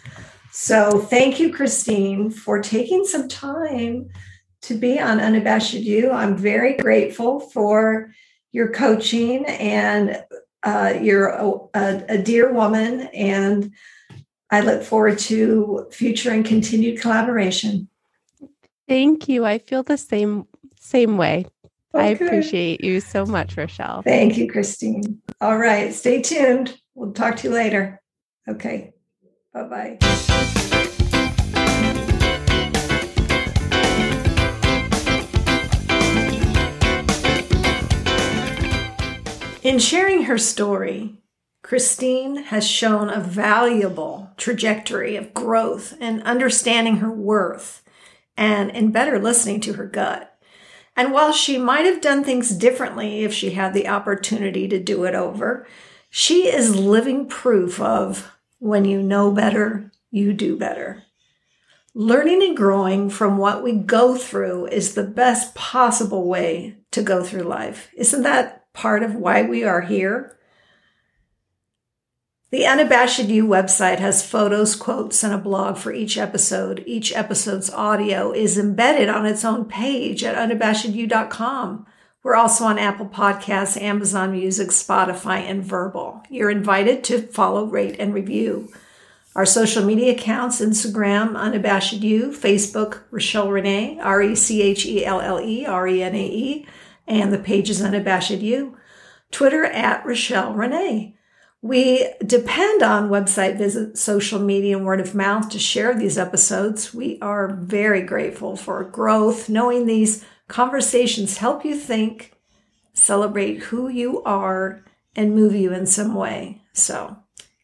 So 0.53 1.01
thank 1.01 1.41
you, 1.41 1.53
Christine, 1.53 2.31
for 2.31 2.61
taking 2.61 3.05
some 3.05 3.27
time 3.27 4.11
to 4.63 4.75
be 4.75 5.01
on 5.01 5.19
Unabashed 5.19 5.75
You. 5.75 6.11
I'm 6.11 6.37
very 6.37 6.77
grateful 6.77 7.41
for 7.41 8.13
your 8.53 8.71
coaching 8.71 9.45
and 9.47 10.23
uh, 10.65 10.99
you're 11.01 11.29
a, 11.29 12.05
a, 12.09 12.19
dear 12.19 12.53
woman, 12.53 13.03
and 13.13 13.73
I 14.51 14.61
look 14.61 14.83
forward 14.83 15.19
to 15.21 15.87
future 15.93 16.31
and 16.31 16.45
continued 16.45 17.01
collaboration. 17.01 17.89
Thank 18.89 19.29
you. 19.29 19.45
I 19.45 19.59
feel 19.59 19.83
the 19.83 19.99
same 19.99 20.47
same 20.81 21.17
way. 21.17 21.47
Okay. 21.95 22.05
I 22.05 22.09
appreciate 22.09 22.83
you 22.83 23.01
so 23.01 23.25
much, 23.25 23.57
Rechelle. 23.57 24.03
Thank 24.03 24.37
you, 24.37 24.51
Christine. 24.51 25.21
All 25.41 25.57
right, 25.57 25.93
stay 25.93 26.23
tuned. 26.23 26.77
We'll 26.95 27.13
talk 27.13 27.37
to 27.37 27.49
you 27.49 27.55
later. 27.55 28.01
Okay. 28.49 28.95
Bye 29.53 29.99
bye 29.99 30.25
In 39.65 39.79
sharing 39.79 40.25
her 40.25 40.37
story, 40.37 41.23
Christine 41.63 42.37
has 42.37 42.69
shown 42.69 43.09
a 43.09 43.19
valuable 43.19 44.31
trajectory 44.37 45.17
of 45.17 45.33
growth 45.33 45.97
and 46.03 46.23
understanding 46.25 46.99
her 46.99 47.11
worth 47.11 47.83
and 48.37 48.71
in 48.73 48.93
better 48.93 49.19
listening 49.19 49.63
to 49.63 49.73
her 49.73 49.87
gut. 49.87 50.39
And 50.95 51.13
while 51.13 51.33
she 51.33 51.57
might 51.57 51.87
have 51.87 52.03
done 52.03 52.23
things 52.25 52.51
differently 52.51 53.25
if 53.25 53.33
she 53.33 53.53
had 53.53 53.73
the 53.73 53.89
opportunity 53.89 54.69
to 54.69 54.79
do 54.79 55.05
it 55.05 55.15
over, 55.15 55.67
she 56.11 56.47
is 56.47 56.77
living 56.77 57.27
proof 57.27 57.81
of 57.81 58.31
when 58.59 58.85
you 58.85 59.01
know 59.03 59.31
better, 59.33 59.91
you 60.11 60.35
do 60.35 60.59
better. 60.59 61.05
Learning 61.95 62.43
and 62.43 62.55
growing 62.55 63.09
from 63.09 63.39
what 63.39 63.63
we 63.63 63.73
go 63.73 64.15
through 64.15 64.67
is 64.67 64.93
the 64.93 65.05
best 65.05 65.55
possible 65.55 66.29
way 66.29 66.77
to 66.91 67.03
go 67.03 67.25
through 67.25 67.45
life. 67.45 67.89
Isn't 67.97 68.25
that 68.25 68.64
part 68.75 69.03
of 69.03 69.15
why 69.15 69.43
we 69.43 69.65
are 69.65 69.81
here. 69.81 70.37
The 72.51 72.67
Unabashed 72.67 73.25
You 73.25 73.47
website 73.47 73.99
has 73.99 74.25
photos, 74.25 74.77
quotes, 74.77 75.25
and 75.25 75.33
a 75.33 75.39
blog 75.39 75.77
for 75.77 75.93
each 75.93 76.19
episode. 76.19 76.85
Each 76.87 77.13
episode's 77.13 77.71
audio 77.71 78.31
is 78.33 78.59
embedded 78.59 79.09
on 79.09 79.27
its 79.27 79.45
own 79.45 79.65
page 79.65 80.23
at 80.23 80.37
unabashedyou.com. 80.37 81.87
We're 82.23 82.37
also 82.37 82.65
on 82.65 82.79
Apple 82.79 83.07
Podcasts, 83.07 83.81
Amazon 83.81 84.33
Music, 84.33 84.69
Spotify, 84.69 85.41
and 85.41 85.65
Vurbl. 85.65 86.23
You're 86.31 86.51
invited 86.51 87.03
to 87.05 87.23
follow, 87.23 87.67
rate, 87.67 87.97
and 87.99 88.15
review. 88.15 88.73
Our 89.35 89.47
social 89.47 89.85
media 89.85 90.13
accounts 90.13 90.61
Instagram, 90.61 91.37
Unabashed 91.37 91.95
You, 92.05 92.31
Facebook, 92.31 93.01
Rechelle 93.11 93.49
Renae, 93.49 93.99
R 94.01 94.23
E 94.23 94.37
C 94.37 94.63
H 94.63 94.87
E 94.87 95.05
L 95.05 95.21
L 95.21 95.41
E 95.41 95.67
R 95.67 95.89
E 95.89 96.03
N 96.05 96.15
A 96.15 96.25
E 96.25 96.67
and 97.07 97.33
the 97.33 97.39
mm. 97.39 97.45
page 97.45 97.71
is 97.71 97.83
Unabashed 97.83 98.31
You. 98.31 98.77
Twitter 99.31 99.65
at 99.65 100.05
Rechelle 100.05 100.55
Renae. 100.55 101.15
We 101.61 102.09
depend 102.25 102.83
on 102.83 103.09
website 103.09 103.57
visits, 103.57 104.01
social 104.01 104.39
media, 104.39 104.77
and 104.77 104.87
word 104.87 105.01
of 105.01 105.15
mouth 105.15 105.49
to 105.49 105.59
share 105.59 105.95
these 105.95 106.19
episodes. 106.19 106.93
We 106.93 107.19
are 107.21 107.55
very 107.55 108.03
grateful 108.03 108.55
for 108.55 108.85
growth, 108.85 109.49
knowing 109.49 109.87
these 109.87 110.25
conversations 110.47 111.39
help 111.39 111.65
you 111.65 111.75
think, 111.75 112.35
celebrate 112.93 113.63
who 113.65 113.89
you 113.89 114.23
are, 114.25 114.85
and 115.17 115.35
move 115.35 115.55
you 115.55 115.73
in 115.73 115.87
some 115.87 116.15
way. 116.15 116.61
So 116.75 117.17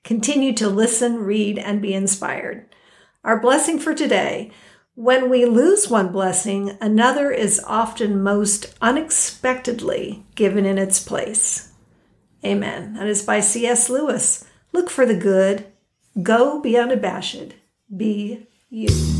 continue 0.03 0.55
to 0.55 0.69
listen, 0.69 1.19
read, 1.19 1.59
and 1.59 1.83
be 1.83 1.93
inspired. 1.95 2.75
Our 3.23 3.39
blessing 3.39 3.79
for 3.79 3.95
today 3.95 4.51
when 5.01 5.31
we 5.31 5.47
lose 5.47 5.89
one 5.89 6.13
blessing, 6.13 6.77
another 6.79 7.31
is 7.31 7.59
often 7.67 8.23
most 8.23 8.75
unexpectedly 8.83 10.27
given 10.35 10.67
in 10.67 10.77
its 10.77 11.03
place. 11.03 11.73
Amen. 12.45 12.93
That 12.95 13.07
is 13.07 13.23
by 13.23 13.41
C.S. 13.41 13.89
Lewis. 13.89 14.45
Look 14.75 14.91
for 14.91 15.07
the 15.07 15.17
good. 15.17 15.65
Go 16.23 16.61
be 16.61 16.77
unabashed. 16.77 17.55
Be 17.97 18.47
you. 18.69 19.20